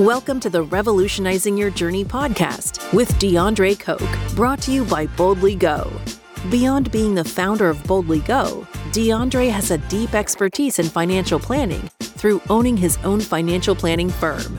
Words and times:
Welcome 0.00 0.40
to 0.40 0.48
the 0.48 0.62
Revolutionizing 0.62 1.58
Your 1.58 1.68
Journey 1.68 2.06
podcast 2.06 2.90
with 2.94 3.12
DeAndre 3.16 3.78
Coke, 3.78 4.34
brought 4.34 4.62
to 4.62 4.72
you 4.72 4.86
by 4.86 5.06
Boldly 5.08 5.54
Go. 5.54 5.92
Beyond 6.48 6.90
being 6.90 7.14
the 7.14 7.22
founder 7.22 7.68
of 7.68 7.84
Boldly 7.84 8.20
Go, 8.20 8.66
DeAndre 8.92 9.50
has 9.50 9.70
a 9.70 9.76
deep 9.76 10.14
expertise 10.14 10.78
in 10.78 10.86
financial 10.86 11.38
planning 11.38 11.90
through 12.00 12.40
owning 12.48 12.78
his 12.78 12.96
own 13.04 13.20
financial 13.20 13.74
planning 13.74 14.08
firm. 14.08 14.58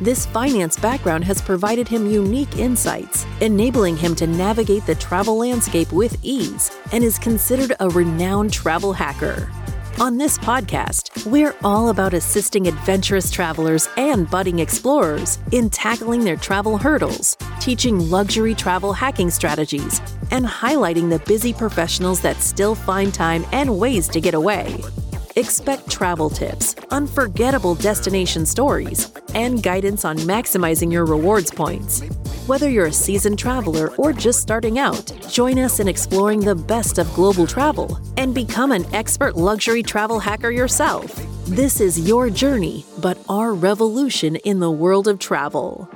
This 0.00 0.26
finance 0.26 0.76
background 0.76 1.22
has 1.22 1.40
provided 1.40 1.86
him 1.86 2.10
unique 2.10 2.56
insights, 2.56 3.26
enabling 3.40 3.96
him 3.96 4.16
to 4.16 4.26
navigate 4.26 4.86
the 4.86 4.96
travel 4.96 5.38
landscape 5.38 5.92
with 5.92 6.18
ease 6.24 6.76
and 6.90 7.04
is 7.04 7.16
considered 7.16 7.76
a 7.78 7.88
renowned 7.90 8.52
travel 8.52 8.92
hacker. 8.92 9.52
On 10.00 10.16
this 10.16 10.38
podcast, 10.38 11.26
we're 11.26 11.54
all 11.62 11.90
about 11.90 12.14
assisting 12.14 12.66
adventurous 12.68 13.30
travelers 13.30 13.86
and 13.98 14.30
budding 14.30 14.60
explorers 14.60 15.38
in 15.52 15.68
tackling 15.68 16.24
their 16.24 16.38
travel 16.38 16.78
hurdles, 16.78 17.36
teaching 17.60 18.08
luxury 18.08 18.54
travel 18.54 18.94
hacking 18.94 19.28
strategies, 19.28 20.00
and 20.30 20.46
highlighting 20.46 21.10
the 21.10 21.18
busy 21.26 21.52
professionals 21.52 22.22
that 22.22 22.40
still 22.40 22.74
find 22.74 23.12
time 23.12 23.44
and 23.52 23.78
ways 23.78 24.08
to 24.08 24.22
get 24.22 24.32
away. 24.32 24.82
Expect 25.36 25.90
travel 25.90 26.30
tips, 26.30 26.76
unforgettable 26.90 27.74
destination 27.74 28.46
stories, 28.46 29.12
and 29.34 29.62
guidance 29.62 30.06
on 30.06 30.16
maximizing 30.20 30.90
your 30.90 31.04
rewards 31.04 31.50
points. 31.50 32.00
Whether 32.46 32.70
you're 32.70 32.86
a 32.86 32.92
seasoned 32.92 33.38
traveler 33.38 33.94
or 33.96 34.14
just 34.14 34.40
starting 34.40 34.78
out, 34.78 35.12
join 35.28 35.58
us 35.58 35.78
in 35.78 35.86
exploring 35.86 36.40
the 36.40 36.54
best 36.54 36.96
of 36.96 37.12
global 37.12 37.46
travel 37.46 37.98
and 38.16 38.34
become 38.34 38.72
an 38.72 38.86
expert 38.94 39.36
luxury 39.36 39.82
travel 39.82 40.18
hacker 40.18 40.48
yourself. 40.48 41.20
This 41.48 41.82
is 41.82 42.08
your 42.08 42.30
journey, 42.30 42.86
but 42.98 43.18
our 43.28 43.52
revolution 43.52 44.36
in 44.36 44.58
the 44.58 44.70
world 44.70 45.06
of 45.06 45.18
travel. 45.18 45.86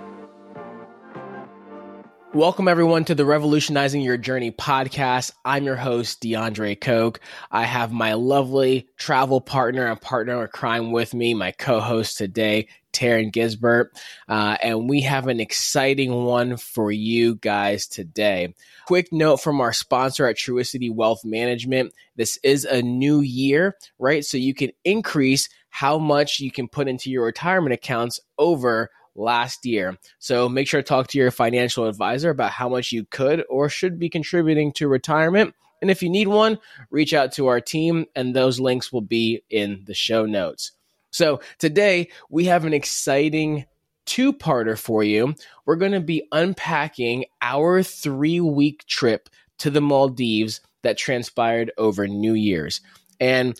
Welcome, 2.35 2.69
everyone, 2.69 3.07
to 3.07 3.15
the 3.15 3.25
Revolutionizing 3.25 4.03
Your 4.03 4.19
Journey 4.19 4.51
podcast. 4.51 5.33
I'm 5.47 5.65
your 5.65 5.77
host, 5.77 6.21
DeAndre 6.21 6.79
Coke. 6.79 7.21
I 7.51 7.65
have 7.65 7.91
my 7.91 8.15
lovely 8.15 8.91
travel 8.99 9.41
partner 9.41 9.87
and 9.87 9.99
partner 9.99 10.43
of 10.43 10.51
crime 10.51 10.93
with 10.93 11.15
me, 11.15 11.33
my 11.33 11.53
co 11.53 11.81
host 11.81 12.19
today, 12.19 12.69
Taryn 12.95 13.33
Gisbert. 13.33 13.89
Uh, 14.29 14.57
and 14.63 14.89
we 14.89 15.03
have 15.03 15.27
an 15.27 15.41
exciting 15.41 16.25
one 16.25 16.57
for 16.57 16.91
you 16.91 17.35
guys 17.35 17.87
today. 17.87 18.55
Quick 18.87 19.13
note 19.13 19.39
from 19.39 19.61
our 19.61 19.73
sponsor 19.73 20.27
at 20.27 20.37
Truicity 20.37 20.95
Wealth 20.95 21.25
Management 21.25 21.93
this 22.17 22.39
is 22.43 22.65
a 22.65 22.83
new 22.83 23.21
year, 23.21 23.77
right? 23.99 24.25
So 24.25 24.37
you 24.37 24.55
can 24.55 24.71
increase 24.85 25.49
how 25.69 25.99
much 25.99 26.41
you 26.41 26.51
can 26.51 26.69
put 26.69 26.89
into 26.89 27.11
your 27.11 27.25
retirement 27.25 27.75
accounts 27.75 28.21
over 28.39 28.91
last 29.17 29.67
year. 29.67 29.99
So 30.19 30.49
make 30.49 30.69
sure 30.69 30.81
to 30.81 30.87
talk 30.87 31.09
to 31.09 31.19
your 31.19 31.31
financial 31.31 31.87
advisor 31.87 32.31
about 32.31 32.53
how 32.53 32.69
much 32.69 32.93
you 32.93 33.05
could 33.05 33.45
or 33.49 33.69
should 33.69 33.99
be 33.99 34.09
contributing 34.09 34.73
to 34.75 34.89
retirement. 34.89 35.55
And 35.83 35.91
if 35.91 36.03
you 36.03 36.09
need 36.09 36.29
one, 36.29 36.59
reach 36.91 37.13
out 37.13 37.33
to 37.33 37.49
our 37.49 37.61
team, 37.61 38.07
and 38.15 38.35
those 38.35 38.59
links 38.59 38.93
will 38.93 39.03
be 39.03 39.43
in 39.51 39.83
the 39.87 39.95
show 39.95 40.25
notes. 40.25 40.73
So 41.15 41.39
today 41.61 42.09
we 42.29 42.47
have 42.47 42.65
an 42.65 42.75
exciting 42.75 43.67
two 44.05 44.33
parter 44.33 44.77
for 44.77 45.05
you. 45.05 45.37
We're 45.65 45.77
going 45.77 45.93
to 45.93 46.01
be 46.01 46.27
unpacking 46.33 47.27
our 47.41 47.85
three 47.85 48.41
week 48.41 48.85
trip 48.87 49.31
to 49.61 49.71
the 49.71 49.81
Maldives 49.81 50.61
that 50.83 50.99
transpired 50.99 51.71
over 51.79 52.09
New 52.09 52.35
Year's. 52.35 52.81
And 53.21 53.59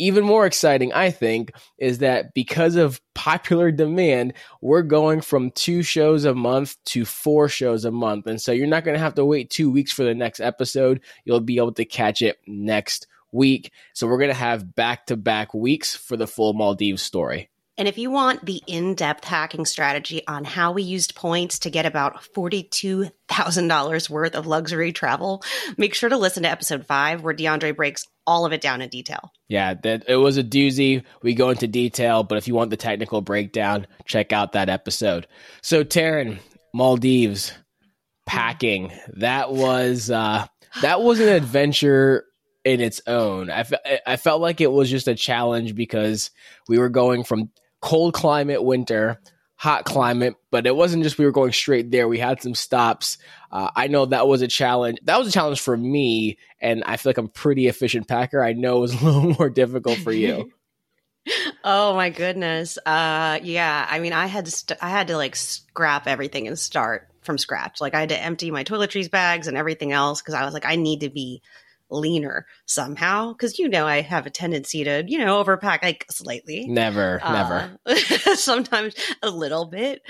even 0.00 0.24
more 0.24 0.46
exciting, 0.46 0.92
I 0.92 1.12
think, 1.12 1.52
is 1.78 1.98
that 1.98 2.34
because 2.34 2.74
of 2.74 3.00
popular 3.14 3.70
demand, 3.70 4.32
we're 4.60 4.82
going 4.82 5.20
from 5.20 5.52
two 5.52 5.84
shows 5.84 6.24
a 6.24 6.34
month 6.34 6.76
to 6.86 7.04
four 7.04 7.48
shows 7.48 7.84
a 7.84 7.92
month. 7.92 8.26
And 8.26 8.40
so 8.40 8.50
you're 8.50 8.66
not 8.66 8.82
going 8.82 8.96
to 8.96 9.02
have 9.02 9.14
to 9.14 9.24
wait 9.24 9.48
two 9.48 9.70
weeks 9.70 9.92
for 9.92 10.02
the 10.02 10.12
next 10.12 10.40
episode. 10.40 11.00
You'll 11.24 11.38
be 11.38 11.58
able 11.58 11.72
to 11.74 11.84
catch 11.84 12.20
it 12.20 12.38
next 12.48 13.06
week. 13.32 13.72
So 13.94 14.06
we're 14.06 14.18
going 14.18 14.30
to 14.30 14.34
have 14.34 14.74
back 14.74 15.06
to 15.06 15.16
back 15.16 15.54
weeks 15.54 15.94
for 15.94 16.16
the 16.16 16.26
full 16.26 16.52
Maldives 16.52 17.02
story. 17.02 17.50
And 17.78 17.86
if 17.86 17.98
you 17.98 18.10
want 18.10 18.46
the 18.46 18.62
in 18.66 18.94
depth 18.94 19.24
hacking 19.24 19.66
strategy 19.66 20.26
on 20.26 20.44
how 20.44 20.72
we 20.72 20.82
used 20.82 21.14
points 21.14 21.58
to 21.60 21.70
get 21.70 21.84
about 21.84 22.22
$42,000 22.34 24.10
worth 24.10 24.34
of 24.34 24.46
luxury 24.46 24.92
travel, 24.92 25.42
make 25.76 25.94
sure 25.94 26.08
to 26.08 26.16
listen 26.16 26.44
to 26.44 26.50
episode 26.50 26.86
five, 26.86 27.22
where 27.22 27.34
DeAndre 27.34 27.76
breaks 27.76 28.06
all 28.26 28.46
of 28.46 28.54
it 28.54 28.62
down 28.62 28.80
in 28.80 28.88
detail. 28.88 29.30
Yeah, 29.48 29.74
that 29.74 30.04
it 30.08 30.16
was 30.16 30.38
a 30.38 30.42
doozy. 30.42 31.04
We 31.22 31.34
go 31.34 31.50
into 31.50 31.66
detail, 31.66 32.22
but 32.22 32.38
if 32.38 32.48
you 32.48 32.54
want 32.54 32.70
the 32.70 32.78
technical 32.78 33.20
breakdown, 33.20 33.86
check 34.06 34.32
out 34.32 34.52
that 34.52 34.70
episode. 34.70 35.26
So, 35.60 35.84
Taryn, 35.84 36.38
Maldives 36.72 37.52
packing 38.24 38.90
that 39.14 39.52
was 39.52 40.10
uh, 40.10 40.46
that 40.82 41.00
was 41.00 41.20
an 41.20 41.28
adventure 41.28 42.24
in 42.66 42.80
its 42.80 43.00
own. 43.06 43.48
I, 43.48 43.62
fe- 43.62 44.00
I 44.04 44.16
felt 44.16 44.40
like 44.40 44.60
it 44.60 44.72
was 44.72 44.90
just 44.90 45.06
a 45.06 45.14
challenge 45.14 45.76
because 45.76 46.32
we 46.68 46.78
were 46.80 46.88
going 46.88 47.22
from 47.22 47.50
cold 47.80 48.12
climate 48.12 48.62
winter 48.62 49.20
hot 49.58 49.84
climate 49.84 50.34
but 50.50 50.66
it 50.66 50.76
wasn't 50.76 51.02
just 51.02 51.16
we 51.16 51.24
were 51.24 51.30
going 51.32 51.52
straight 51.52 51.90
there. 51.90 52.08
We 52.08 52.18
had 52.18 52.42
some 52.42 52.54
stops. 52.54 53.18
Uh, 53.52 53.70
i 53.76 53.86
know 53.86 54.04
that 54.06 54.26
was 54.26 54.42
a 54.42 54.48
challenge 54.48 54.98
that 55.04 55.18
was 55.18 55.28
a 55.28 55.32
challenge 55.32 55.60
for 55.60 55.76
me 55.76 56.36
and 56.60 56.82
i 56.84 56.96
feel 56.96 57.10
like 57.10 57.18
i'm 57.18 57.28
pretty 57.28 57.68
efficient 57.68 58.08
packer. 58.08 58.42
I 58.42 58.52
know 58.52 58.78
it 58.78 58.80
was 58.80 58.94
a 59.02 59.04
little 59.04 59.34
more 59.38 59.48
difficult 59.48 59.98
for 59.98 60.12
you. 60.12 60.50
Oh 61.64 61.96
my 61.96 62.10
goodness. 62.10 62.78
Uh, 62.86 63.40
yeah 63.42 63.86
i 63.90 63.98
mean 63.98 64.12
i 64.12 64.26
had 64.26 64.44
to 64.44 64.50
st- 64.52 64.78
i 64.80 64.90
had 64.90 65.08
to 65.08 65.16
like 65.16 65.34
scrap 65.34 66.06
everything 66.06 66.46
and 66.46 66.56
start 66.58 67.08
from 67.22 67.38
scratch. 67.38 67.80
Like 67.80 67.94
i 67.94 68.00
had 68.00 68.10
to 68.10 68.20
empty 68.20 68.50
my 68.50 68.62
toiletries 68.62 69.10
bags 69.10 69.48
and 69.48 69.56
everything 69.56 69.90
else 69.92 70.20
because 70.20 70.34
i 70.34 70.44
was 70.44 70.54
like 70.54 70.66
i 70.66 70.76
need 70.76 71.00
to 71.00 71.10
be 71.10 71.42
leaner 71.90 72.46
somehow 72.64 73.32
because 73.32 73.58
you 73.58 73.68
know 73.68 73.86
I 73.86 74.00
have 74.00 74.26
a 74.26 74.30
tendency 74.30 74.84
to 74.84 75.04
you 75.06 75.18
know 75.18 75.42
overpack 75.42 75.82
like 75.82 76.06
slightly. 76.10 76.66
Never, 76.66 77.20
uh, 77.22 77.32
never. 77.86 77.96
sometimes 78.36 78.94
a 79.22 79.30
little 79.30 79.66
bit. 79.66 80.02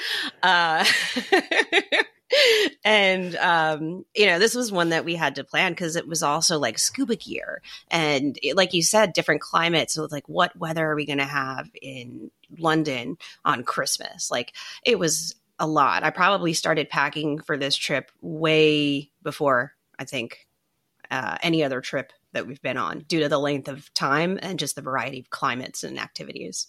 Uh, 0.43 0.85
and 2.85 3.37
um, 3.37 4.05
you 4.15 4.27
know 4.27 4.39
this 4.39 4.55
was 4.55 4.73
one 4.73 4.89
that 4.91 5.05
we 5.05 5.15
had 5.15 5.37
to 5.37 5.45
plan 5.45 5.73
because 5.73 5.97
it 5.97 6.09
was 6.09 6.23
also 6.23 6.59
like 6.59 6.79
scuba 6.79 7.17
gear 7.17 7.63
and 7.91 8.39
it, 8.43 8.57
like 8.57 8.75
you 8.75 8.83
said 8.83 9.13
different 9.13 9.41
climates 9.41 9.95
so 9.95 10.09
like 10.11 10.29
what 10.29 10.57
weather 10.59 10.91
are 10.91 10.97
we 10.97 11.07
going 11.07 11.19
to 11.19 11.25
have 11.25 11.69
in 11.81 12.31
london 12.59 13.17
on 13.45 13.63
christmas 13.63 14.31
like 14.31 14.53
it 14.85 14.99
was 14.99 15.35
a 15.59 15.67
lot 15.67 16.03
i 16.03 16.11
probably 16.11 16.53
started 16.53 16.89
packing 16.89 17.39
for 17.39 17.57
this 17.57 17.77
trip 17.77 18.11
way 18.21 19.11
before 19.23 19.73
i 19.99 20.05
think 20.05 20.46
uh, 21.11 21.39
any 21.43 21.65
other 21.65 21.81
trip 21.81 22.13
that 22.33 22.47
we've 22.47 22.63
been 22.63 22.77
on 22.77 23.01
due 23.01 23.21
to 23.21 23.29
the 23.29 23.39
length 23.39 23.69
of 23.69 23.93
time 23.95 24.39
and 24.43 24.59
just 24.59 24.77
the 24.77 24.83
variety 24.83 25.21
of 25.21 25.31
climates 25.31 25.85
and 25.85 25.99
activities. 25.99 26.69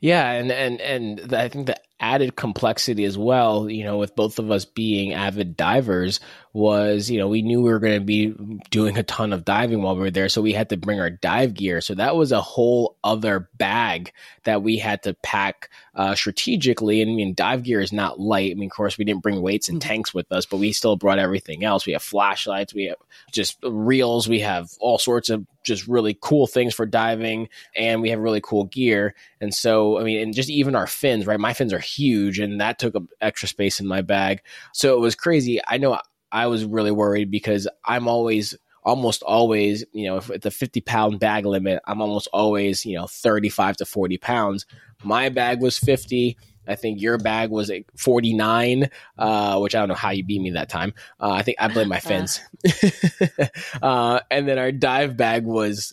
Yeah, 0.00 0.30
and 0.30 0.50
and 0.50 0.80
and 0.80 1.34
I 1.34 1.48
think 1.48 1.66
the 1.66 1.80
added 1.98 2.36
complexity 2.36 3.04
as 3.04 3.16
well, 3.16 3.70
you 3.70 3.84
know, 3.84 3.96
with 3.96 4.16
both 4.16 4.38
of 4.38 4.50
us 4.50 4.64
being 4.64 5.14
avid 5.14 5.56
divers, 5.56 6.20
was, 6.52 7.08
you 7.08 7.18
know, 7.18 7.28
we 7.28 7.42
knew 7.42 7.62
we 7.62 7.70
were 7.70 7.78
going 7.78 8.00
to 8.00 8.04
be 8.04 8.34
doing 8.70 8.98
a 8.98 9.04
ton 9.04 9.32
of 9.32 9.44
diving 9.44 9.82
while 9.82 9.94
we 9.94 10.02
were 10.02 10.10
there. 10.10 10.28
So 10.28 10.42
we 10.42 10.52
had 10.52 10.70
to 10.70 10.76
bring 10.76 11.00
our 11.00 11.10
dive 11.10 11.54
gear. 11.54 11.80
So 11.80 11.94
that 11.94 12.16
was 12.16 12.32
a 12.32 12.40
whole 12.40 12.98
other 13.04 13.48
bag 13.56 14.12
that 14.44 14.62
we 14.62 14.78
had 14.78 15.04
to 15.04 15.14
pack 15.14 15.70
uh, 15.94 16.14
strategically. 16.14 17.02
And 17.02 17.10
I 17.10 17.14
mean, 17.14 17.34
dive 17.34 17.62
gear 17.62 17.80
is 17.80 17.92
not 17.92 18.18
light. 18.18 18.50
I 18.50 18.54
mean, 18.54 18.70
of 18.70 18.76
course, 18.76 18.96
we 18.96 19.04
didn't 19.04 19.22
bring 19.22 19.42
weights 19.42 19.68
and 19.68 19.80
mm-hmm. 19.80 19.88
tanks 19.88 20.14
with 20.14 20.30
us, 20.32 20.46
but 20.46 20.56
we 20.58 20.72
still 20.72 20.96
brought 20.96 21.18
everything 21.18 21.64
else. 21.64 21.86
We 21.86 21.92
have 21.92 22.02
flashlights, 22.02 22.74
we 22.74 22.86
have 22.86 22.96
just 23.32 23.58
reels, 23.62 24.28
we 24.28 24.40
have 24.40 24.70
all 24.80 24.98
sorts 24.98 25.30
of 25.30 25.46
just 25.64 25.86
really 25.86 26.16
cool 26.20 26.46
things 26.46 26.74
for 26.74 26.86
diving, 26.86 27.48
and 27.76 28.02
we 28.02 28.10
have 28.10 28.18
really 28.18 28.40
cool 28.40 28.64
gear. 28.64 29.14
And 29.40 29.54
so, 29.54 29.98
I 29.98 30.04
mean, 30.04 30.20
and 30.20 30.34
just 30.34 30.50
even 30.50 30.74
our 30.74 30.86
fins, 30.86 31.26
right? 31.26 31.38
My 31.38 31.52
fins 31.52 31.72
are 31.72 31.78
huge, 31.78 32.38
and 32.38 32.60
that 32.60 32.78
took 32.78 32.94
up 32.94 33.04
extra 33.20 33.48
space 33.48 33.78
in 33.78 33.86
my 33.86 34.02
bag. 34.02 34.40
So 34.72 34.94
it 34.94 35.00
was 35.00 35.14
crazy. 35.14 35.60
I 35.66 35.78
know 35.78 36.00
I 36.32 36.46
was 36.46 36.64
really 36.64 36.90
worried 36.90 37.30
because 37.30 37.68
I'm 37.84 38.08
always 38.08 38.56
almost 38.82 39.22
always, 39.22 39.84
you 39.92 40.06
know, 40.06 40.16
if 40.16 40.30
it's 40.30 40.46
a 40.46 40.50
50 40.50 40.80
pound 40.80 41.20
bag 41.20 41.46
limit, 41.46 41.80
I'm 41.86 42.00
almost 42.00 42.28
always, 42.32 42.84
you 42.84 42.96
know, 42.96 43.06
35 43.06 43.78
to 43.78 43.84
40 43.84 44.18
pounds. 44.18 44.66
My 45.02 45.28
bag 45.28 45.60
was 45.60 45.78
50. 45.78 46.36
I 46.66 46.76
think 46.76 47.00
your 47.00 47.18
bag 47.18 47.50
was 47.50 47.72
49, 47.96 48.88
uh, 49.18 49.58
which 49.58 49.74
I 49.74 49.80
don't 49.80 49.88
know 49.88 49.94
how 49.94 50.10
you 50.10 50.24
beat 50.24 50.40
me 50.40 50.50
that 50.50 50.68
time. 50.68 50.94
Uh, 51.20 51.30
I 51.30 51.42
think 51.42 51.58
I 51.60 51.66
blame 51.66 51.88
my 51.88 51.98
fins. 52.00 52.40
uh, 53.82 54.20
and 54.30 54.46
then 54.46 54.58
our 54.58 54.70
dive 54.70 55.16
bag 55.16 55.44
was 55.44 55.92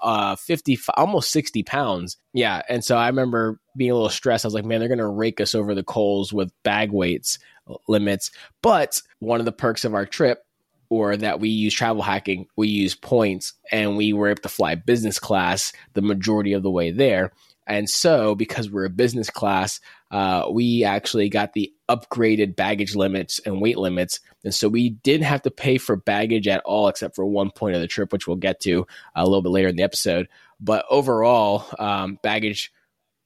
uh, 0.00 0.36
50, 0.36 0.78
almost 0.94 1.30
60 1.30 1.62
pounds. 1.62 2.18
Yeah. 2.34 2.60
And 2.68 2.84
so 2.84 2.98
I 2.98 3.06
remember 3.06 3.60
being 3.76 3.90
a 3.90 3.94
little 3.94 4.10
stressed. 4.10 4.44
I 4.44 4.48
was 4.48 4.54
like, 4.54 4.66
man, 4.66 4.80
they're 4.80 4.88
going 4.88 4.98
to 4.98 5.06
rake 5.06 5.40
us 5.40 5.54
over 5.54 5.74
the 5.74 5.84
coals 5.84 6.34
with 6.34 6.52
bag 6.64 6.92
weights 6.92 7.38
limits. 7.86 8.30
But 8.62 9.00
one 9.20 9.40
of 9.40 9.46
the 9.46 9.52
perks 9.52 9.84
of 9.84 9.94
our 9.94 10.06
trip 10.06 10.42
or 10.90 11.16
that 11.16 11.40
we 11.40 11.48
use 11.48 11.74
travel 11.74 12.02
hacking, 12.02 12.46
we 12.56 12.68
use 12.68 12.94
points 12.94 13.52
and 13.70 13.96
we 13.96 14.12
were 14.12 14.28
able 14.28 14.42
to 14.42 14.48
fly 14.48 14.74
business 14.74 15.18
class 15.18 15.72
the 15.94 16.02
majority 16.02 16.52
of 16.52 16.62
the 16.62 16.70
way 16.70 16.90
there. 16.90 17.32
And 17.66 17.88
so, 17.88 18.34
because 18.34 18.70
we're 18.70 18.86
a 18.86 18.90
business 18.90 19.28
class, 19.28 19.80
uh, 20.10 20.46
we 20.50 20.84
actually 20.84 21.28
got 21.28 21.52
the 21.52 21.70
upgraded 21.86 22.56
baggage 22.56 22.96
limits 22.96 23.40
and 23.40 23.60
weight 23.60 23.76
limits. 23.76 24.20
And 24.42 24.54
so 24.54 24.68
we 24.68 24.90
didn't 24.90 25.26
have 25.26 25.42
to 25.42 25.50
pay 25.50 25.76
for 25.76 25.94
baggage 25.94 26.48
at 26.48 26.62
all, 26.64 26.88
except 26.88 27.14
for 27.14 27.26
one 27.26 27.50
point 27.50 27.74
of 27.74 27.82
the 27.82 27.86
trip, 27.86 28.10
which 28.10 28.26
we'll 28.26 28.36
get 28.36 28.60
to 28.60 28.86
a 29.14 29.24
little 29.24 29.42
bit 29.42 29.50
later 29.50 29.68
in 29.68 29.76
the 29.76 29.82
episode. 29.82 30.28
But 30.58 30.86
overall, 30.88 31.66
um, 31.78 32.18
baggage 32.22 32.72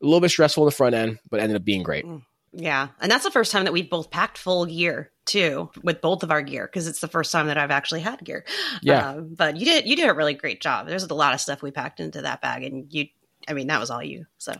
a 0.02 0.06
little 0.06 0.20
bit 0.20 0.30
stressful 0.30 0.64
in 0.64 0.66
the 0.66 0.72
front 0.72 0.96
end, 0.96 1.20
but 1.30 1.38
ended 1.38 1.56
up 1.56 1.64
being 1.64 1.84
great. 1.84 2.04
Mm. 2.04 2.22
Yeah. 2.52 2.88
And 3.00 3.10
that's 3.10 3.24
the 3.24 3.30
first 3.30 3.50
time 3.52 3.64
that 3.64 3.72
we've 3.72 3.88
both 3.88 4.10
packed 4.10 4.38
full 4.38 4.66
gear 4.66 5.10
too 5.24 5.70
with 5.82 6.00
both 6.00 6.22
of 6.22 6.30
our 6.30 6.42
gear 6.42 6.66
because 6.66 6.86
it's 6.86 7.00
the 7.00 7.08
first 7.08 7.32
time 7.32 7.46
that 7.46 7.56
I've 7.56 7.70
actually 7.70 8.00
had 8.00 8.22
gear. 8.24 8.44
Yeah. 8.82 9.10
Um, 9.10 9.34
but 9.34 9.56
you 9.56 9.64
did 9.64 9.86
you 9.86 9.96
did 9.96 10.08
a 10.08 10.14
really 10.14 10.34
great 10.34 10.60
job. 10.60 10.86
There's 10.86 11.04
a 11.04 11.14
lot 11.14 11.34
of 11.34 11.40
stuff 11.40 11.62
we 11.62 11.70
packed 11.70 12.00
into 12.00 12.22
that 12.22 12.42
bag 12.42 12.64
and 12.64 12.92
you 12.92 13.06
I 13.52 13.54
mean, 13.54 13.66
that 13.66 13.80
was 13.80 13.90
all 13.90 14.02
you. 14.02 14.24
So, 14.38 14.54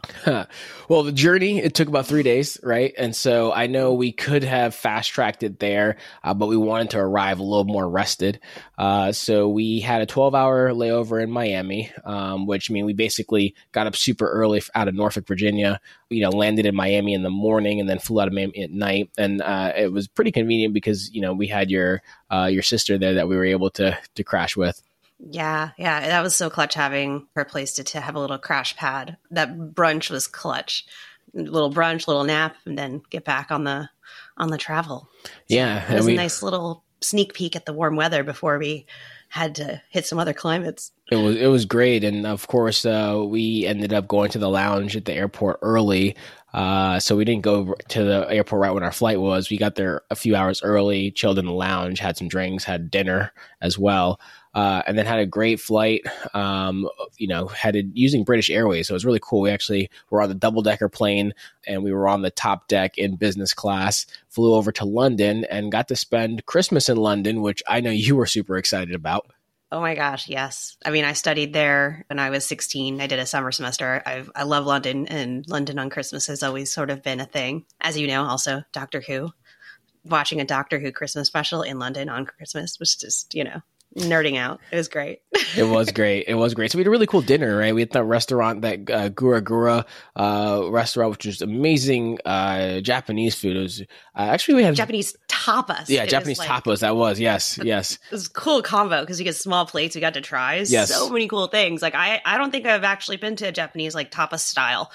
well, 0.89 1.03
the 1.03 1.12
journey 1.12 1.61
it 1.61 1.75
took 1.75 1.89
about 1.89 2.06
three 2.06 2.23
days, 2.23 2.61
right? 2.62 2.93
And 2.99 3.17
so 3.17 3.50
I 3.50 3.67
know 3.67 3.94
we 3.94 4.12
could 4.12 4.44
have 4.44 4.75
fast 4.75 5.11
tracked 5.11 5.43
it 5.43 5.59
there, 5.59 5.97
uh, 6.23 6.35
but 6.35 6.49
we 6.49 6.59
wanted 6.59 6.91
to 6.91 6.99
arrive 6.99 7.39
a 7.39 7.43
little 7.43 7.65
more 7.65 7.89
rested. 7.89 8.39
Uh, 8.77 9.11
so 9.11 9.49
we 9.49 9.81
had 9.81 10.03
a 10.03 10.06
12 10.06 10.35
hour 10.35 10.73
layover 10.73 11.23
in 11.23 11.31
Miami, 11.31 11.91
um, 12.05 12.47
which 12.47 12.71
I 12.71 12.75
mean 12.75 12.85
we 12.85 12.93
basically 12.93 13.55
got 13.73 13.87
up 13.87 13.97
super 13.97 14.31
early 14.31 14.62
out 14.75 14.89
of 14.89 14.94
Norfolk, 14.94 15.27
Virginia. 15.27 15.81
You 16.11 16.21
know, 16.21 16.31
landed 16.31 16.67
in 16.67 16.77
Miami 16.77 17.15
in 17.15 17.23
the 17.23 17.31
morning 17.31 17.81
and 17.81 17.89
then 17.89 17.99
flew 17.99 18.21
out 18.21 18.29
of 18.29 18.35
Miami 18.35 18.62
at 18.62 18.71
night, 18.71 19.09
and 19.17 19.41
uh, 19.41 19.73
it 19.75 19.91
was 19.91 20.06
pretty 20.06 20.33
convenient 20.33 20.75
because 20.75 21.11
you 21.15 21.23
know 21.23 21.33
we 21.33 21.47
had 21.47 21.71
your 21.71 22.03
uh, 22.31 22.50
your 22.53 22.62
sister 22.62 22.99
there 22.99 23.15
that 23.15 23.29
we 23.29 23.37
were 23.37 23.47
able 23.47 23.71
to 23.71 23.99
to 24.17 24.23
crash 24.23 24.55
with. 24.55 24.83
Yeah, 25.30 25.70
yeah, 25.78 26.00
that 26.08 26.22
was 26.22 26.34
so 26.34 26.50
clutch 26.50 26.74
having 26.74 27.28
her 27.36 27.44
place 27.44 27.74
to, 27.74 27.84
to 27.84 28.00
have 28.00 28.16
a 28.16 28.20
little 28.20 28.38
crash 28.38 28.76
pad. 28.76 29.16
That 29.30 29.56
brunch 29.56 30.10
was 30.10 30.26
clutch. 30.26 30.84
Little 31.32 31.72
brunch, 31.72 32.08
little 32.08 32.24
nap, 32.24 32.56
and 32.66 32.76
then 32.76 33.02
get 33.08 33.24
back 33.24 33.50
on 33.50 33.64
the 33.64 33.88
on 34.36 34.50
the 34.50 34.58
travel. 34.58 35.08
So 35.24 35.30
yeah, 35.48 35.90
it 35.90 35.96
was 35.96 36.06
we, 36.06 36.14
a 36.14 36.16
nice 36.16 36.42
little 36.42 36.82
sneak 37.00 37.34
peek 37.34 37.56
at 37.56 37.66
the 37.66 37.72
warm 37.72 37.96
weather 37.96 38.22
before 38.22 38.58
we 38.58 38.86
had 39.28 39.54
to 39.54 39.80
hit 39.88 40.04
some 40.04 40.19
other 40.19 40.34
climates. 40.34 40.92
It 41.10 41.16
was 41.16 41.36
it 41.36 41.46
was 41.46 41.64
great, 41.64 42.04
and 42.04 42.26
of 42.26 42.48
course, 42.48 42.84
uh, 42.84 43.24
we 43.26 43.64
ended 43.64 43.92
up 43.92 44.08
going 44.08 44.30
to 44.32 44.38
the 44.38 44.50
lounge 44.50 44.96
at 44.96 45.04
the 45.04 45.14
airport 45.14 45.60
early. 45.62 46.16
Uh, 46.52 47.00
so 47.00 47.16
we 47.16 47.24
didn't 47.24 47.42
go 47.42 47.74
to 47.88 48.04
the 48.04 48.26
airport 48.28 48.60
right 48.60 48.74
when 48.74 48.82
our 48.82 48.92
flight 48.92 49.19
was. 49.19 49.48
We 49.48 49.56
got 49.56 49.74
there 49.76 50.02
a 50.10 50.14
few 50.14 50.36
hours 50.36 50.62
early, 50.62 51.10
chilled 51.10 51.38
in 51.38 51.46
the 51.46 51.52
lounge, 51.52 51.98
had 51.98 52.19
some 52.19 52.28
drinks, 52.28 52.64
had 52.64 52.90
dinner 52.90 53.32
as 53.62 53.78
well 53.78 54.20
uh, 54.54 54.82
and 54.87 54.99
then 54.99 55.06
had 55.06 55.19
a 55.19 55.26
great 55.26 55.60
flight. 55.60 56.02
Um, 56.34 56.88
you 57.16 57.28
know, 57.28 57.46
headed 57.46 57.93
using 57.94 58.25
British 58.25 58.50
Airways, 58.50 58.88
so 58.88 58.94
it 58.94 58.96
was 58.96 59.06
really 59.06 59.20
cool. 59.22 59.40
We 59.40 59.50
actually 59.50 59.90
were 60.10 60.22
on 60.22 60.28
the 60.28 60.34
double 60.34 60.62
decker 60.62 60.88
plane, 60.88 61.34
and 61.66 61.82
we 61.82 61.93
were 61.93 62.08
on 62.08 62.22
the 62.22 62.31
top 62.31 62.69
deck 62.69 62.99
in 62.99 63.16
business 63.16 63.54
class. 63.54 64.06
Flew 64.28 64.54
over 64.54 64.72
to 64.72 64.84
London 64.84 65.44
and 65.44 65.72
got 65.72 65.88
to 65.88 65.96
spend 65.96 66.46
Christmas 66.46 66.88
in 66.88 66.96
London, 66.96 67.43
which 67.43 67.62
I 67.69 67.81
know 67.81 67.90
you 67.90 68.16
were 68.16 68.26
super 68.26 68.56
excited 68.56 68.94
about. 68.94 69.31
Oh 69.72 69.81
my 69.81 69.94
gosh, 69.94 70.28
yes. 70.28 70.76
I 70.84 70.90
mean, 70.90 71.06
I 71.06 71.14
studied 71.14 71.55
there 71.55 72.05
when 72.08 72.19
I 72.19 72.28
was 72.28 72.44
16. 72.44 73.00
I 73.00 73.06
did 73.06 73.19
a 73.19 73.25
summer 73.25 73.50
semester. 73.50 74.02
i 74.05 74.22
I 74.37 74.43
love 74.43 74.66
London, 74.66 75.08
and 75.08 75.48
London 75.48 75.78
on 75.78 75.88
Christmas 75.88 76.26
has 76.26 76.43
always 76.43 76.70
sort 76.70 76.90
of 76.90 77.02
been 77.02 77.20
a 77.20 77.25
thing. 77.25 77.64
As 77.81 77.98
you 77.98 78.06
know, 78.06 78.25
also 78.25 78.64
Doctor 78.72 79.00
Who. 79.00 79.31
Watching 80.05 80.43
a 80.43 80.44
Doctor 80.44 80.78
Who 80.78 80.93
Christmas 80.93 81.28
special 81.28 81.62
in 81.62 81.78
London 81.78 82.10
on 82.10 82.26
Christmas 82.26 82.78
was 82.78 82.94
just, 82.94 83.34
you 83.34 83.44
know, 83.44 83.62
nerding 83.97 84.37
out. 84.39 84.61
It 84.71 84.77
was 84.77 84.89
great. 84.89 85.21
it 85.56 85.65
was 85.65 85.91
great. 85.91 86.27
It 86.29 86.35
was 86.35 86.55
great. 86.55 86.71
So 86.71 86.79
we 86.79 86.81
had 86.81 86.87
a 86.87 86.91
really 86.91 87.06
cool 87.06 87.21
dinner, 87.21 87.56
right? 87.56 87.75
We 87.75 87.83
had 87.83 87.91
that 87.91 88.05
restaurant, 88.05 88.62
that 88.62 88.79
uh, 88.91 89.11
Gura 89.11 89.43
Gura 89.43 89.85
uh, 90.17 90.71
restaurant, 90.71 91.11
which 91.11 91.27
was 91.27 91.43
amazing 91.43 92.19
uh, 92.25 92.81
Japanese 92.81 93.35
food. 93.35 93.56
It 93.56 93.62
was 93.62 93.81
uh, 93.81 93.85
actually 94.15 94.55
we 94.55 94.62
had 94.62 94.75
Japanese 94.75 95.17
tapas. 95.29 95.89
Yeah, 95.89 96.05
it 96.05 96.11
Japanese 96.11 96.39
like, 96.39 96.49
tapas. 96.49 96.81
That 96.81 96.97
was 96.97 97.21
yes, 97.21 97.59
yes. 97.62 97.94
It 97.94 98.12
was 98.12 98.27
a 98.27 98.31
cool 98.31 98.62
combo 98.62 99.00
because 99.00 99.19
you 99.19 99.25
get 99.25 99.37
small 99.37 99.67
plates. 99.67 99.94
We 99.94 100.00
got 100.00 100.15
to 100.15 100.21
try 100.21 100.56
yes. 100.56 100.91
so 100.91 101.11
many 101.11 101.29
cool 101.29 101.49
things. 101.49 101.83
Like 101.83 101.94
I, 101.94 102.21
I 102.25 102.39
don't 102.39 102.50
think 102.50 102.67
I've 102.67 102.85
actually 102.85 103.19
been 103.19 103.37
to 103.37 103.47
a 103.47 103.53
Japanese 103.53 103.94
like 103.94 104.11
tapas 104.11 104.41
style 104.41 104.91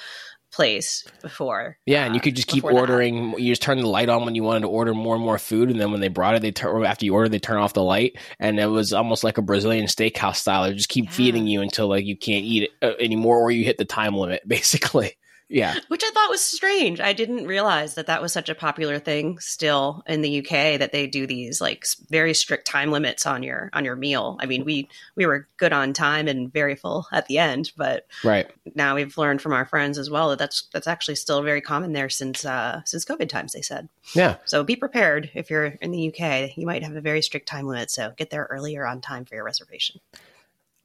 place 0.51 1.05
before. 1.21 1.77
Yeah, 1.85 2.05
and 2.05 2.15
you 2.15 2.21
could 2.21 2.35
just 2.35 2.47
keep 2.47 2.63
ordering. 2.63 3.31
That. 3.31 3.41
You 3.41 3.51
just 3.51 3.61
turn 3.61 3.79
the 3.79 3.87
light 3.87 4.09
on 4.09 4.25
when 4.25 4.35
you 4.35 4.43
wanted 4.43 4.61
to 4.61 4.67
order 4.67 4.93
more 4.93 5.15
and 5.15 5.23
more 5.23 5.37
food, 5.37 5.69
and 5.69 5.79
then 5.79 5.91
when 5.91 6.01
they 6.01 6.07
brought 6.07 6.35
it, 6.35 6.41
they 6.41 6.51
turn 6.51 6.83
after 6.85 7.05
you 7.05 7.13
order, 7.13 7.29
they 7.29 7.39
turn 7.39 7.57
off 7.57 7.73
the 7.73 7.83
light, 7.83 8.17
and 8.39 8.59
it 8.59 8.67
was 8.67 8.93
almost 8.93 9.23
like 9.23 9.37
a 9.37 9.41
Brazilian 9.41 9.85
steakhouse 9.85 10.37
style. 10.37 10.63
They 10.63 10.73
just 10.73 10.89
keep 10.89 11.05
yeah. 11.05 11.11
feeding 11.11 11.47
you 11.47 11.61
until 11.61 11.87
like 11.87 12.05
you 12.05 12.17
can't 12.17 12.45
eat 12.45 12.63
it 12.63 12.71
uh, 12.81 12.93
anymore, 12.99 13.39
or 13.39 13.51
you 13.51 13.63
hit 13.63 13.77
the 13.77 13.85
time 13.85 14.15
limit, 14.15 14.41
basically. 14.47 15.17
Yeah. 15.49 15.75
Which 15.87 16.03
I 16.03 16.11
thought 16.11 16.29
was 16.29 16.41
strange. 16.41 16.99
I 16.99 17.13
didn't 17.13 17.47
realize 17.47 17.95
that 17.95 18.07
that 18.07 18.21
was 18.21 18.33
such 18.33 18.49
a 18.49 18.55
popular 18.55 18.99
thing 18.99 19.39
still 19.39 20.03
in 20.05 20.21
the 20.21 20.39
UK 20.39 20.79
that 20.79 20.91
they 20.91 21.07
do 21.07 21.25
these 21.25 21.61
like 21.61 21.85
very 22.09 22.33
strict 22.33 22.67
time 22.67 22.91
limits 22.91 23.25
on 23.25 23.43
your 23.43 23.69
on 23.73 23.85
your 23.85 23.95
meal. 23.95 24.37
I 24.41 24.45
mean, 24.45 24.65
we 24.65 24.89
we 25.15 25.25
were 25.25 25.47
good 25.57 25.73
on 25.73 25.93
time 25.93 26.27
and 26.27 26.51
very 26.51 26.75
full 26.75 27.07
at 27.11 27.27
the 27.27 27.37
end, 27.37 27.71
but 27.77 28.07
right. 28.23 28.49
now 28.75 28.95
we've 28.95 29.17
learned 29.17 29.41
from 29.41 29.53
our 29.53 29.65
friends 29.65 29.97
as 29.97 30.09
well 30.09 30.29
that 30.29 30.39
that's 30.39 30.67
that's 30.73 30.87
actually 30.87 31.15
still 31.15 31.41
very 31.41 31.61
common 31.61 31.93
there 31.93 32.09
since 32.09 32.45
uh 32.45 32.81
since 32.85 33.05
COVID 33.05 33.29
times 33.29 33.53
they 33.53 33.61
said. 33.61 33.87
Yeah. 34.13 34.37
So 34.45 34.63
be 34.63 34.75
prepared 34.75 35.31
if 35.33 35.49
you're 35.49 35.65
in 35.65 35.91
the 35.91 36.09
UK, 36.09 36.57
you 36.57 36.65
might 36.65 36.83
have 36.83 36.95
a 36.95 37.01
very 37.01 37.21
strict 37.21 37.47
time 37.47 37.67
limit, 37.67 37.89
so 37.89 38.13
get 38.17 38.29
there 38.29 38.47
earlier 38.49 38.85
on 38.85 39.01
time 39.01 39.25
for 39.25 39.35
your 39.35 39.45
reservation. 39.45 40.01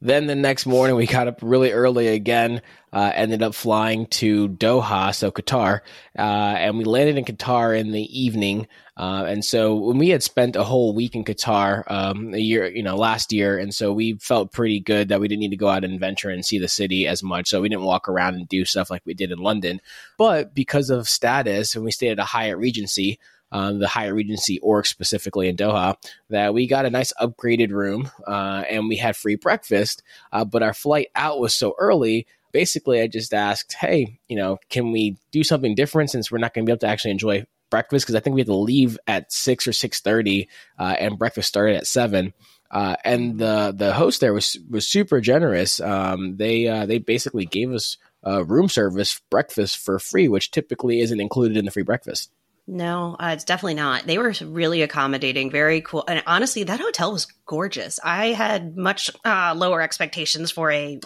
Then 0.03 0.27
the 0.27 0.35
next 0.35 0.67
morning, 0.67 0.97
we 0.97 1.07
got 1.07 1.29
up 1.29 1.39
really 1.43 1.71
early 1.71 2.09
again. 2.09 2.61
Uh, 2.93 3.11
ended 3.15 3.43
up 3.43 3.55
flying 3.55 4.07
to 4.07 4.51
Doha, 4.51 5.15
so 5.15 5.31
Qatar, 5.31 5.81
uh, 6.19 6.21
and 6.21 6.77
we 6.77 6.85
landed 6.85 7.17
in 7.17 7.25
Qatar 7.25 7.79
in 7.79 7.91
the 7.91 8.21
evening. 8.21 8.69
Uh, 8.99 9.25
and 9.27 9.43
so 9.43 9.75
when 9.75 9.97
we 9.97 10.11
had 10.11 10.23
spent 10.23 10.57
a 10.57 10.63
whole 10.63 10.95
week 10.95 11.15
in 11.15 11.25
Qatar, 11.25 11.91
um, 11.91 12.35
a 12.35 12.39
year, 12.39 12.67
you 12.67 12.83
know, 12.83 12.97
last 12.97 13.33
year, 13.33 13.59
and 13.59 13.73
so 13.73 13.93
we 13.93 14.19
felt 14.19 14.53
pretty 14.53 14.79
good 14.79 15.09
that 15.09 15.21
we 15.21 15.29
didn't 15.29 15.41
need 15.41 15.51
to 15.53 15.57
go 15.57 15.69
out 15.69 15.85
and 15.85 15.99
venture 15.99 16.29
and 16.29 16.45
see 16.45 16.59
the 16.59 16.69
city 16.69 17.07
as 17.07 17.23
much. 17.23 17.49
So 17.49 17.63
we 17.63 17.71
didn't 17.71 17.85
walk 17.85 18.09
around 18.11 18.35
and 18.35 18.47
do 18.47 18.67
stuff 18.67 18.91
like 18.91 19.03
we 19.07 19.15
did 19.15 19.33
in 19.33 19.39
London. 19.39 19.81
But 20.19 20.55
because 20.55 20.91
of 20.91 21.09
status, 21.09 21.75
and 21.75 21.85
we 21.85 21.93
stayed 21.93 22.11
at 22.11 22.19
a 22.19 22.25
Hyatt 22.25 22.59
Regency, 22.59 23.19
um, 23.53 23.79
the 23.79 23.89
Hyatt 23.89 24.15
Regency 24.15 24.59
Oryx 24.61 24.89
specifically 24.89 25.49
in 25.49 25.57
Doha, 25.57 25.97
that 26.31 26.55
we 26.55 26.67
got 26.67 26.87
a 26.87 26.91
nice 26.91 27.13
upgraded 27.21 27.71
room 27.71 28.11
uh, 28.27 28.65
and 28.69 28.89
we 28.89 28.97
had 28.97 29.17
free 29.17 29.37
breakfast. 29.37 30.03
Uh, 30.33 30.45
but 30.45 30.63
our 30.63 30.75
flight 30.75 31.09
out 31.15 31.39
was 31.39 31.55
so 31.55 31.75
early. 31.79 32.27
Basically, 32.53 33.01
I 33.01 33.07
just 33.07 33.33
asked, 33.35 33.73
hey, 33.73 34.21
you 34.29 34.37
know, 34.37 34.59
can 34.69 34.93
we 34.93 35.17
do 35.31 35.43
something 35.43 35.75
different 35.75 36.11
since 36.11 36.31
we're 36.31 36.39
not 36.39 36.55
going 36.55 36.65
to 36.65 36.71
be 36.71 36.73
able 36.73 36.81
to 36.81 36.87
actually 36.87 37.13
enjoy 37.13 37.47
breakfast? 37.71 38.05
Because 38.05 38.15
I 38.15 38.21
think 38.21 38.35
we 38.35 38.41
had 38.41 38.47
to 38.47 38.55
leave 38.55 38.99
at 39.07 39.33
six 39.33 39.67
or 39.67 39.73
six 39.73 40.01
thirty, 40.01 40.49
uh, 40.79 40.95
and 40.99 41.19
breakfast 41.19 41.49
started 41.49 41.77
at 41.77 41.87
seven. 41.87 42.35
Uh, 42.71 42.97
and 43.05 43.39
the 43.39 43.75
the 43.77 43.93
host 43.93 44.21
there 44.21 44.33
was 44.33 44.59
was 44.71 44.89
super 44.89 45.21
generous. 45.21 45.81
Um, 45.81 46.37
they 46.37 46.69
uh, 46.69 46.87
they 46.87 46.99
basically 46.99 47.45
gave 47.45 47.73
us 47.73 47.97
uh, 48.27 48.45
room 48.45 48.69
service 48.69 49.21
breakfast 49.31 49.79
for 49.79 49.99
free, 49.99 50.29
which 50.29 50.51
typically 50.51 51.01
isn't 51.01 51.21
included 51.21 51.57
in 51.57 51.65
the 51.65 51.71
free 51.71 51.83
breakfast. 51.83 52.31
No, 52.67 53.17
uh, 53.19 53.31
it's 53.35 53.45
definitely 53.45 53.75
not. 53.75 54.07
They 54.07 54.19
were 54.19 54.33
really 54.45 54.83
accommodating, 54.83 55.51
very 55.51 55.81
cool. 55.81 56.05
And 56.07 56.23
honestly, 56.27 56.63
that 56.65 56.79
hotel 56.79 57.13
was 57.13 57.27
gorgeous. 57.45 57.99
I 58.03 58.29
had 58.29 58.77
much 58.77 59.11
uh, 59.25 59.55
lower 59.57 59.83
expectations 59.83 60.53
for 60.53 60.71
a 60.71 61.01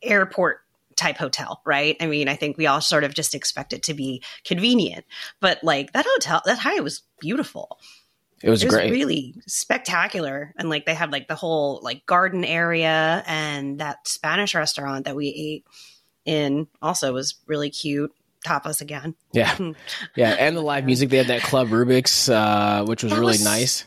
airport 0.00 0.60
type 0.96 1.16
hotel, 1.16 1.60
right? 1.64 1.96
I 2.00 2.06
mean, 2.06 2.28
I 2.28 2.36
think 2.36 2.56
we 2.56 2.66
all 2.66 2.80
sort 2.80 3.04
of 3.04 3.14
just 3.14 3.34
expect 3.34 3.72
it 3.72 3.84
to 3.84 3.94
be 3.94 4.22
convenient, 4.44 5.04
but 5.40 5.62
like 5.62 5.92
that 5.92 6.06
hotel, 6.08 6.42
that 6.44 6.58
Hyatt 6.58 6.82
was 6.82 7.02
beautiful. 7.20 7.78
It 8.42 8.50
was, 8.50 8.62
it 8.62 8.66
was 8.66 8.74
great. 8.74 8.90
really 8.90 9.34
spectacular. 9.46 10.52
And 10.58 10.68
like 10.68 10.84
they 10.84 10.94
had 10.94 11.12
like 11.12 11.28
the 11.28 11.34
whole 11.34 11.80
like 11.82 12.04
garden 12.06 12.44
area 12.44 13.22
and 13.26 13.80
that 13.80 14.06
Spanish 14.06 14.54
restaurant 14.54 15.06
that 15.06 15.16
we 15.16 15.28
ate 15.28 15.66
in 16.24 16.66
also 16.82 17.12
was 17.12 17.36
really 17.46 17.70
cute 17.70 18.12
tapas 18.44 18.80
again. 18.80 19.14
Yeah, 19.32 19.56
yeah, 20.16 20.30
and 20.38 20.56
the 20.56 20.60
live 20.60 20.84
music. 20.84 21.10
They 21.10 21.16
had 21.16 21.28
that 21.28 21.42
Club 21.42 21.68
Rubik's, 21.68 22.28
uh, 22.28 22.84
which 22.86 23.02
was 23.02 23.12
that 23.12 23.18
really 23.18 23.32
was, 23.32 23.44
nice. 23.44 23.86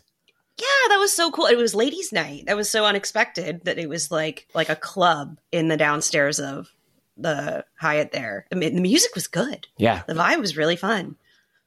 Yeah, 0.58 0.66
that 0.90 0.98
was 0.98 1.16
so 1.16 1.32
cool. 1.32 1.46
It 1.46 1.58
was 1.58 1.74
ladies' 1.74 2.12
night. 2.12 2.46
That 2.48 2.58
was 2.58 2.70
so 2.70 2.86
unexpected 2.86 3.62
that 3.66 3.78
it 3.78 3.88
was 3.88 4.12
like 4.12 4.48
like 4.54 4.70
a 4.70 4.76
club 4.76 5.40
in 5.52 5.68
the 5.68 5.78
downstairs 5.78 6.40
of 6.40 6.70
the 7.22 7.66
Hyatt 7.76 8.12
there. 8.12 8.46
I 8.52 8.56
mean, 8.56 8.76
the 8.76 8.82
music 8.82 9.16
was 9.16 9.28
good. 9.28 9.68
Yeah, 9.78 10.04
the 10.08 10.14
vibe 10.14 10.40
was 10.40 10.58
really 10.58 10.76
fun. 10.76 11.16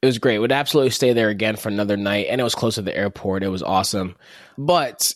It 0.01 0.07
was 0.07 0.19
great. 0.19 0.39
Would 0.39 0.53
absolutely 0.53 0.91
stay 0.91 1.13
there 1.13 1.29
again 1.29 1.57
for 1.57 1.69
another 1.69 1.97
night, 1.97 2.27
and 2.29 2.41
it 2.41 2.45
was 2.45 2.55
close 2.55 2.75
to 2.75 2.83
the 2.83 2.97
airport. 2.97 3.45
It 3.45 3.49
was 3.49 3.63
awesome. 3.63 4.17
But 4.59 5.15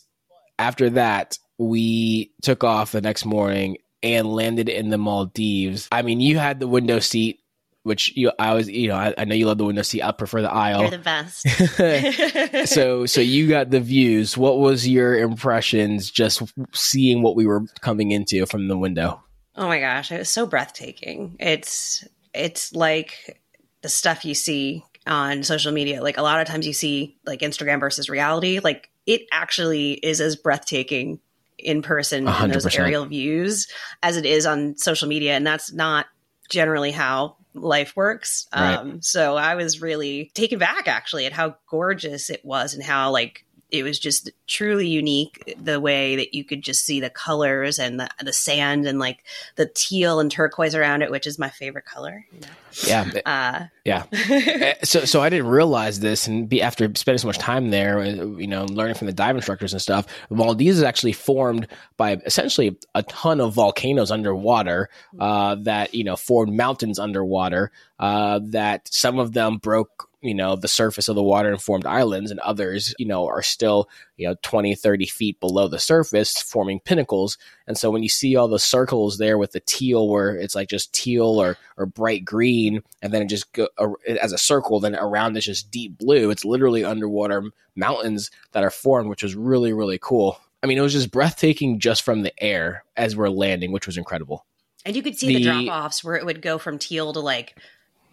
after 0.59 0.91
that, 0.91 1.39
we 1.59 2.33
took 2.43 2.65
off 2.65 2.93
the 2.93 3.01
next 3.01 3.25
morning 3.25 3.79
and 4.03 4.29
landed 4.29 4.69
in 4.69 4.91
the 4.91 4.99
Maldives. 4.99 5.89
I 5.91 6.03
mean, 6.03 6.21
you 6.21 6.39
had 6.39 6.61
the 6.61 6.69
window 6.69 7.01
seat 7.01 7.41
which 7.87 8.17
you 8.17 8.33
I 8.37 8.53
was 8.53 8.69
you 8.69 8.89
know 8.89 8.97
I, 8.97 9.15
I, 9.17 9.25
know 9.25 9.37
you 9.37 9.47
love 9.47 9.59
the 9.59 9.65
window 9.65 9.83
seat. 9.83 10.03
I 10.03 10.11
prefer 10.11 10.43
the 10.43 10.53
aisle. 10.53 10.81
You're 10.81 10.91
the 10.91 10.99
best. 10.99 12.69
so 12.69 13.07
so 13.07 13.21
you 13.21 13.49
got 13.49 13.71
the 13.71 13.79
views. 13.79 14.37
What 14.37 14.59
was 14.59 14.89
your 14.89 15.17
impressions 15.17 16.11
just 16.11 16.43
seeing 16.73 17.23
what 17.23 17.37
we 17.37 17.47
were 17.47 17.63
coming 17.81 18.11
into 18.11 18.45
from 18.47 18.67
the 18.67 18.77
window? 18.77 19.23
Oh 19.57 19.67
my 19.67 19.81
gosh, 19.81 20.13
it 20.13 20.19
was 20.19 20.29
so 20.29 20.47
breathtaking. 20.47 21.37
It's 21.41 22.07
it's 22.35 22.75
like 22.75 23.41
the 23.83 23.89
stuff 23.89 24.25
you 24.25 24.35
see 24.35 24.85
on 25.07 25.43
social 25.43 25.73
media. 25.73 26.03
Like 26.03 26.19
a 26.19 26.23
lot 26.23 26.41
of 26.41 26.47
times 26.47 26.67
you 26.67 26.73
see 26.73 27.17
like 27.25 27.41
Instagram 27.41 27.81
versus 27.81 28.11
reality. 28.11 28.61
Like 28.61 28.91
it 29.07 29.23
actually 29.33 29.93
is 29.93 30.21
as 30.21 30.37
breathtaking 30.37 31.21
in 31.59 31.81
person 31.83 32.29
in 32.29 32.51
those 32.51 32.77
aerial 32.77 33.07
views 33.07 33.69
as 34.03 34.17
it 34.17 34.27
is 34.27 34.45
on 34.45 34.77
social 34.77 35.09
media. 35.09 35.35
And 35.35 35.47
that's 35.47 35.73
not 35.73 36.07
generally 36.51 36.91
how 36.91 37.37
life 37.55 37.97
works. 37.97 38.47
Right. 38.55 38.75
Um, 38.75 39.01
so 39.01 39.37
I 39.37 39.55
was 39.55 39.81
really 39.81 40.31
taken 40.35 40.59
back 40.59 40.87
actually 40.87 41.25
at 41.25 41.33
how 41.33 41.57
gorgeous 41.71 42.29
it 42.29 42.45
was 42.45 42.75
and 42.75 42.83
how 42.83 43.11
like 43.11 43.46
it 43.71 43.83
was 43.83 43.99
just 43.99 44.31
truly 44.47 44.87
unique 44.87 45.57
the 45.61 45.81
way 45.81 46.17
that 46.17 46.35
you 46.35 46.45
could 46.45 46.63
just 46.63 46.85
see 46.85 47.01
the 47.01 47.11
colors 47.11 47.79
and 47.79 47.99
the, 47.99 48.09
the 48.23 48.33
sand 48.33 48.87
and 48.87 48.99
like 48.99 49.25
the 49.57 49.67
teal 49.67 50.21
and 50.21 50.31
turquoise 50.31 50.75
around 50.75 51.03
it, 51.03 51.11
which 51.11 51.27
is 51.27 51.39
my 51.39 51.49
favorite 51.49 51.85
color. 51.85 52.27
you 52.33 52.41
know. 52.41 52.47
Yeah, 52.85 53.11
Uh, 53.25 53.67
yeah. 53.85 54.05
Eh, 54.13 54.75
so 54.85 55.05
so 55.05 55.23
I 55.23 55.31
didn't 55.31 55.47
realize 55.47 56.01
this, 56.01 56.27
and 56.27 56.49
be, 56.49 56.61
after 56.63 56.91
spending 56.95 57.19
so 57.19 57.27
much 57.27 57.39
time 57.39 57.71
there, 57.71 57.99
uh, 57.99 58.13
you 58.13 58.47
know, 58.47 58.65
learning 58.67 58.95
from 58.95 59.07
the 59.07 59.13
dive 59.13 59.35
instructors 59.35 59.73
and 59.73 59.81
stuff, 59.81 60.07
Maldives 60.31 60.79
is 60.79 60.83
actually 60.83 61.13
formed 61.13 61.67
by 61.97 62.21
essentially 62.27 62.77
a 62.95 63.03
ton 63.05 63.41
of 63.41 63.55
volcanoes 63.55 64.11
underwater 64.11 64.91
uh, 65.19 65.57
that 65.63 65.95
you 65.95 66.05
know 66.05 66.17
formed 66.17 66.53
mountains 66.53 66.99
underwater. 66.99 67.73
Uh, 67.99 68.41
that 68.43 68.87
some 68.93 69.19
of 69.19 69.33
them 69.33 69.57
broke 69.57 70.11
you 70.27 70.35
know 70.35 70.57
the 70.57 70.69
surface 70.69 71.09
of 71.09 71.15
the 71.17 71.23
water 71.23 71.51
and 71.51 71.61
formed 71.61 71.87
islands 71.87 72.31
and 72.31 72.41
others 72.41 72.95
you 72.99 73.07
know 73.07 73.27
are 73.27 73.43
still 73.43 73.89
you 74.17 74.27
know 74.29 74.35
20 74.43 74.75
30 74.75 75.07
feet 75.07 75.41
below 75.41 75.69
the 75.69 75.79
surface 75.79 76.41
forming 76.41 76.81
pinnacles. 76.81 77.39
And 77.67 77.77
so 77.77 77.91
when 77.91 78.03
you 78.03 78.09
see 78.09 78.37
all 78.37 78.49
the 78.49 78.59
circles 78.59 79.19
there 79.19 79.39
with 79.39 79.53
the 79.53 79.61
teal 79.61 80.09
where 80.09 80.37
it's 80.37 80.55
like 80.55 80.69
just 80.69 80.93
teal 80.95 81.41
or 81.41 81.57
or 81.77 81.87
bright 81.87 82.25
green 82.25 82.83
and 83.03 83.13
then 83.13 83.23
it 83.23 83.27
just 83.29 83.53
go 83.53 83.69
uh, 83.79 83.89
as 84.21 84.33
a 84.33 84.39
circle 84.39 84.81
then 84.81 84.95
around 84.97 85.37
it's 85.37 85.47
just 85.47 85.71
deep 85.71 85.99
blue 85.99 86.31
it's 86.31 86.45
literally 86.45 86.85
underwater 86.85 87.43
mountains 87.75 88.31
that 88.53 88.65
are 88.65 88.71
formed 88.71 89.09
which 89.09 89.23
was 89.23 89.35
really 89.35 89.73
really 89.73 89.99
cool. 90.01 90.39
I 90.63 90.67
mean 90.67 90.79
it 90.79 90.83
was 90.83 90.93
just 90.93 91.11
breathtaking 91.11 91.81
just 91.81 92.03
from 92.03 92.23
the 92.23 92.33
air 92.43 92.85
as 92.97 93.17
we're 93.17 93.29
landing 93.29 93.73
which 93.73 93.87
was 93.87 93.97
incredible. 93.99 94.47
And 94.85 94.95
you 94.95 95.03
could 95.03 95.19
see 95.19 95.27
the, 95.27 95.37
The- 95.37 95.43
drop 95.67 95.85
offs 95.85 96.05
where 96.05 96.15
it 96.15 96.25
would 96.25 96.41
go 96.41 96.59
from 96.59 96.79
teal 96.79 97.13
to 97.13 97.21
like 97.21 97.57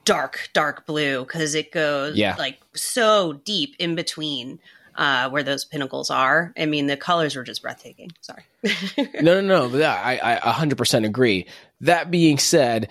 dark, 0.06 0.50
dark 0.54 0.86
blue 0.86 1.24
because 1.24 1.56
it 1.56 1.72
goes 1.72 2.16
Yeah. 2.16 2.36
like 2.38 2.60
so 2.74 3.34
deep 3.34 3.76
in 3.80 3.96
between 3.96 4.60
uh, 4.96 5.30
where 5.30 5.44
those 5.44 5.66
pinnacles 5.66 6.10
are. 6.12 6.54
I 6.58 6.66
mean, 6.66 6.88
the 6.88 6.98
colors 6.98 7.36
were 7.36 7.44
just 7.44 7.62
breathtaking. 7.62 8.12
Sorry. 8.22 8.44
no, 9.22 9.40
no, 9.40 9.42
no. 9.42 9.70
But 9.70 9.80
yeah, 9.80 9.94
I, 9.94 10.38
I 10.38 10.52
100% 10.54 11.06
agree. 11.06 11.48
That 11.82 12.12
being 12.12 12.38
said, 12.38 12.90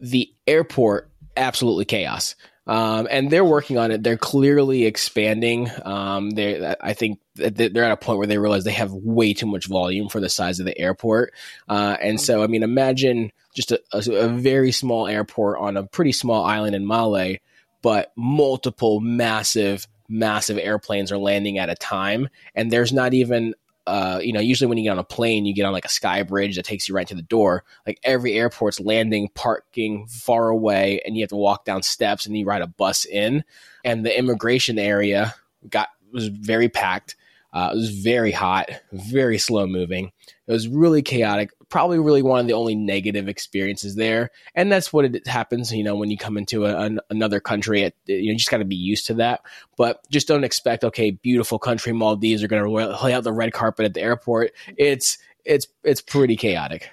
the 0.00 0.32
airport 0.46 1.10
absolutely 1.36 1.84
chaos. 1.84 2.34
Um, 2.66 3.06
and 3.10 3.30
they're 3.30 3.44
working 3.44 3.76
on 3.76 3.90
it. 3.90 4.02
They're 4.02 4.16
clearly 4.16 4.86
expanding. 4.86 5.70
Um, 5.84 6.30
they, 6.30 6.74
I 6.80 6.94
think 6.94 7.20
they're 7.34 7.84
at 7.84 7.92
a 7.92 7.96
point 7.96 8.18
where 8.18 8.26
they 8.26 8.38
realize 8.38 8.64
they 8.64 8.72
have 8.72 8.92
way 8.92 9.34
too 9.34 9.46
much 9.46 9.66
volume 9.66 10.08
for 10.08 10.20
the 10.20 10.30
size 10.30 10.60
of 10.60 10.66
the 10.66 10.78
airport. 10.78 11.34
Uh, 11.68 11.96
and 12.00 12.20
so, 12.20 12.42
I 12.42 12.46
mean, 12.46 12.62
imagine 12.62 13.32
just 13.54 13.72
a, 13.72 13.82
a, 13.92 14.26
a 14.26 14.28
very 14.28 14.72
small 14.72 15.06
airport 15.06 15.58
on 15.58 15.76
a 15.76 15.84
pretty 15.84 16.12
small 16.12 16.44
island 16.44 16.74
in 16.74 16.86
Male, 16.86 17.36
but 17.82 18.12
multiple 18.16 19.00
massive, 19.00 19.86
massive 20.08 20.56
airplanes 20.56 21.12
are 21.12 21.18
landing 21.18 21.58
at 21.58 21.68
a 21.68 21.74
time. 21.74 22.28
And 22.54 22.70
there's 22.70 22.92
not 22.92 23.12
even 23.12 23.54
uh, 23.86 24.20
you 24.22 24.32
know, 24.32 24.40
usually 24.40 24.68
when 24.68 24.78
you 24.78 24.84
get 24.84 24.92
on 24.92 24.98
a 24.98 25.04
plane, 25.04 25.44
you 25.44 25.54
get 25.54 25.66
on 25.66 25.72
like 25.72 25.84
a 25.84 25.90
sky 25.90 26.22
bridge 26.22 26.56
that 26.56 26.64
takes 26.64 26.88
you 26.88 26.94
right 26.94 27.06
to 27.06 27.14
the 27.14 27.22
door. 27.22 27.64
Like 27.86 27.98
every 28.02 28.34
airport's 28.34 28.80
landing, 28.80 29.28
parking 29.34 30.06
far 30.06 30.48
away, 30.48 31.00
and 31.04 31.16
you 31.16 31.22
have 31.22 31.30
to 31.30 31.36
walk 31.36 31.64
down 31.64 31.82
steps 31.82 32.26
and 32.26 32.36
you 32.36 32.46
ride 32.46 32.62
a 32.62 32.66
bus 32.66 33.04
in. 33.04 33.44
And 33.84 34.04
the 34.04 34.18
immigration 34.18 34.78
area 34.78 35.34
got 35.68 35.88
was 36.12 36.28
very 36.28 36.68
packed. 36.68 37.16
Uh, 37.52 37.70
it 37.72 37.76
was 37.76 37.90
very 37.90 38.32
hot, 38.32 38.70
very 38.92 39.38
slow 39.38 39.66
moving. 39.66 40.12
It 40.46 40.52
was 40.52 40.68
really 40.68 41.00
chaotic. 41.00 41.50
Probably 41.70 41.98
really 41.98 42.22
one 42.22 42.40
of 42.40 42.46
the 42.46 42.52
only 42.52 42.74
negative 42.74 43.28
experiences 43.28 43.94
there, 43.96 44.30
and 44.54 44.70
that's 44.70 44.92
what 44.92 45.06
it 45.06 45.26
happens. 45.26 45.72
You 45.72 45.82
know, 45.82 45.96
when 45.96 46.10
you 46.10 46.18
come 46.18 46.36
into 46.36 46.66
a, 46.66 46.76
an, 46.76 47.00
another 47.08 47.40
country, 47.40 47.82
it, 47.82 47.96
you, 48.04 48.16
you 48.16 48.36
just 48.36 48.50
got 48.50 48.58
to 48.58 48.64
be 48.64 48.76
used 48.76 49.06
to 49.06 49.14
that. 49.14 49.40
But 49.78 50.08
just 50.10 50.28
don't 50.28 50.44
expect, 50.44 50.84
okay, 50.84 51.12
beautiful 51.12 51.58
country 51.58 51.92
Maldives 51.92 52.42
are 52.42 52.48
going 52.48 52.62
to 52.62 52.70
lay 53.02 53.14
out 53.14 53.24
the 53.24 53.32
red 53.32 53.52
carpet 53.52 53.86
at 53.86 53.94
the 53.94 54.02
airport. 54.02 54.52
It's 54.76 55.18
it's 55.44 55.66
it's 55.82 56.00
pretty 56.00 56.36
chaotic. 56.36 56.90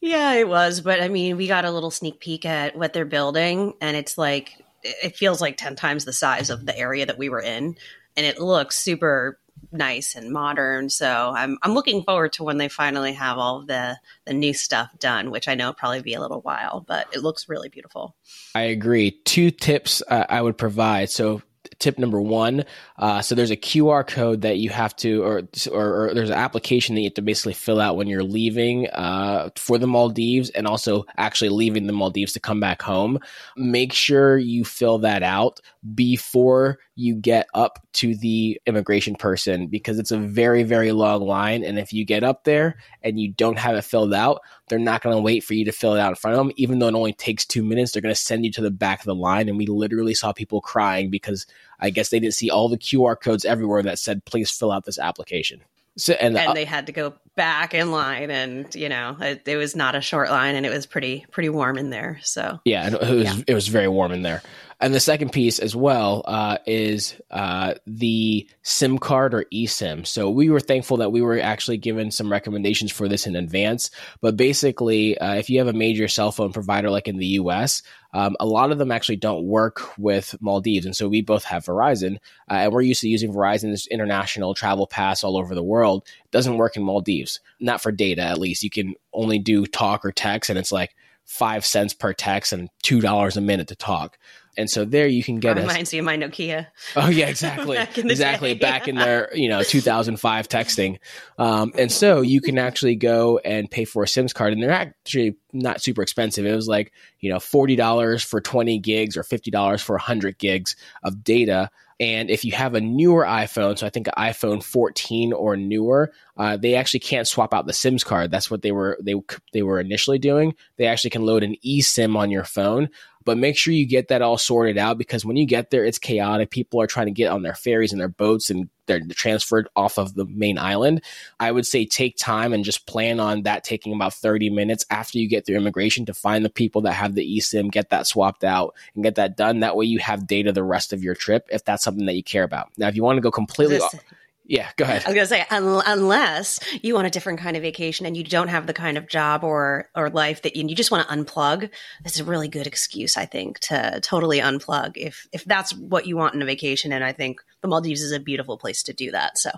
yeah, 0.00 0.32
it 0.32 0.48
was. 0.48 0.80
But 0.80 1.00
I 1.00 1.08
mean, 1.08 1.36
we 1.36 1.46
got 1.46 1.64
a 1.64 1.70
little 1.70 1.90
sneak 1.90 2.20
peek 2.20 2.44
at 2.44 2.76
what 2.76 2.92
they're 2.92 3.04
building, 3.04 3.74
and 3.80 3.96
it's 3.96 4.18
like, 4.18 4.64
it 4.82 5.16
feels 5.16 5.40
like 5.40 5.56
10 5.56 5.76
times 5.76 6.04
the 6.04 6.12
size 6.12 6.50
of 6.50 6.66
the 6.66 6.76
area 6.76 7.06
that 7.06 7.18
we 7.18 7.28
were 7.28 7.40
in. 7.40 7.76
And 8.16 8.26
it 8.26 8.40
looks 8.40 8.76
super 8.76 9.38
nice 9.72 10.14
and 10.14 10.30
modern. 10.30 10.88
So 10.90 11.32
I'm 11.34 11.58
I'm 11.62 11.74
looking 11.74 12.02
forward 12.02 12.32
to 12.34 12.44
when 12.44 12.58
they 12.58 12.68
finally 12.68 13.12
have 13.14 13.38
all 13.38 13.62
the 13.62 13.98
the 14.26 14.34
new 14.34 14.54
stuff 14.54 14.90
done, 14.98 15.30
which 15.30 15.48
I 15.48 15.54
know 15.54 15.72
probably 15.72 16.02
be 16.02 16.14
a 16.14 16.20
little 16.20 16.40
while, 16.40 16.84
but 16.86 17.06
it 17.12 17.22
looks 17.22 17.48
really 17.48 17.68
beautiful. 17.68 18.14
I 18.54 18.62
agree. 18.62 19.12
Two 19.24 19.50
tips 19.50 20.02
uh, 20.08 20.26
I 20.28 20.42
would 20.42 20.58
provide. 20.58 21.10
So 21.10 21.42
tip 21.82 21.98
number 21.98 22.20
one. 22.20 22.64
Uh, 22.96 23.20
so 23.20 23.34
there's 23.34 23.50
a 23.50 23.56
qr 23.56 24.06
code 24.06 24.42
that 24.42 24.58
you 24.58 24.70
have 24.70 24.94
to 24.94 25.22
or, 25.24 25.42
or, 25.72 26.06
or 26.10 26.14
there's 26.14 26.30
an 26.30 26.36
application 26.36 26.94
that 26.94 27.00
you 27.00 27.06
have 27.06 27.14
to 27.14 27.22
basically 27.22 27.52
fill 27.52 27.80
out 27.80 27.96
when 27.96 28.06
you're 28.06 28.22
leaving 28.22 28.88
uh, 28.90 29.50
for 29.56 29.78
the 29.78 29.86
maldives 29.86 30.50
and 30.50 30.68
also 30.68 31.04
actually 31.16 31.50
leaving 31.50 31.88
the 31.88 31.92
maldives 31.92 32.32
to 32.32 32.40
come 32.40 32.60
back 32.60 32.80
home. 32.80 33.18
Make 33.56 33.92
sure 33.92 34.38
you 34.38 34.64
fill 34.64 34.98
that 34.98 35.24
out 35.24 35.60
before 35.94 36.78
you 36.94 37.16
get 37.16 37.48
up 37.52 37.84
to 37.94 38.14
the 38.14 38.60
immigration 38.66 39.16
person 39.16 39.66
because 39.66 39.98
it's 39.98 40.12
a 40.12 40.18
very 40.18 40.62
very 40.62 40.92
long 40.92 41.22
line. 41.22 41.64
And 41.64 41.80
if 41.80 41.92
you 41.92 42.04
get 42.04 42.22
up 42.22 42.44
there 42.44 42.76
and 43.02 43.18
you 43.18 43.32
don't 43.32 43.58
have 43.58 43.74
it 43.74 43.82
filled 43.82 44.14
out 44.14 44.40
they're 44.72 44.78
not 44.78 45.02
going 45.02 45.14
to 45.14 45.20
wait 45.20 45.44
for 45.44 45.52
you 45.52 45.66
to 45.66 45.70
fill 45.70 45.94
it 45.94 46.00
out 46.00 46.08
in 46.08 46.14
front 46.14 46.34
of 46.34 46.38
them 46.38 46.50
even 46.56 46.78
though 46.78 46.88
it 46.88 46.94
only 46.94 47.12
takes 47.12 47.44
two 47.44 47.62
minutes 47.62 47.92
they're 47.92 48.00
going 48.00 48.14
to 48.14 48.18
send 48.18 48.42
you 48.42 48.50
to 48.50 48.62
the 48.62 48.70
back 48.70 49.00
of 49.00 49.04
the 49.04 49.14
line. 49.14 49.50
And 49.50 49.58
we 49.58 49.66
literally 49.66 50.14
saw 50.14 50.32
people 50.32 50.62
crying 50.62 51.10
because 51.10 51.46
i 51.78 51.90
guess 51.90 52.08
they 52.08 52.18
didn't 52.18 52.32
see 52.32 52.48
all 52.48 52.70
the 52.70 52.78
qr 52.78 53.20
codes 53.20 53.44
everywhere 53.44 53.82
that 53.82 53.98
said 53.98 54.24
please 54.24 54.50
fill 54.50 54.72
out 54.72 54.86
this 54.86 54.98
application. 54.98 55.60
So 55.98 56.14
and, 56.14 56.38
and 56.38 56.48
uh, 56.48 56.54
they 56.54 56.64
had 56.64 56.86
to 56.86 56.92
go 56.92 57.12
back 57.34 57.72
in 57.72 57.90
line 57.90 58.30
and 58.30 58.74
you 58.74 58.88
know 58.88 59.16
it, 59.20 59.42
it 59.46 59.56
was 59.56 59.74
not 59.74 59.94
a 59.94 60.00
short 60.02 60.28
line 60.28 60.54
and 60.54 60.66
it 60.66 60.70
was 60.70 60.84
pretty 60.84 61.24
pretty 61.30 61.48
warm 61.48 61.78
in 61.78 61.88
there 61.90 62.18
so 62.22 62.60
Yeah, 62.64 62.88
it 62.88 63.00
was 63.00 63.24
Yeah. 63.24 63.42
it 63.46 63.54
was 63.54 63.68
very 63.68 63.88
warm 63.88 64.12
in 64.12 64.22
there. 64.22 64.42
And 64.80 64.92
the 64.92 64.98
second 64.98 65.30
piece 65.30 65.60
as 65.60 65.76
well 65.76 66.24
uh, 66.26 66.58
is 66.66 67.14
uh, 67.30 67.74
the 67.86 68.48
SIM 68.62 68.98
card 68.98 69.32
or 69.32 69.44
eSIM. 69.54 70.04
So 70.04 70.28
we 70.28 70.50
were 70.50 70.58
thankful 70.58 70.96
that 70.96 71.12
we 71.12 71.22
were 71.22 71.38
actually 71.38 71.76
given 71.76 72.10
some 72.10 72.32
recommendations 72.32 72.90
for 72.90 73.06
this 73.06 73.24
in 73.28 73.36
advance. 73.36 73.92
But 74.20 74.36
basically, 74.36 75.16
uh, 75.16 75.34
if 75.34 75.48
you 75.50 75.58
have 75.60 75.68
a 75.68 75.72
major 75.72 76.08
cell 76.08 76.32
phone 76.32 76.52
provider 76.52 76.90
like 76.90 77.06
in 77.06 77.18
the 77.18 77.26
U.S., 77.26 77.84
um, 78.12 78.36
a 78.40 78.46
lot 78.46 78.70
of 78.70 78.78
them 78.78 78.90
actually 78.90 79.16
don't 79.16 79.46
work 79.46 79.96
with 79.98 80.34
Maldives, 80.40 80.86
and 80.86 80.94
so 80.94 81.08
we 81.08 81.22
both 81.22 81.44
have 81.44 81.64
Verizon, 81.64 82.16
uh, 82.50 82.54
and 82.54 82.72
we're 82.72 82.82
used 82.82 83.00
to 83.02 83.08
using 83.08 83.32
Verizon's 83.32 83.86
international 83.86 84.54
travel 84.54 84.86
pass 84.86 85.24
all 85.24 85.36
over 85.36 85.54
the 85.54 85.62
world. 85.62 86.06
It 86.24 86.30
doesn't 86.30 86.56
work 86.56 86.76
in 86.76 86.82
Maldives, 86.82 87.40
not 87.60 87.80
for 87.80 87.92
data 87.92 88.22
at 88.22 88.38
least. 88.38 88.62
You 88.62 88.70
can 88.70 88.94
only 89.12 89.38
do 89.38 89.66
talk 89.66 90.04
or 90.04 90.12
text, 90.12 90.50
and 90.50 90.58
it's 90.58 90.72
like 90.72 90.94
five 91.24 91.64
cents 91.64 91.94
per 91.94 92.12
text 92.12 92.52
and 92.52 92.68
two 92.82 93.00
dollars 93.00 93.36
a 93.36 93.40
minute 93.40 93.68
to 93.68 93.76
talk. 93.76 94.18
And 94.56 94.68
so 94.68 94.84
there 94.84 95.06
you 95.06 95.22
can 95.22 95.40
get 95.40 95.56
us. 95.56 95.66
reminds 95.66 95.92
me 95.92 95.98
of 95.98 96.04
my 96.04 96.16
Nokia. 96.16 96.66
Oh 96.94 97.08
yeah, 97.08 97.28
exactly, 97.28 97.76
Back 97.78 97.96
in 97.96 98.06
the 98.06 98.12
exactly. 98.12 98.54
day. 98.54 98.60
Back 98.60 98.86
in 98.86 98.96
their 98.96 99.34
you 99.34 99.48
know 99.48 99.62
2005 99.62 100.48
texting, 100.48 100.98
um, 101.38 101.72
and 101.78 101.90
so 101.90 102.20
you 102.20 102.40
can 102.40 102.58
actually 102.58 102.96
go 102.96 103.38
and 103.38 103.70
pay 103.70 103.84
for 103.84 104.02
a 104.02 104.08
Sims 104.08 104.32
card, 104.32 104.52
and 104.52 104.62
they're 104.62 104.70
actually 104.70 105.36
not 105.52 105.80
super 105.80 106.02
expensive. 106.02 106.44
It 106.44 106.54
was 106.54 106.68
like 106.68 106.92
you 107.20 107.30
know 107.30 107.40
forty 107.40 107.76
dollars 107.76 108.22
for 108.22 108.40
20 108.40 108.78
gigs 108.80 109.16
or 109.16 109.22
fifty 109.22 109.50
dollars 109.50 109.82
for 109.82 109.94
100 109.94 110.38
gigs 110.38 110.76
of 111.02 111.24
data. 111.24 111.70
And 112.02 112.30
if 112.30 112.44
you 112.44 112.50
have 112.50 112.74
a 112.74 112.80
newer 112.80 113.24
iPhone, 113.24 113.78
so 113.78 113.86
I 113.86 113.90
think 113.90 114.08
an 114.08 114.14
iPhone 114.16 114.60
14 114.60 115.32
or 115.32 115.56
newer, 115.56 116.12
uh, 116.36 116.56
they 116.56 116.74
actually 116.74 116.98
can't 116.98 117.28
swap 117.28 117.54
out 117.54 117.66
the 117.66 117.72
Sims 117.72 118.02
card. 118.02 118.30
That's 118.32 118.50
what 118.50 118.62
they 118.62 118.72
were 118.72 118.98
they 119.00 119.14
they 119.52 119.62
were 119.62 119.78
initially 119.78 120.18
doing. 120.18 120.54
They 120.78 120.86
actually 120.86 121.10
can 121.10 121.24
load 121.24 121.44
an 121.44 121.54
eSIM 121.64 122.16
on 122.16 122.32
your 122.32 122.42
phone, 122.42 122.88
but 123.24 123.38
make 123.38 123.56
sure 123.56 123.72
you 123.72 123.86
get 123.86 124.08
that 124.08 124.22
all 124.22 124.38
sorted 124.38 124.78
out 124.78 124.98
because 124.98 125.24
when 125.24 125.36
you 125.36 125.46
get 125.46 125.70
there, 125.70 125.84
it's 125.84 125.98
chaotic. 125.98 126.50
People 126.50 126.80
are 126.80 126.86
trying 126.86 127.06
to 127.06 127.12
get 127.12 127.30
on 127.30 127.42
their 127.42 127.54
ferries 127.54 127.92
and 127.92 128.00
their 128.00 128.08
boats 128.08 128.50
and 128.50 128.68
they're 128.86 129.00
transferred 129.10 129.68
off 129.76 129.98
of 129.98 130.14
the 130.14 130.26
main 130.26 130.58
island. 130.58 131.02
I 131.38 131.52
would 131.52 131.66
say 131.66 131.86
take 131.86 132.16
time 132.16 132.52
and 132.52 132.64
just 132.64 132.86
plan 132.86 133.20
on 133.20 133.42
that 133.42 133.64
taking 133.64 133.94
about 133.94 134.14
30 134.14 134.50
minutes 134.50 134.84
after 134.90 135.18
you 135.18 135.28
get 135.28 135.46
through 135.46 135.56
immigration 135.56 136.06
to 136.06 136.14
find 136.14 136.44
the 136.44 136.50
people 136.50 136.82
that 136.82 136.94
have 136.94 137.14
the 137.14 137.38
eSIM, 137.38 137.70
get 137.70 137.90
that 137.90 138.06
swapped 138.06 138.44
out 138.44 138.74
and 138.94 139.04
get 139.04 139.14
that 139.16 139.36
done. 139.36 139.60
That 139.60 139.76
way 139.76 139.86
you 139.86 139.98
have 140.00 140.26
data 140.26 140.52
the 140.52 140.64
rest 140.64 140.92
of 140.92 141.02
your 141.02 141.14
trip 141.14 141.46
if 141.50 141.64
that's 141.64 141.84
something 141.84 142.06
that 142.06 142.14
you 142.14 142.24
care 142.24 142.44
about. 142.44 142.70
Now, 142.76 142.88
if 142.88 142.96
you 142.96 143.02
want 143.02 143.18
to 143.18 143.22
go 143.22 143.30
completely 143.30 143.76
This- 143.76 143.94
Yeah, 144.44 144.68
go 144.76 144.84
ahead. 144.84 145.04
I 145.04 145.08
was 145.08 145.14
going 145.14 145.24
to 145.24 145.26
say, 145.26 145.46
un- 145.50 145.82
unless 145.86 146.58
you 146.82 146.94
want 146.94 147.06
a 147.06 147.10
different 147.10 147.38
kind 147.38 147.56
of 147.56 147.62
vacation 147.62 148.06
and 148.06 148.16
you 148.16 148.24
don't 148.24 148.48
have 148.48 148.66
the 148.66 148.72
kind 148.72 148.98
of 148.98 149.08
job 149.08 149.44
or 149.44 149.88
or 149.94 150.10
life 150.10 150.42
that 150.42 150.56
you, 150.56 150.66
you 150.66 150.74
just 150.74 150.90
want 150.90 151.06
to 151.06 151.14
unplug, 151.14 151.70
this 152.02 152.14
is 152.14 152.20
a 152.20 152.24
really 152.24 152.48
good 152.48 152.66
excuse, 152.66 153.16
I 153.16 153.24
think, 153.24 153.60
to 153.60 154.00
totally 154.02 154.40
unplug. 154.40 154.96
If 154.96 155.28
if 155.32 155.44
that's 155.44 155.74
what 155.74 156.06
you 156.06 156.16
want 156.16 156.34
in 156.34 156.42
a 156.42 156.44
vacation, 156.44 156.92
and 156.92 157.04
I 157.04 157.12
think 157.12 157.40
the 157.60 157.68
Maldives 157.68 158.02
is 158.02 158.12
a 158.12 158.18
beautiful 158.18 158.58
place 158.58 158.82
to 158.84 158.92
do 158.92 159.12
that. 159.12 159.38
So, 159.38 159.50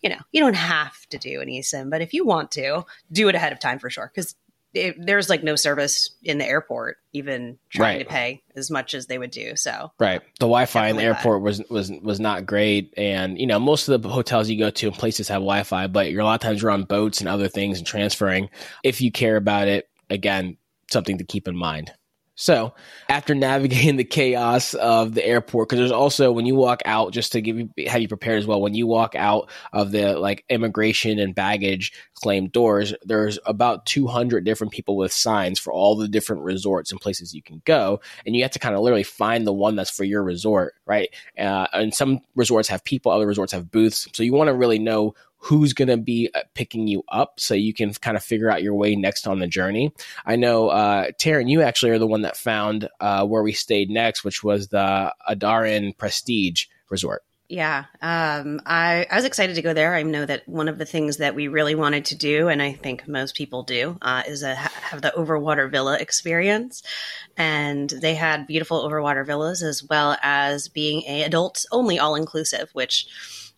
you 0.00 0.08
know, 0.08 0.18
you 0.32 0.40
don't 0.40 0.54
have 0.54 1.06
to 1.10 1.18
do 1.18 1.40
an 1.42 1.48
eSIM, 1.48 1.90
but 1.90 2.00
if 2.00 2.14
you 2.14 2.24
want 2.24 2.50
to, 2.52 2.84
do 3.12 3.28
it 3.28 3.34
ahead 3.34 3.52
of 3.52 3.60
time 3.60 3.78
for 3.78 3.90
sure, 3.90 4.10
because 4.14 4.34
it, 4.72 4.94
there's 4.98 5.28
like 5.28 5.42
no 5.42 5.56
service 5.56 6.10
in 6.22 6.38
the 6.38 6.46
airport, 6.46 6.98
even 7.12 7.58
trying 7.70 7.98
Right. 7.98 8.04
to 8.06 8.10
pay 8.10 8.42
as 8.54 8.70
much 8.70 8.94
as 8.94 9.06
they 9.06 9.18
would 9.18 9.30
do. 9.32 9.56
So, 9.56 9.90
Right. 9.98 10.20
The 10.38 10.46
Wi-Fi 10.46 10.88
in 10.88 10.96
the 10.96 11.02
airport 11.02 11.42
was 11.42 11.62
was 11.68 11.90
was 12.02 12.20
not 12.20 12.46
great, 12.46 12.94
and 12.96 13.38
you 13.38 13.46
know 13.46 13.58
most 13.58 13.88
of 13.88 14.00
the 14.02 14.08
hotels 14.08 14.48
you 14.48 14.58
go 14.58 14.70
to 14.70 14.86
and 14.88 14.96
places 14.96 15.28
have 15.28 15.40
Wi-Fi, 15.40 15.88
but 15.88 16.10
you're 16.10 16.20
a 16.20 16.24
lot 16.24 16.34
of 16.34 16.40
times 16.40 16.62
you're 16.62 16.70
on 16.70 16.84
boats 16.84 17.20
and 17.20 17.28
other 17.28 17.48
things 17.48 17.78
and 17.78 17.86
transferring. 17.86 18.48
If 18.84 19.00
you 19.00 19.10
care 19.10 19.36
about 19.36 19.68
it, 19.68 19.88
again, 20.08 20.56
something 20.90 21.18
to 21.18 21.24
keep 21.24 21.48
in 21.48 21.56
mind. 21.56 21.92
So, 22.40 22.72
after 23.10 23.34
navigating 23.34 23.96
the 23.96 24.04
chaos 24.04 24.72
of 24.72 25.12
the 25.12 25.22
airport, 25.22 25.68
because 25.68 25.78
there's 25.78 25.92
also 25.92 26.32
when 26.32 26.46
you 26.46 26.54
walk 26.54 26.80
out, 26.86 27.12
just 27.12 27.32
to 27.32 27.42
give 27.42 27.58
you 27.58 27.68
have 27.86 28.00
you 28.00 28.08
prepared 28.08 28.38
as 28.38 28.46
well. 28.46 28.62
When 28.62 28.72
you 28.72 28.86
walk 28.86 29.14
out 29.14 29.50
of 29.74 29.92
the 29.92 30.18
like 30.18 30.46
immigration 30.48 31.18
and 31.18 31.34
baggage 31.34 31.92
claim 32.14 32.48
doors, 32.48 32.94
there's 33.04 33.38
about 33.44 33.84
200 33.84 34.42
different 34.42 34.72
people 34.72 34.96
with 34.96 35.12
signs 35.12 35.58
for 35.58 35.70
all 35.70 35.96
the 35.96 36.08
different 36.08 36.40
resorts 36.40 36.90
and 36.90 36.98
places 36.98 37.34
you 37.34 37.42
can 37.42 37.60
go, 37.66 38.00
and 38.24 38.34
you 38.34 38.40
have 38.40 38.52
to 38.52 38.58
kind 38.58 38.74
of 38.74 38.80
literally 38.80 39.02
find 39.02 39.46
the 39.46 39.52
one 39.52 39.76
that's 39.76 39.90
for 39.90 40.04
your 40.04 40.22
resort, 40.22 40.72
right? 40.86 41.10
Uh, 41.38 41.66
and 41.74 41.92
some 41.92 42.20
resorts 42.36 42.68
have 42.68 42.82
people, 42.84 43.12
other 43.12 43.26
resorts 43.26 43.52
have 43.52 43.70
booths, 43.70 44.08
so 44.14 44.22
you 44.22 44.32
want 44.32 44.48
to 44.48 44.54
really 44.54 44.78
know 44.78 45.14
who's 45.40 45.72
going 45.72 45.88
to 45.88 45.96
be 45.96 46.30
uh, 46.34 46.42
picking 46.54 46.86
you 46.86 47.02
up 47.08 47.40
so 47.40 47.54
you 47.54 47.72
can 47.72 47.92
kind 47.94 48.16
of 48.16 48.22
figure 48.22 48.50
out 48.50 48.62
your 48.62 48.74
way 48.74 48.94
next 48.94 49.26
on 49.26 49.38
the 49.38 49.46
journey. 49.46 49.92
I 50.24 50.36
know, 50.36 50.68
uh, 50.68 51.08
Taryn, 51.20 51.50
you 51.50 51.62
actually 51.62 51.92
are 51.92 51.98
the 51.98 52.06
one 52.06 52.22
that 52.22 52.36
found 52.36 52.88
uh, 53.00 53.26
where 53.26 53.42
we 53.42 53.52
stayed 53.52 53.90
next, 53.90 54.22
which 54.22 54.44
was 54.44 54.68
the 54.68 55.12
Adaaran 55.28 55.96
Prestige 55.96 56.66
Resort. 56.90 57.22
Yeah, 57.48 57.86
um, 58.00 58.60
I, 58.64 59.08
I 59.10 59.16
was 59.16 59.24
excited 59.24 59.56
to 59.56 59.62
go 59.62 59.74
there. 59.74 59.92
I 59.92 60.04
know 60.04 60.24
that 60.24 60.48
one 60.48 60.68
of 60.68 60.78
the 60.78 60.84
things 60.84 61.16
that 61.16 61.34
we 61.34 61.48
really 61.48 61.74
wanted 61.74 62.04
to 62.06 62.16
do, 62.16 62.46
and 62.46 62.62
I 62.62 62.74
think 62.74 63.08
most 63.08 63.34
people 63.34 63.64
do, 63.64 63.98
uh, 64.02 64.22
is 64.24 64.44
a, 64.44 64.54
have 64.54 65.02
the 65.02 65.12
overwater 65.16 65.68
villa 65.68 65.96
experience. 65.98 66.84
And 67.36 67.90
they 67.90 68.14
had 68.14 68.46
beautiful 68.46 68.88
overwater 68.88 69.26
villas 69.26 69.64
as 69.64 69.82
well 69.82 70.16
as 70.22 70.68
being 70.68 71.02
a 71.08 71.24
adults 71.24 71.66
only 71.72 71.98
all 71.98 72.14
inclusive, 72.14 72.70
which 72.72 73.08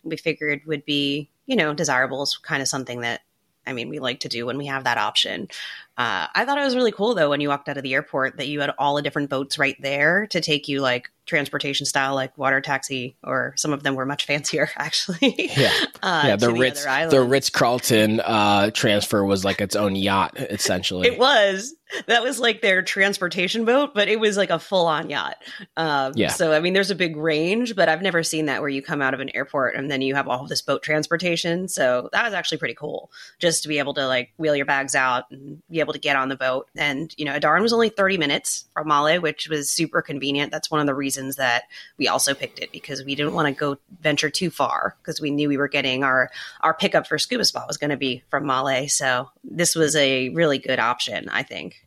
we 0.01 0.17
figured 0.17 0.61
would 0.65 0.85
be 0.85 1.29
you 1.45 1.55
know 1.55 1.73
desirable 1.73 2.23
is 2.23 2.37
kind 2.37 2.61
of 2.61 2.67
something 2.67 3.01
that 3.01 3.21
I 3.65 3.73
mean 3.73 3.89
we 3.89 3.99
like 3.99 4.21
to 4.21 4.29
do 4.29 4.45
when 4.45 4.57
we 4.57 4.67
have 4.67 4.83
that 4.83 4.97
option. 4.97 5.47
Uh, 5.95 6.25
I 6.33 6.45
thought 6.45 6.57
it 6.57 6.63
was 6.63 6.75
really 6.75 6.91
cool 6.91 7.13
though 7.13 7.29
when 7.29 7.39
you 7.39 7.49
walked 7.49 7.69
out 7.69 7.77
of 7.77 7.83
the 7.83 7.93
airport 7.93 8.37
that 8.37 8.47
you 8.47 8.61
had 8.61 8.71
all 8.79 8.95
the 8.95 9.03
different 9.03 9.29
boats 9.29 9.59
right 9.59 9.75
there 9.79 10.25
to 10.27 10.41
take 10.41 10.67
you 10.67 10.81
like 10.81 11.11
transportation 11.25 11.85
style 11.85 12.15
like 12.15 12.37
water 12.37 12.59
taxi 12.59 13.15
or 13.23 13.53
some 13.55 13.71
of 13.71 13.83
them 13.83 13.95
were 13.95 14.05
much 14.05 14.25
fancier 14.27 14.69
actually. 14.75 15.51
Yeah. 15.55 15.71
uh, 16.03 16.23
yeah, 16.25 16.35
the 16.35 16.51
Ritz, 16.51 16.85
islands. 16.85 17.13
the 17.13 17.21
Ritz 17.21 17.49
Carlton 17.49 18.19
uh, 18.19 18.71
transfer 18.71 19.23
was 19.23 19.45
like 19.45 19.61
its 19.61 19.75
own 19.75 19.95
yacht, 19.95 20.37
essentially. 20.37 21.07
It 21.07 21.19
was. 21.19 21.75
That 22.07 22.23
was 22.23 22.39
like 22.39 22.63
their 22.63 22.81
transportation 22.81 23.65
boat, 23.65 23.93
but 23.93 24.07
it 24.07 24.19
was 24.19 24.35
like 24.35 24.49
a 24.49 24.57
full 24.57 24.87
on 24.87 25.11
yacht. 25.11 25.35
Um, 25.77 26.13
Yeah. 26.15 26.29
So, 26.29 26.51
I 26.51 26.59
mean, 26.59 26.73
there's 26.73 26.89
a 26.89 26.95
big 26.95 27.15
range, 27.15 27.75
but 27.75 27.87
I've 27.87 28.01
never 28.01 28.23
seen 28.23 28.47
that 28.47 28.61
where 28.61 28.69
you 28.69 28.81
come 28.81 28.99
out 28.99 29.13
of 29.13 29.19
an 29.19 29.29
airport 29.35 29.75
and 29.75 29.91
then 29.91 30.01
you 30.01 30.15
have 30.15 30.27
all 30.27 30.41
of 30.41 30.49
this 30.49 30.63
boat 30.63 30.81
transportation. 30.81 31.67
So, 31.67 32.09
that 32.11 32.25
was 32.25 32.33
actually 32.33 32.57
pretty 32.57 32.73
cool 32.73 33.11
just 33.37 33.61
to 33.61 33.69
be 33.69 33.77
able 33.77 33.93
to 33.93 34.07
like 34.07 34.33
wheel 34.37 34.55
your 34.55 34.65
bags 34.65 34.95
out 34.95 35.25
and 35.29 35.61
be 35.69 35.81
able 35.83 35.93
to 35.93 35.99
get 35.99 36.15
on 36.15 36.29
the 36.29 36.35
boat. 36.35 36.67
And, 36.75 37.13
you 37.17 37.25
know, 37.25 37.37
Adaaran 37.37 37.61
was 37.61 37.73
only 37.73 37.89
30 37.89 38.17
minutes 38.17 38.65
from 38.73 38.87
Male, 38.87 39.21
which 39.21 39.47
was 39.47 39.69
super 39.69 40.01
convenient. 40.01 40.51
That's 40.51 40.71
one 40.71 40.79
of 40.79 40.87
the 40.87 40.95
reasons 40.95 41.35
that 41.35 41.63
we 41.97 42.07
also 42.07 42.33
picked 42.33 42.59
it 42.59 42.71
because 42.71 43.03
we 43.03 43.15
didn't 43.15 43.33
want 43.33 43.47
to 43.47 43.53
go 43.53 43.77
venture 44.01 44.29
too 44.29 44.49
far 44.49 44.95
because 45.01 45.21
we 45.21 45.31
knew 45.31 45.49
we 45.49 45.57
were 45.57 45.67
getting 45.67 46.03
our, 46.03 46.31
our 46.61 46.73
pickup 46.73 47.07
for 47.07 47.17
Scuba 47.17 47.45
Spa 47.45 47.65
was 47.67 47.77
going 47.77 47.91
to 47.91 47.97
be 47.97 48.23
from 48.29 48.45
Male. 48.45 48.87
So, 48.89 49.29
this 49.43 49.75
was 49.75 49.95
a 49.95 50.29
really 50.29 50.57
good 50.57 50.79
option, 50.79 51.29
I 51.29 51.43
think. 51.43 51.83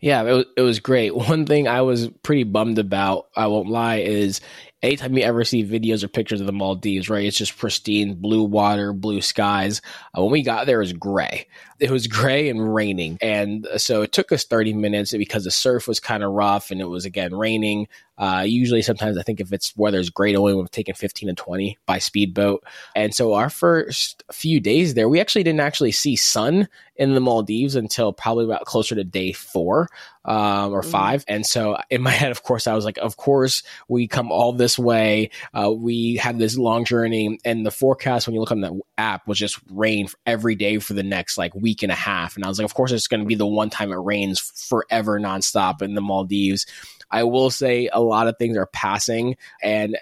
Yeah, 0.00 0.22
it 0.22 0.32
was, 0.32 0.44
it 0.56 0.62
was 0.62 0.80
great. 0.80 1.14
One 1.16 1.46
thing 1.46 1.68
I 1.68 1.82
was 1.82 2.08
pretty 2.22 2.44
bummed 2.44 2.78
about, 2.78 3.28
I 3.34 3.46
won't 3.46 3.68
lie, 3.68 3.98
is 3.98 4.40
anytime 4.82 5.16
you 5.16 5.24
ever 5.24 5.44
see 5.44 5.64
videos 5.64 6.02
or 6.04 6.08
pictures 6.08 6.40
of 6.40 6.46
the 6.46 6.52
Maldives, 6.52 7.08
right? 7.08 7.24
It's 7.24 7.36
just 7.36 7.56
pristine 7.56 8.14
blue 8.14 8.44
water, 8.44 8.92
blue 8.92 9.20
skies. 9.20 9.80
Uh, 10.16 10.22
when 10.22 10.32
we 10.32 10.42
got 10.42 10.66
there, 10.66 10.78
it 10.78 10.84
was 10.84 10.92
gray. 10.92 11.48
It 11.78 11.90
was 11.90 12.06
gray 12.06 12.48
and 12.48 12.74
raining. 12.74 13.18
And 13.20 13.66
so 13.76 14.02
it 14.02 14.12
took 14.12 14.32
us 14.32 14.44
30 14.44 14.72
minutes 14.74 15.12
because 15.12 15.44
the 15.44 15.50
surf 15.50 15.86
was 15.88 16.00
kind 16.00 16.22
of 16.22 16.32
rough 16.32 16.70
and 16.70 16.80
it 16.80 16.88
was, 16.88 17.04
again, 17.04 17.34
raining. 17.34 17.88
Uh, 18.18 18.44
usually, 18.46 18.80
sometimes 18.80 19.18
I 19.18 19.22
think 19.22 19.40
if 19.40 19.52
it's 19.52 19.76
weather's 19.76 20.08
great, 20.08 20.36
only 20.36 20.54
we've 20.54 20.70
taken 20.70 20.94
15 20.94 21.28
and 21.28 21.36
20 21.36 21.76
by 21.84 21.98
speedboat. 21.98 22.64
And 22.94 23.14
so 23.14 23.34
our 23.34 23.50
first 23.50 24.22
few 24.32 24.58
days 24.58 24.94
there, 24.94 25.06
we 25.06 25.20
actually 25.20 25.42
didn't 25.42 25.60
actually 25.60 25.92
see 25.92 26.16
sun 26.16 26.66
in 26.96 27.12
the 27.14 27.20
Maldives 27.20 27.76
until 27.76 28.14
probably 28.14 28.46
about 28.46 28.64
closer 28.64 28.94
to 28.94 29.04
day 29.04 29.32
four 29.32 29.90
um, 30.24 30.72
or 30.72 30.80
Mhm. 30.80 30.90
five. 30.90 31.24
And 31.28 31.44
so 31.44 31.76
in 31.90 32.00
my 32.00 32.10
head, 32.22 32.30
of 32.30 32.42
course, 32.42 32.66
I 32.66 32.74
was 32.74 32.86
like, 32.86 32.96
of 32.96 33.18
course, 33.18 33.62
we 33.86 34.08
come 34.08 34.32
all 34.32 34.54
this 34.54 34.78
way. 34.78 35.28
Uh, 35.52 35.70
we 35.70 36.16
had 36.16 36.38
this 36.38 36.56
long 36.56 36.86
journey, 36.86 37.38
and 37.44 37.66
the 37.66 37.70
forecast 37.70 38.26
when 38.26 38.32
you 38.32 38.40
look 38.40 38.50
on 38.50 38.62
the 38.62 38.80
app 38.96 39.28
was 39.28 39.38
just 39.38 39.58
rain 39.70 40.08
every 40.24 40.54
day 40.54 40.78
for 40.78 40.94
the 40.94 41.02
next 41.02 41.36
like 41.36 41.54
week 41.54 41.65
half. 41.74 41.82
And 41.82 41.92
a 41.92 41.94
half. 41.94 42.36
And 42.36 42.44
I 42.44 42.48
was 42.48 42.58
like, 42.58 42.64
of 42.64 42.74
course, 42.74 42.92
it's 42.92 43.08
going 43.08 43.20
to 43.20 43.26
be 43.26 43.34
the 43.34 43.46
one 43.46 43.70
time 43.70 43.92
it 43.92 43.96
rains 43.96 44.40
forever 44.40 45.18
nonstop 45.18 45.82
in 45.82 45.94
the 45.94 46.00
Maldives. 46.00 46.66
I 47.10 47.24
will 47.24 47.50
say 47.50 47.88
a 47.92 48.00
lot 48.00 48.28
of 48.28 48.36
things 48.38 48.56
are 48.56 48.66
passing 48.66 49.36
and 49.62 49.96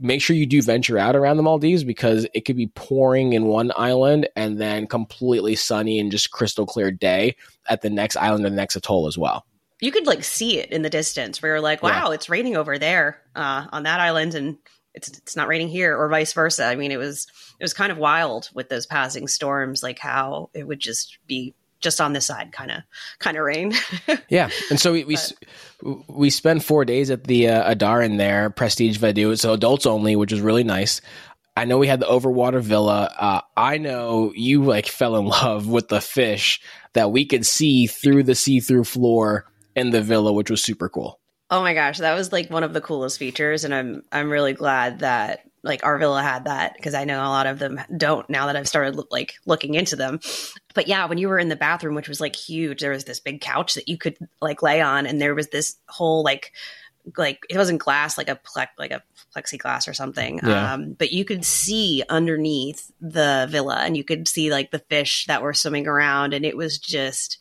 make 0.00 0.20
sure 0.20 0.34
you 0.34 0.46
do 0.46 0.62
venture 0.62 0.98
out 0.98 1.14
around 1.14 1.36
the 1.36 1.42
Maldives 1.42 1.84
because 1.84 2.26
it 2.34 2.40
could 2.40 2.56
be 2.56 2.66
pouring 2.68 3.32
in 3.34 3.46
one 3.46 3.70
island 3.76 4.28
and 4.34 4.60
then 4.60 4.86
completely 4.86 5.54
sunny 5.54 6.00
and 6.00 6.10
just 6.10 6.32
crystal 6.32 6.66
clear 6.66 6.90
day 6.90 7.36
at 7.68 7.82
the 7.82 7.90
next 7.90 8.16
island 8.16 8.44
or 8.44 8.50
the 8.50 8.56
next 8.56 8.74
atoll 8.76 9.06
as 9.06 9.16
well. 9.16 9.46
You 9.80 9.92
could 9.92 10.06
like 10.06 10.24
see 10.24 10.58
it 10.58 10.70
in 10.72 10.82
the 10.82 10.90
distance 10.90 11.40
where 11.40 11.52
you're 11.52 11.60
like, 11.60 11.82
Yeah. 11.82 12.04
wow, 12.04 12.10
it's 12.10 12.28
raining 12.28 12.56
over 12.56 12.78
there 12.78 13.18
uh, 13.36 13.66
on 13.70 13.84
that 13.84 14.00
island 14.00 14.34
and 14.34 14.58
it's 14.94 15.08
it's 15.08 15.36
not 15.36 15.48
raining 15.48 15.68
here 15.68 15.96
or 15.96 16.08
vice 16.08 16.32
versa. 16.32 16.64
I 16.64 16.76
mean, 16.76 16.92
it 16.92 16.98
was 16.98 17.26
it 17.58 17.64
was 17.64 17.74
kind 17.74 17.92
of 17.92 17.98
wild 17.98 18.50
with 18.54 18.68
those 18.68 18.86
passing 18.86 19.28
storms, 19.28 19.82
like 19.82 19.98
how 19.98 20.50
it 20.54 20.66
would 20.66 20.80
just 20.80 21.18
be 21.26 21.54
just 21.80 22.00
on 22.00 22.12
this 22.12 22.26
side 22.26 22.52
kind 22.52 22.70
of 22.70 22.82
kind 23.18 23.36
of 23.36 23.44
rain. 23.44 23.72
Yeah, 24.28 24.50
and 24.70 24.78
so 24.78 24.92
we 24.92 25.04
we, 25.04 25.16
we 26.08 26.30
spent 26.30 26.62
four 26.62 26.84
days 26.84 27.10
at 27.10 27.24
the 27.24 27.48
uh, 27.48 27.74
Adaaran 27.74 28.16
there, 28.16 28.48
Prestige 28.50 28.98
Vadoo, 28.98 29.36
so 29.36 29.52
adults 29.52 29.86
only, 29.86 30.14
which 30.14 30.30
was 30.32 30.40
really 30.40 30.62
nice. 30.62 31.00
I 31.56 31.64
know 31.64 31.78
we 31.78 31.88
had 31.88 32.00
the 32.00 32.06
overwater 32.06 32.60
villa. 32.60 33.12
Uh, 33.18 33.40
I 33.56 33.78
know 33.78 34.32
you 34.34 34.64
like 34.64 34.86
fell 34.86 35.16
in 35.16 35.26
love 35.26 35.66
with 35.66 35.88
the 35.88 36.00
fish 36.00 36.60
that 36.92 37.10
we 37.10 37.24
could 37.24 37.44
see 37.44 37.86
through 37.86 38.22
the 38.22 38.34
see-through 38.34 38.84
floor 38.84 39.50
in 39.74 39.90
the 39.90 40.02
villa, 40.02 40.32
which 40.32 40.50
was 40.50 40.62
super 40.62 40.88
cool. 40.88 41.19
Oh 41.50 41.62
my 41.62 41.74
gosh, 41.74 41.98
that 41.98 42.14
was 42.14 42.32
like 42.32 42.48
one 42.50 42.62
of 42.62 42.72
the 42.72 42.80
coolest 42.80 43.18
features, 43.18 43.64
and 43.64 43.74
I'm 43.74 44.04
I'm 44.12 44.30
really 44.30 44.52
glad 44.52 45.00
that 45.00 45.40
like 45.62 45.84
our 45.84 45.98
villa 45.98 46.22
had 46.22 46.44
that 46.44 46.74
because 46.74 46.94
I 46.94 47.04
know 47.04 47.18
a 47.20 47.28
lot 47.28 47.46
of 47.46 47.58
them 47.58 47.80
don't 47.94 48.28
now 48.30 48.46
that 48.46 48.56
I've 48.56 48.68
started 48.68 48.98
like 49.10 49.34
looking 49.46 49.74
into 49.74 49.96
them. 49.96 50.20
But 50.74 50.86
yeah, 50.86 51.06
when 51.06 51.18
you 51.18 51.28
were 51.28 51.38
in 51.38 51.48
the 51.48 51.56
bathroom, 51.56 51.94
which 51.96 52.08
was 52.08 52.20
like 52.20 52.36
huge, 52.36 52.80
there 52.80 52.92
was 52.92 53.04
this 53.04 53.20
big 53.20 53.40
couch 53.40 53.74
that 53.74 53.88
you 53.88 53.98
could 53.98 54.16
like 54.40 54.62
lay 54.62 54.80
on, 54.80 55.06
and 55.06 55.20
there 55.20 55.34
was 55.34 55.48
this 55.48 55.76
whole 55.88 56.22
like 56.22 56.52
like 57.16 57.40
it 57.48 57.56
wasn't 57.56 57.80
glass 57.80 58.18
like 58.18 58.28
a 58.28 58.36
ple- 58.36 58.66
like 58.78 58.90
a 58.90 59.02
plexiglass 59.34 59.88
or 59.88 59.94
something 59.94 60.38
Yeah. 60.42 60.74
um 60.74 60.92
but 60.92 61.12
you 61.12 61.24
could 61.24 61.46
see 61.46 62.04
underneath 62.08 62.92
the 63.00 63.48
villa 63.50 63.76
and 63.78 63.96
you 63.96 64.04
could 64.04 64.28
see 64.28 64.50
like 64.50 64.70
the 64.70 64.80
fish 64.80 65.24
that 65.26 65.40
were 65.42 65.54
swimming 65.54 65.88
around 65.88 66.34
and 66.34 66.44
it 66.44 66.56
was 66.58 66.78
just 66.78 67.38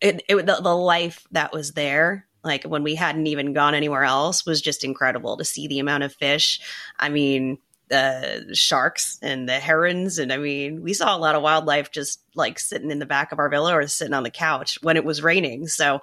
it, 0.00 0.22
it 0.28 0.36
the, 0.46 0.60
the 0.62 0.74
life 0.74 1.26
that 1.32 1.52
was 1.52 1.72
there 1.72 2.26
like 2.46 2.64
when 2.64 2.82
we 2.82 2.94
hadn't 2.94 3.26
even 3.26 3.52
gone 3.52 3.74
anywhere 3.74 4.04
else 4.04 4.46
was 4.46 4.62
just 4.62 4.84
incredible 4.84 5.36
to 5.36 5.44
see 5.44 5.66
the 5.66 5.80
amount 5.80 6.04
of 6.04 6.14
fish. 6.14 6.60
I 6.98 7.10
mean 7.10 7.58
the 7.88 8.48
sharks 8.52 9.18
and 9.22 9.48
the 9.48 9.60
herons 9.60 10.18
and 10.18 10.32
i 10.32 10.36
mean 10.36 10.82
we 10.82 10.92
saw 10.92 11.16
a 11.16 11.18
lot 11.18 11.36
of 11.36 11.42
wildlife 11.42 11.92
just 11.92 12.20
like 12.34 12.58
sitting 12.58 12.90
in 12.90 12.98
the 12.98 13.06
back 13.06 13.30
of 13.30 13.38
our 13.38 13.48
villa 13.48 13.72
or 13.76 13.86
sitting 13.86 14.12
on 14.14 14.24
the 14.24 14.30
couch 14.30 14.76
when 14.82 14.96
it 14.96 15.04
was 15.04 15.22
raining. 15.22 15.68
So 15.68 16.00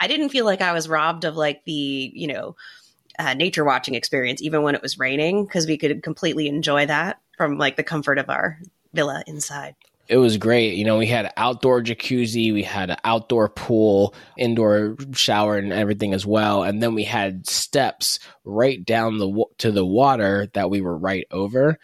I- 0.00 0.06
didn't 0.08 0.30
feel 0.30 0.44
like 0.44 0.62
i 0.62 0.72
was 0.72 0.88
robbed 0.88 1.24
of 1.24 1.36
like 1.36 1.64
the 1.64 2.10
you 2.14 2.26
know 2.28 2.56
uh, 3.18 3.34
nature 3.34 3.64
watching 3.64 3.94
experience 3.94 4.40
even 4.40 4.62
when 4.62 4.74
it 4.74 4.82
was 4.82 4.98
raining 4.98 5.44
because 5.44 5.66
we 5.66 5.76
could 5.76 6.02
completely 6.02 6.48
enjoy 6.48 6.86
that 6.86 7.20
from 7.36 7.58
like 7.58 7.76
the 7.76 7.82
comfort 7.82 8.18
of 8.18 8.30
our 8.30 8.58
villa 8.94 9.22
inside 9.26 9.74
it 10.10 10.16
was 10.16 10.38
great. 10.38 10.74
You 10.74 10.84
know, 10.84 10.98
we 10.98 11.06
had 11.06 11.32
outdoor 11.36 11.82
jacuzzi, 11.82 12.52
we 12.52 12.64
had 12.64 12.90
an 12.90 12.96
outdoor 13.04 13.48
pool, 13.48 14.12
indoor 14.36 14.96
shower, 15.12 15.56
and 15.56 15.72
everything 15.72 16.12
as 16.12 16.26
well. 16.26 16.64
And 16.64 16.82
then 16.82 16.94
we 16.94 17.04
had 17.04 17.46
steps 17.46 18.18
right 18.44 18.84
down 18.84 19.18
the 19.18 19.44
to 19.58 19.70
the 19.70 19.86
water 19.86 20.48
that 20.54 20.68
we 20.68 20.80
were 20.80 20.98
right 20.98 21.26
over. 21.30 21.78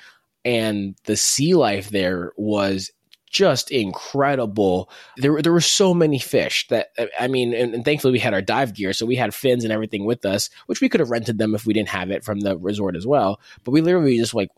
and 0.44 0.94
the 1.04 1.16
sea 1.16 1.54
life 1.54 1.90
there 1.90 2.32
was 2.36 2.92
just 3.30 3.70
incredible. 3.70 4.88
There, 5.16 5.42
there 5.42 5.52
were 5.52 5.60
so 5.60 5.92
many 5.92 6.18
fish 6.18 6.66
that 6.68 6.88
I 7.20 7.28
mean, 7.28 7.52
and, 7.52 7.74
and, 7.74 7.84
thankfully 7.84 8.12
we 8.12 8.18
had 8.18 8.32
our 8.32 8.42
dive 8.42 8.72
gear, 8.74 8.92
so 8.92 9.06
we 9.06 9.16
had 9.16 9.34
fins 9.34 9.64
and 9.64 9.72
everything 9.72 10.04
with 10.04 10.24
us, 10.24 10.48
which 10.66 10.80
we 10.80 10.88
could 10.88 11.00
have 11.00 11.10
rented 11.10 11.38
them 11.38 11.54
if 11.54 11.66
we 11.66 11.74
didn't 11.74 11.90
have 11.90 12.10
it 12.10 12.24
from 12.24 12.40
the 12.40 12.56
resort 12.56 12.96
as 12.96 13.06
well. 13.06 13.40
But 13.64 13.72
we 13.72 13.82
literally 13.82 14.16
just 14.16 14.34
like 14.34 14.50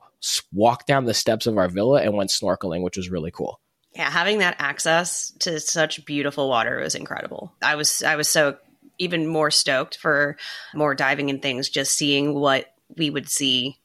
walked 0.53 0.87
down 0.87 1.05
the 1.05 1.15
steps 1.15 1.47
of 1.47 1.59
our 1.59 1.69
villa 1.69 2.03
and 2.03 2.15
went 2.15 2.31
snorkeling, 2.31 2.83
which 2.83 2.97
was 2.97 3.11
really 3.11 3.31
cool. 3.31 3.61
Yeah, 3.95 4.11
having 4.11 4.39
that 4.39 4.57
access 4.59 5.33
to 5.41 5.61
such 5.61 6.05
beautiful 6.05 6.49
water 6.49 6.79
was 6.81 6.95
incredible. 6.95 7.53
I 7.63 7.75
was 7.75 8.03
I 8.03 8.17
was 8.17 8.29
so 8.29 8.59
even 8.99 9.27
more 9.27 9.51
stoked 9.51 9.97
for 9.97 10.37
more 10.75 10.95
diving 10.95 11.31
and 11.31 11.41
things, 11.41 11.69
just 11.69 11.95
seeing 11.95 12.35
what 12.35 12.67
we 12.97 13.11
would 13.11 13.29
see 13.29 13.79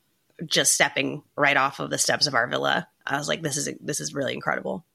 just 0.45 0.73
stepping 0.73 1.23
right 1.35 1.57
off 1.57 1.79
of 1.79 1.89
the 1.89 1.97
steps 1.97 2.27
of 2.27 2.33
our 2.33 2.47
villa. 2.47 2.87
I 3.05 3.17
was 3.17 3.27
like, 3.27 3.41
this 3.41 3.57
is 3.57 3.69
this 3.79 3.99
is 3.99 4.13
really 4.13 4.33
incredible. 4.33 4.85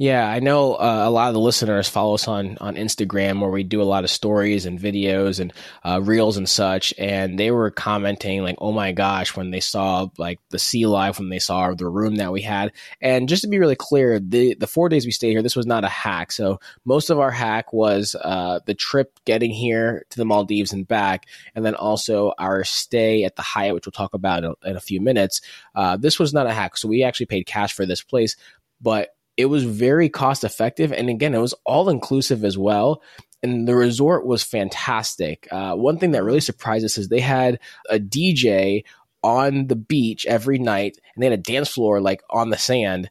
Yeah, 0.00 0.26
I 0.26 0.40
know 0.40 0.76
uh, 0.76 1.02
a 1.04 1.10
lot 1.10 1.28
of 1.28 1.34
the 1.34 1.40
listeners 1.40 1.86
follow 1.86 2.14
us 2.14 2.26
on 2.26 2.56
on 2.58 2.76
Instagram 2.76 3.38
where 3.38 3.50
we 3.50 3.64
do 3.64 3.82
a 3.82 3.84
lot 3.84 4.02
of 4.02 4.08
stories 4.08 4.64
and 4.64 4.80
videos 4.80 5.40
and 5.40 5.52
uh, 5.84 6.00
reels 6.02 6.38
and 6.38 6.48
such, 6.48 6.94
and 6.96 7.38
they 7.38 7.50
were 7.50 7.70
commenting 7.70 8.42
like, 8.42 8.56
"Oh 8.62 8.72
my 8.72 8.92
gosh!" 8.92 9.36
when 9.36 9.50
they 9.50 9.60
saw 9.60 10.08
like 10.16 10.40
the 10.48 10.58
sea 10.58 10.86
life, 10.86 11.18
when 11.18 11.28
they 11.28 11.38
saw 11.38 11.74
the 11.74 11.86
room 11.86 12.16
that 12.16 12.32
we 12.32 12.40
had. 12.40 12.72
And 13.02 13.28
just 13.28 13.42
to 13.42 13.48
be 13.48 13.58
really 13.58 13.76
clear, 13.76 14.18
the 14.18 14.54
the 14.54 14.66
four 14.66 14.88
days 14.88 15.04
we 15.04 15.12
stayed 15.12 15.32
here, 15.32 15.42
this 15.42 15.54
was 15.54 15.66
not 15.66 15.84
a 15.84 15.88
hack. 15.88 16.32
So 16.32 16.60
most 16.86 17.10
of 17.10 17.18
our 17.18 17.30
hack 17.30 17.74
was 17.74 18.16
uh, 18.18 18.60
the 18.64 18.72
trip 18.72 19.20
getting 19.26 19.50
here 19.50 20.06
to 20.08 20.16
the 20.16 20.24
Maldives 20.24 20.72
and 20.72 20.88
back, 20.88 21.26
and 21.54 21.62
then 21.62 21.74
also 21.74 22.32
our 22.38 22.64
stay 22.64 23.24
at 23.24 23.36
the 23.36 23.42
Hyatt, 23.42 23.74
which 23.74 23.84
we'll 23.84 23.92
talk 23.92 24.14
about 24.14 24.44
in 24.44 24.54
a, 24.62 24.70
in 24.70 24.76
a 24.76 24.80
few 24.80 25.02
minutes. 25.02 25.42
Uh, 25.74 25.98
this 25.98 26.18
was 26.18 26.32
not 26.32 26.46
a 26.46 26.54
hack, 26.54 26.78
so 26.78 26.88
we 26.88 27.02
actually 27.02 27.26
paid 27.26 27.44
cash 27.44 27.74
for 27.74 27.84
this 27.84 28.00
place, 28.00 28.36
but 28.80 29.10
it 29.40 29.46
was 29.46 29.64
very 29.64 30.08
cost 30.08 30.44
effective. 30.44 30.92
And 30.92 31.08
again, 31.08 31.34
it 31.34 31.40
was 31.40 31.54
all 31.64 31.88
inclusive 31.88 32.44
as 32.44 32.58
well. 32.58 33.02
And 33.42 33.66
the 33.66 33.74
resort 33.74 34.26
was 34.26 34.42
fantastic. 34.42 35.48
Uh, 35.50 35.74
one 35.74 35.98
thing 35.98 36.10
that 36.10 36.24
really 36.24 36.40
surprised 36.40 36.84
us 36.84 36.98
is 36.98 37.08
they 37.08 37.20
had 37.20 37.58
a 37.88 37.98
DJ 37.98 38.84
on 39.22 39.66
the 39.66 39.76
beach 39.76 40.26
every 40.26 40.58
night 40.58 40.98
and 41.14 41.22
they 41.22 41.26
had 41.26 41.38
a 41.38 41.42
dance 41.42 41.70
floor 41.70 42.00
like 42.00 42.22
on 42.28 42.50
the 42.50 42.58
sand. 42.58 43.10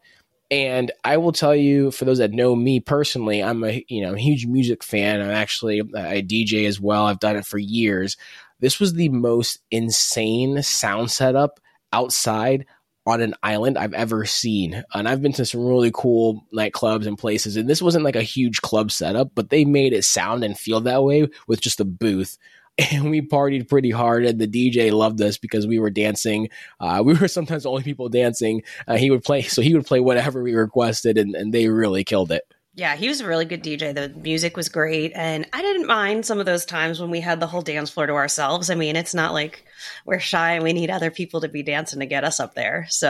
And 0.51 0.91
I 1.03 1.17
will 1.17 1.31
tell 1.31 1.55
you, 1.55 1.91
for 1.91 2.05
those 2.05 2.17
that 2.17 2.31
know 2.31 2.55
me 2.55 2.79
personally, 2.79 3.43
I'm 3.43 3.63
a 3.63 3.83
you 3.87 4.01
know 4.01 4.15
huge 4.15 4.47
music 4.47 4.83
fan. 4.83 5.21
I'm 5.21 5.29
actually 5.29 5.79
a 5.79 6.23
DJ 6.23 6.67
as 6.67 6.79
well. 6.79 7.05
I've 7.05 7.19
done 7.19 7.35
it 7.35 7.45
for 7.45 7.59
years. 7.59 8.17
This 8.59 8.79
was 8.79 8.93
the 8.93 9.09
most 9.09 9.59
insane 9.69 10.63
sound 10.63 11.11
setup 11.11 11.59
outside 11.93 12.65
on 13.09 13.21
an 13.21 13.35
island 13.43 13.77
I've 13.77 13.93
ever 13.93 14.25
seen. 14.25 14.83
And 14.93 15.07
I've 15.07 15.21
been 15.21 15.33
to 15.33 15.45
some 15.45 15.65
really 15.65 15.91
cool 15.93 16.45
nightclubs 16.53 17.07
and 17.07 17.17
places. 17.17 17.57
And 17.57 17.69
this 17.69 17.81
wasn't 17.81 18.05
like 18.05 18.15
a 18.15 18.21
huge 18.21 18.61
club 18.61 18.91
setup, 18.91 19.31
but 19.35 19.49
they 19.49 19.65
made 19.65 19.93
it 19.93 20.03
sound 20.03 20.43
and 20.43 20.57
feel 20.57 20.81
that 20.81 21.03
way 21.03 21.27
with 21.47 21.61
just 21.61 21.79
a 21.79 21.85
booth. 21.85 22.37
And 22.93 23.11
we 23.11 23.21
partied 23.21 23.67
pretty 23.67 23.91
hard, 23.91 24.23
and 24.23 24.39
the 24.39 24.47
DJ 24.47 24.93
loved 24.93 25.19
us 25.21 25.37
because 25.37 25.67
we 25.67 25.79
were 25.79 25.89
dancing. 25.89 26.47
Uh, 26.79 27.01
we 27.05 27.13
were 27.13 27.27
sometimes 27.27 27.63
the 27.63 27.69
only 27.69 27.83
people 27.83 28.07
dancing. 28.07 28.63
Uh, 28.87 28.95
he 28.95 29.11
would 29.11 29.21
play, 29.21 29.41
so 29.41 29.61
he 29.61 29.73
would 29.73 29.85
play 29.85 29.99
whatever 29.99 30.41
we 30.41 30.53
requested, 30.53 31.17
and, 31.17 31.35
and 31.35 31.53
they 31.53 31.67
really 31.67 32.05
killed 32.05 32.31
it. 32.31 32.43
Yeah, 32.79 32.95
he 32.95 33.09
was 33.09 33.19
a 33.19 33.27
really 33.27 33.43
good 33.43 33.61
DJ. 33.61 33.93
The 33.93 34.07
music 34.07 34.55
was 34.55 34.69
great. 34.69 35.11
And 35.13 35.45
I 35.51 35.61
didn't 35.61 35.85
mind 35.85 36.25
some 36.25 36.39
of 36.39 36.45
those 36.45 36.63
times 36.63 37.01
when 37.01 37.09
we 37.09 37.19
had 37.19 37.41
the 37.41 37.47
whole 37.47 37.61
dance 37.61 37.89
floor 37.89 38.07
to 38.07 38.13
ourselves. 38.13 38.69
I 38.69 38.75
mean, 38.75 38.95
it's 38.95 39.13
not 39.13 39.33
like 39.33 39.65
we're 40.05 40.19
shy 40.19 40.53
and 40.53 40.63
we 40.63 40.71
need 40.71 40.89
other 40.89 41.11
people 41.11 41.41
to 41.41 41.49
be 41.49 41.61
dancing 41.61 41.99
to 41.99 42.05
get 42.05 42.23
us 42.23 42.39
up 42.39 42.55
there. 42.55 42.87
So 42.89 43.09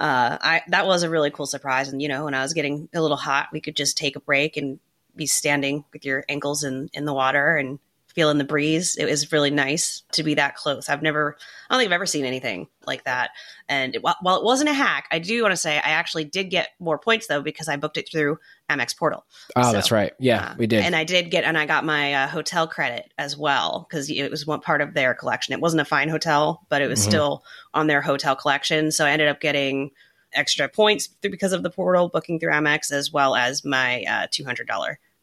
uh, 0.00 0.38
I 0.40 0.62
that 0.68 0.86
was 0.86 1.02
a 1.02 1.10
really 1.10 1.30
cool 1.30 1.44
surprise. 1.44 1.90
And, 1.90 2.00
you 2.00 2.08
know, 2.08 2.24
when 2.24 2.32
I 2.32 2.40
was 2.40 2.54
getting 2.54 2.88
a 2.94 3.02
little 3.02 3.18
hot, 3.18 3.48
we 3.52 3.60
could 3.60 3.76
just 3.76 3.98
take 3.98 4.16
a 4.16 4.20
break 4.20 4.56
and 4.56 4.80
be 5.14 5.26
standing 5.26 5.84
with 5.92 6.06
your 6.06 6.24
ankles 6.26 6.64
in, 6.64 6.88
in 6.94 7.04
the 7.04 7.12
water 7.12 7.58
and 7.58 7.78
feeling 8.14 8.38
the 8.38 8.44
breeze. 8.44 8.96
It 8.96 9.06
was 9.06 9.32
really 9.32 9.50
nice 9.50 10.02
to 10.12 10.22
be 10.22 10.34
that 10.34 10.54
close. 10.56 10.88
I've 10.88 11.02
never, 11.02 11.36
I 11.68 11.74
don't 11.74 11.80
think 11.80 11.88
I've 11.88 11.94
ever 11.94 12.06
seen 12.06 12.24
anything 12.24 12.68
like 12.86 13.04
that. 13.04 13.30
And 13.68 13.96
it, 13.96 14.02
while 14.02 14.36
it 14.36 14.44
wasn't 14.44 14.70
a 14.70 14.72
hack, 14.72 15.08
I 15.10 15.18
do 15.18 15.42
want 15.42 15.52
to 15.52 15.56
say 15.56 15.76
I 15.76 15.90
actually 15.90 16.24
did 16.24 16.50
get 16.50 16.70
more 16.78 16.98
points 16.98 17.26
though 17.26 17.42
because 17.42 17.68
I 17.68 17.76
booked 17.76 17.96
it 17.96 18.08
through 18.10 18.38
Amex 18.70 18.96
Portal. 18.96 19.24
Oh, 19.56 19.62
so, 19.62 19.72
that's 19.72 19.90
right. 19.90 20.12
Yeah, 20.18 20.50
uh, 20.50 20.54
we 20.56 20.66
did. 20.66 20.84
And 20.84 20.94
I 20.94 21.04
did 21.04 21.30
get, 21.30 21.44
and 21.44 21.58
I 21.58 21.66
got 21.66 21.84
my 21.84 22.14
uh, 22.14 22.28
hotel 22.28 22.66
credit 22.68 23.12
as 23.18 23.36
well 23.36 23.86
because 23.88 24.08
it 24.08 24.30
was 24.30 24.46
one 24.46 24.60
part 24.60 24.80
of 24.80 24.94
their 24.94 25.14
collection. 25.14 25.52
It 25.52 25.60
wasn't 25.60 25.82
a 25.82 25.84
fine 25.84 26.08
hotel, 26.08 26.64
but 26.68 26.82
it 26.82 26.86
was 26.86 27.00
mm-hmm. 27.00 27.10
still 27.10 27.44
on 27.74 27.88
their 27.88 28.00
hotel 28.00 28.36
collection. 28.36 28.92
So 28.92 29.04
I 29.04 29.10
ended 29.10 29.28
up 29.28 29.40
getting 29.40 29.90
extra 30.32 30.68
points 30.68 31.08
through, 31.20 31.30
because 31.30 31.52
of 31.52 31.62
the 31.62 31.70
portal 31.70 32.08
booking 32.08 32.38
through 32.38 32.52
Amex 32.52 32.92
as 32.92 33.12
well 33.12 33.34
as 33.34 33.64
my 33.64 34.04
uh, 34.08 34.26
$200 34.28 34.66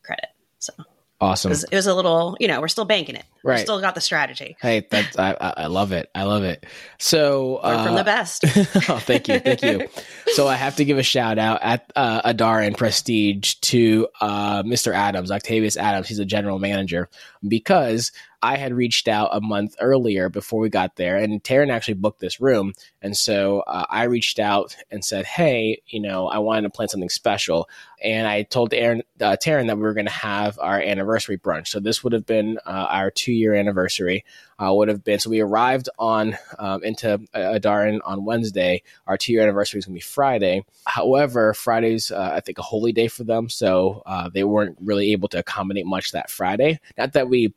credit. 0.04 0.28
So 0.60 0.74
Awesome. 1.22 1.52
It 1.52 1.72
was 1.72 1.86
a 1.86 1.94
little, 1.94 2.36
you 2.40 2.48
know, 2.48 2.60
we're 2.60 2.68
still 2.68 2.84
banking 2.84 3.16
it. 3.16 3.24
Right. 3.44 3.60
We 3.60 3.62
still 3.62 3.80
got 3.80 3.94
the 3.94 4.02
strategy. 4.02 4.58
Hey, 4.60 4.88
that's 4.90 5.20
I, 5.20 5.34
I 5.40 5.68
love 5.68 5.92
it. 5.92 6.10
I 6.16 6.24
love 6.24 6.44
it. 6.44 6.66
So 6.98 7.58
uh, 7.58 7.86
from 7.86 7.96
the 7.96 8.04
best. 8.04 8.44
oh, 8.90 8.98
thank 8.98 9.28
you, 9.28 9.40
thank 9.40 9.62
you. 9.62 9.88
so 10.34 10.48
I 10.48 10.56
have 10.56 10.78
to 10.78 10.86
give 10.86 10.98
a 10.98 11.04
shout 11.04 11.38
out 11.38 11.62
at 11.62 11.92
uh, 11.96 12.34
Adaaran 12.34 12.76
Prestige 12.76 13.54
to 13.56 14.08
uh, 14.20 14.64
Mr. 14.64 14.96
Adams, 14.96 15.30
Octavius 15.30 15.78
Adams. 15.78 16.08
He's 16.08 16.18
a 16.18 16.26
general 16.26 16.58
manager 16.58 17.08
because 17.48 18.12
I 18.44 18.58
had 18.58 18.74
reached 18.74 19.08
out 19.08 19.30
a 19.34 19.42
month 19.42 19.76
earlier 19.80 20.30
before 20.30 20.60
we 20.60 20.70
got 20.70 20.96
there, 20.96 21.18
and 21.18 21.44
Taryn 21.44 21.72
actually 21.72 21.96
booked 21.96 22.20
this 22.20 22.42
room. 22.42 22.74
And 23.02 23.16
so 23.16 23.60
uh, 23.62 23.86
I 23.90 24.04
reached 24.04 24.40
out 24.40 24.76
and 24.90 25.04
said, 25.06 25.26
Hey, 25.26 25.82
you 25.88 26.00
know, 26.00 26.28
I 26.28 26.40
wanted 26.40 26.64
to 26.64 26.70
plan 26.70 26.90
something 26.90 27.10
special. 27.10 27.70
And 28.04 28.28
I 28.28 28.44
told 28.44 28.74
Aaron, 28.74 29.04
uh, 29.20 29.38
Taryn 29.38 29.68
that 29.68 29.78
we 29.78 29.84
were 29.84 29.94
going 29.94 30.08
to 30.08 30.12
have 30.12 30.58
our 30.60 30.80
anniversary 30.82 31.38
brunch. 31.38 31.68
So 31.68 31.80
this 31.80 32.04
would 32.04 32.14
have 32.14 32.26
been 32.26 32.58
uh, 32.66 32.88
our 32.90 33.12
two 33.12 33.32
year 33.32 33.54
anniversary. 33.54 34.26
Uh, 34.58 34.72
would 34.74 34.90
have 34.90 35.04
been 35.04 35.18
so 35.20 35.30
we 35.30 35.40
arrived 35.40 35.90
on 35.98 36.38
um, 36.60 36.84
into 36.84 37.20
Adaaran 37.34 38.00
on 38.06 38.26
Wednesday. 38.26 38.84
Our 39.08 39.18
two 39.18 39.34
year 39.34 39.42
anniversary 39.42 39.80
is 39.80 39.86
going 39.86 39.94
to 39.94 39.98
be 39.98 40.02
Friday. 40.02 40.64
However, 40.86 41.54
Friday's 41.56 42.12
uh, 42.12 42.32
I 42.34 42.42
think 42.42 42.60
a 42.60 42.64
holy 42.64 42.92
day 42.92 43.08
for 43.08 43.24
them, 43.24 43.50
so 43.50 44.04
uh, 44.06 44.30
they 44.30 44.44
weren't 44.44 44.78
really 44.80 45.14
able 45.14 45.30
to 45.30 45.40
accommodate 45.40 45.88
much 45.88 46.12
that 46.12 46.30
Friday. 46.30 46.80
Not 46.96 47.14
that 47.14 47.28
we 47.28 47.54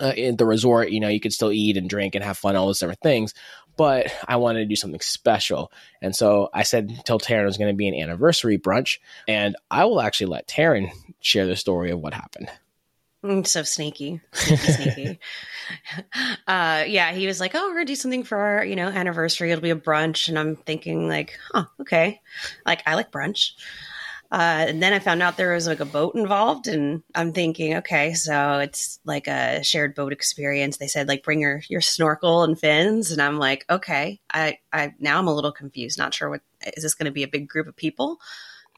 uh, 0.00 0.12
in 0.16 0.36
the 0.36 0.46
resort, 0.46 0.90
you 0.90 1.00
know, 1.00 1.08
you 1.08 1.20
could 1.20 1.32
still 1.32 1.52
eat 1.52 1.76
and 1.76 1.88
drink 1.88 2.14
and 2.14 2.24
have 2.24 2.38
fun, 2.38 2.56
all 2.56 2.66
those 2.66 2.80
different 2.80 3.00
things. 3.00 3.34
But 3.76 4.12
I 4.28 4.36
wanted 4.36 4.60
to 4.60 4.66
do 4.66 4.76
something 4.76 5.00
special. 5.00 5.72
And 6.00 6.14
so 6.14 6.48
I 6.54 6.62
said, 6.62 7.02
tell 7.04 7.18
Taryn 7.18 7.42
it 7.42 7.46
was 7.46 7.58
going 7.58 7.72
to 7.72 7.76
be 7.76 7.88
an 7.88 7.94
anniversary 7.94 8.58
brunch. 8.58 8.98
And 9.26 9.56
I 9.70 9.84
will 9.86 10.00
actually 10.00 10.28
let 10.28 10.46
Taryn 10.46 10.90
share 11.20 11.46
the 11.46 11.56
story 11.56 11.90
of 11.90 11.98
what 12.00 12.14
happened. 12.14 12.50
Mm, 13.24 13.46
so 13.46 13.62
sneaky, 13.62 14.20
sneaky, 14.32 14.72
sneaky. 14.72 15.20
Uh, 16.46 16.84
yeah, 16.86 17.12
he 17.12 17.26
was 17.26 17.40
like, 17.40 17.52
"Oh, 17.54 17.68
we're 17.68 17.76
gonna 17.76 17.86
do 17.86 17.94
something 17.94 18.22
for 18.22 18.36
our, 18.36 18.64
you 18.64 18.76
know, 18.76 18.88
anniversary. 18.88 19.50
It'll 19.50 19.62
be 19.62 19.70
a 19.70 19.76
brunch." 19.76 20.28
And 20.28 20.38
I'm 20.38 20.56
thinking, 20.56 21.08
like, 21.08 21.38
"Oh, 21.54 21.66
okay. 21.80 22.20
Like, 22.66 22.82
I 22.86 22.96
like 22.96 23.10
brunch." 23.10 23.52
Uh, 24.32 24.66
and 24.68 24.82
then 24.82 24.92
I 24.92 24.98
found 24.98 25.22
out 25.22 25.36
there 25.36 25.54
was 25.54 25.66
like 25.66 25.80
a 25.80 25.84
boat 25.84 26.14
involved, 26.14 26.66
and 26.66 27.02
I'm 27.14 27.32
thinking, 27.32 27.76
okay, 27.76 28.14
so 28.14 28.58
it's 28.58 28.98
like 29.04 29.28
a 29.28 29.62
shared 29.62 29.94
boat 29.94 30.12
experience. 30.12 30.76
They 30.76 30.88
said 30.88 31.08
like 31.08 31.22
bring 31.22 31.40
your 31.40 31.62
your 31.68 31.80
snorkel 31.80 32.42
and 32.42 32.58
fins, 32.58 33.10
and 33.10 33.22
I'm 33.22 33.38
like, 33.38 33.64
okay, 33.70 34.20
I 34.32 34.58
I 34.72 34.94
now 34.98 35.18
I'm 35.18 35.28
a 35.28 35.34
little 35.34 35.52
confused, 35.52 35.98
not 35.98 36.14
sure 36.14 36.30
what 36.30 36.40
is 36.76 36.82
this 36.82 36.94
going 36.94 37.06
to 37.06 37.12
be 37.12 37.22
a 37.22 37.28
big 37.28 37.48
group 37.48 37.66
of 37.68 37.76
people. 37.76 38.18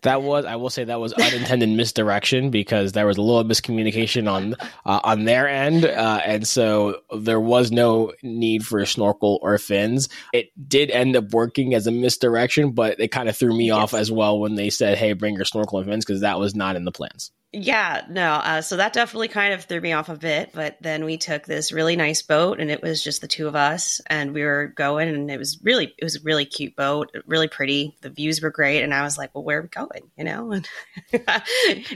That 0.03 0.23
was, 0.23 0.45
I 0.45 0.57
will 0.57 0.71
say, 0.71 0.85
that 0.85 1.01
was 1.01 1.13
unintended 1.15 1.69
misdirection 1.71 2.51
because 2.51 2.93
there 2.93 3.07
was 3.07 3.17
a 3.17 3.23
little 3.23 3.45
miscommunication 3.45 4.31
on 4.31 4.55
uh, 4.85 5.01
on 5.03 5.25
their 5.25 5.49
end, 5.49 5.85
uh, 5.85 6.21
and 6.25 6.47
so 6.47 7.01
there 7.17 7.41
was 7.41 7.73
no 7.73 8.13
need 8.23 8.65
for 8.65 8.79
a 8.79 8.87
snorkel 8.87 9.39
or 9.43 9.57
fins. 9.59 10.09
It 10.33 10.51
did 10.69 10.91
end 10.91 11.17
up 11.17 11.33
working 11.33 11.75
as 11.75 11.87
a 11.87 11.91
misdirection, 11.93 12.73
but 12.73 13.01
it 13.01 13.09
kind 13.09 13.29
of 13.29 13.37
threw 13.37 13.57
me 13.57 13.69
yes. 13.69 13.77
off 13.77 13.95
as 13.95 14.13
well 14.13 14.39
when 14.39 14.55
they 14.55 14.71
said, 14.71 14.99
"Hey, 14.99 15.13
bring 15.15 15.35
your 15.35 15.45
snorkel 15.45 15.79
and 15.79 15.89
fins," 15.89 16.05
because 16.05 16.21
that 16.21 16.39
was 16.39 16.55
not 16.55 16.77
in 16.77 16.85
the 16.85 16.93
plans. 16.93 17.33
Yeah, 17.53 18.03
no. 18.11 18.33
Uh, 18.33 18.61
so 18.61 18.77
that 18.77 18.93
definitely 18.93 19.29
kind 19.29 19.55
of 19.55 19.65
threw 19.65 19.81
me 19.81 19.93
off 19.93 20.09
a 20.09 20.17
bit. 20.17 20.51
But 20.53 20.77
then 20.81 21.05
we 21.05 21.17
took 21.17 21.45
this 21.47 21.73
really 21.73 21.97
nice 21.97 22.21
boat, 22.21 22.61
and 22.61 22.71
it 22.71 22.83
was 22.83 23.03
just 23.03 23.21
the 23.21 23.29
two 23.29 23.47
of 23.47 23.55
us, 23.55 24.01
and 24.09 24.35
we 24.35 24.43
were 24.43 24.67
going, 24.67 25.09
and 25.09 25.31
it 25.31 25.39
was 25.39 25.59
really, 25.63 25.95
it 25.97 26.05
was 26.05 26.17
a 26.17 26.23
really 26.23 26.45
cute 26.45 26.77
boat, 26.77 27.11
really 27.25 27.49
pretty. 27.49 27.97
The 28.03 28.11
views 28.11 28.43
were 28.43 28.51
great, 28.51 28.83
and 28.83 28.93
I 28.93 29.03
was 29.03 29.17
like, 29.17 29.35
"Well, 29.35 29.45
where 29.45 29.61
are 29.61 29.63
we 29.63 29.69
going?" 29.69 30.11
You 30.19 30.25
know, 30.25 30.53
and 30.53 30.69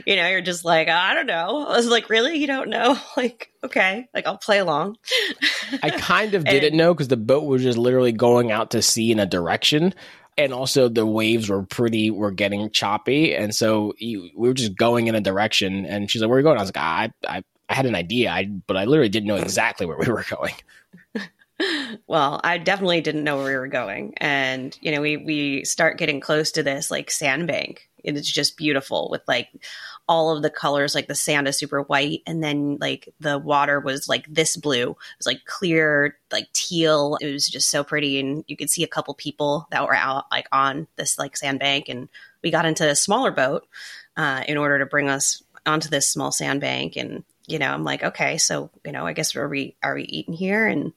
you 0.05 0.15
know, 0.15 0.27
you're 0.29 0.41
just 0.41 0.65
like, 0.65 0.87
"I 0.87 1.13
don't 1.13 1.27
know." 1.27 1.67
I 1.67 1.75
was 1.75 1.87
like, 1.87 2.09
"Really? 2.09 2.37
You 2.37 2.47
don't 2.47 2.69
know?" 2.69 2.97
Like, 3.17 3.51
okay, 3.63 4.07
like 4.15 4.25
I'll 4.25 4.37
play 4.37 4.57
along. 4.57 4.97
I 5.83 5.91
kind 5.91 6.33
of 6.33 6.45
didn't 6.45 6.75
know 6.75 6.93
because 6.93 7.09
the 7.09 7.17
boat 7.17 7.43
was 7.43 7.61
just 7.61 7.77
literally 7.77 8.13
going 8.13 8.51
out 8.51 8.71
to 8.71 8.81
sea 8.81 9.11
in 9.11 9.19
a 9.19 9.25
direction 9.27 9.93
and 10.37 10.53
also 10.53 10.87
the 10.87 11.05
waves 11.05 11.49
were 11.49 11.63
pretty 11.63 12.09
were 12.09 12.31
getting 12.31 12.69
choppy 12.71 13.35
and 13.35 13.53
so 13.53 13.93
we 13.99 14.31
were 14.35 14.53
just 14.53 14.77
going 14.77 15.07
in 15.07 15.15
a 15.15 15.21
direction 15.21 15.85
and 15.85 16.09
she's 16.09 16.21
like 16.21 16.29
where 16.29 16.37
are 16.37 16.39
you 16.39 16.43
going 16.43 16.57
i 16.57 16.61
was 16.61 16.73
like 16.75 16.83
i 16.83 17.11
i, 17.27 17.43
I 17.69 17.73
had 17.73 17.85
an 17.85 17.95
idea 17.95 18.31
I, 18.31 18.45
but 18.45 18.77
i 18.77 18.85
literally 18.85 19.09
didn't 19.09 19.27
know 19.27 19.35
exactly 19.35 19.85
where 19.85 19.97
we 19.97 20.07
were 20.07 20.25
going 20.29 20.53
well, 22.07 22.39
I 22.43 22.57
definitely 22.57 23.01
didn't 23.01 23.23
know 23.23 23.37
where 23.37 23.45
we 23.45 23.55
were 23.55 23.67
going. 23.67 24.13
And, 24.17 24.77
you 24.81 24.91
know, 24.91 25.01
we, 25.01 25.17
we 25.17 25.63
start 25.65 25.97
getting 25.97 26.19
close 26.19 26.51
to 26.51 26.63
this 26.63 26.91
like 26.91 27.11
sandbank. 27.11 27.89
And 28.03 28.17
it's 28.17 28.31
just 28.31 28.57
beautiful 28.57 29.09
with 29.11 29.21
like 29.27 29.49
all 30.11 30.29
of 30.29 30.41
the 30.41 30.49
colors. 30.49 30.93
Like 30.93 31.07
the 31.07 31.15
sand 31.15 31.47
is 31.47 31.57
super 31.57 31.83
white. 31.83 32.21
And 32.27 32.43
then 32.43 32.77
like 32.81 33.13
the 33.21 33.39
water 33.39 33.79
was 33.79 34.09
like 34.09 34.25
this 34.27 34.57
blue. 34.57 34.89
It 34.89 35.17
was 35.17 35.25
like 35.25 35.45
clear, 35.45 36.17
like 36.33 36.51
teal. 36.51 37.17
It 37.21 37.31
was 37.31 37.47
just 37.47 37.71
so 37.71 37.81
pretty. 37.81 38.19
And 38.19 38.43
you 38.45 38.57
could 38.57 38.69
see 38.69 38.83
a 38.83 38.87
couple 38.87 39.13
people 39.13 39.69
that 39.71 39.85
were 39.85 39.95
out 39.95 40.25
like 40.29 40.49
on 40.51 40.87
this 40.97 41.17
like 41.17 41.37
sandbank. 41.37 41.87
And 41.87 42.09
we 42.43 42.51
got 42.51 42.65
into 42.65 42.89
a 42.89 42.93
smaller 42.93 43.31
boat 43.31 43.65
uh, 44.17 44.43
in 44.49 44.57
order 44.57 44.79
to 44.79 44.85
bring 44.85 45.07
us 45.07 45.41
onto 45.65 45.87
this 45.87 46.09
small 46.09 46.33
sandbank. 46.33 46.97
And, 46.97 47.23
you 47.47 47.57
know, 47.57 47.71
I'm 47.71 47.85
like, 47.85 48.03
okay, 48.03 48.37
so, 48.37 48.69
you 48.85 48.91
know, 48.91 49.07
I 49.07 49.13
guess 49.13 49.33
are 49.37 49.47
we, 49.47 49.77
are 49.81 49.95
we 49.95 50.03
eating 50.03 50.33
here? 50.33 50.67
And, 50.67 50.91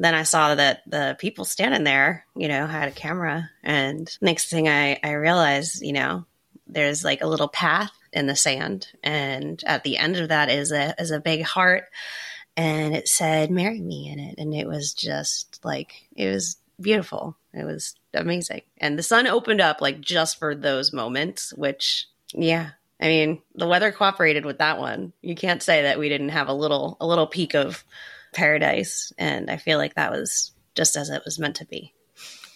then 0.00 0.14
I 0.14 0.22
saw 0.22 0.54
that 0.54 0.82
the 0.86 1.16
people 1.18 1.44
standing 1.44 1.82
there, 1.82 2.24
you 2.36 2.46
know, 2.46 2.68
had 2.68 2.86
a 2.86 2.92
camera. 2.92 3.50
And 3.64 4.08
next 4.20 4.48
thing 4.48 4.68
I, 4.68 5.00
I 5.02 5.14
realized, 5.14 5.82
you 5.82 5.92
know, 5.92 6.24
there's 6.68 7.02
like 7.02 7.20
a 7.20 7.26
little 7.26 7.48
path 7.48 7.90
in 8.12 8.26
the 8.26 8.36
sand. 8.36 8.88
And 9.02 9.62
at 9.66 9.84
the 9.84 9.96
end 9.96 10.16
of 10.16 10.28
that 10.28 10.50
is 10.50 10.72
a, 10.72 10.94
is 10.98 11.10
a 11.10 11.20
big 11.20 11.42
heart. 11.42 11.84
And 12.56 12.94
it 12.94 13.08
said, 13.08 13.50
marry 13.50 13.80
me 13.80 14.08
in 14.10 14.18
it. 14.18 14.36
And 14.38 14.54
it 14.54 14.66
was 14.66 14.92
just 14.92 15.60
like, 15.64 15.92
it 16.16 16.28
was 16.28 16.56
beautiful. 16.80 17.36
It 17.52 17.64
was 17.64 17.94
amazing. 18.14 18.62
And 18.78 18.98
the 18.98 19.02
sun 19.02 19.26
opened 19.26 19.60
up 19.60 19.80
like 19.80 20.00
just 20.00 20.38
for 20.38 20.54
those 20.54 20.92
moments, 20.92 21.52
which, 21.54 22.06
yeah, 22.34 22.70
I 23.00 23.06
mean, 23.06 23.42
the 23.54 23.68
weather 23.68 23.92
cooperated 23.92 24.44
with 24.44 24.58
that 24.58 24.78
one. 24.78 25.12
You 25.22 25.36
can't 25.36 25.62
say 25.62 25.82
that 25.82 25.98
we 25.98 26.08
didn't 26.08 26.30
have 26.30 26.48
a 26.48 26.52
little, 26.52 26.96
a 27.00 27.06
little 27.06 27.28
peak 27.28 27.54
of, 27.54 27.84
paradise. 28.32 29.12
And 29.18 29.50
I 29.50 29.56
feel 29.56 29.78
like 29.78 29.94
that 29.94 30.12
was 30.12 30.52
just 30.74 30.96
as 30.96 31.10
it 31.10 31.22
was 31.24 31.38
meant 31.38 31.56
to 31.56 31.66
be. 31.66 31.94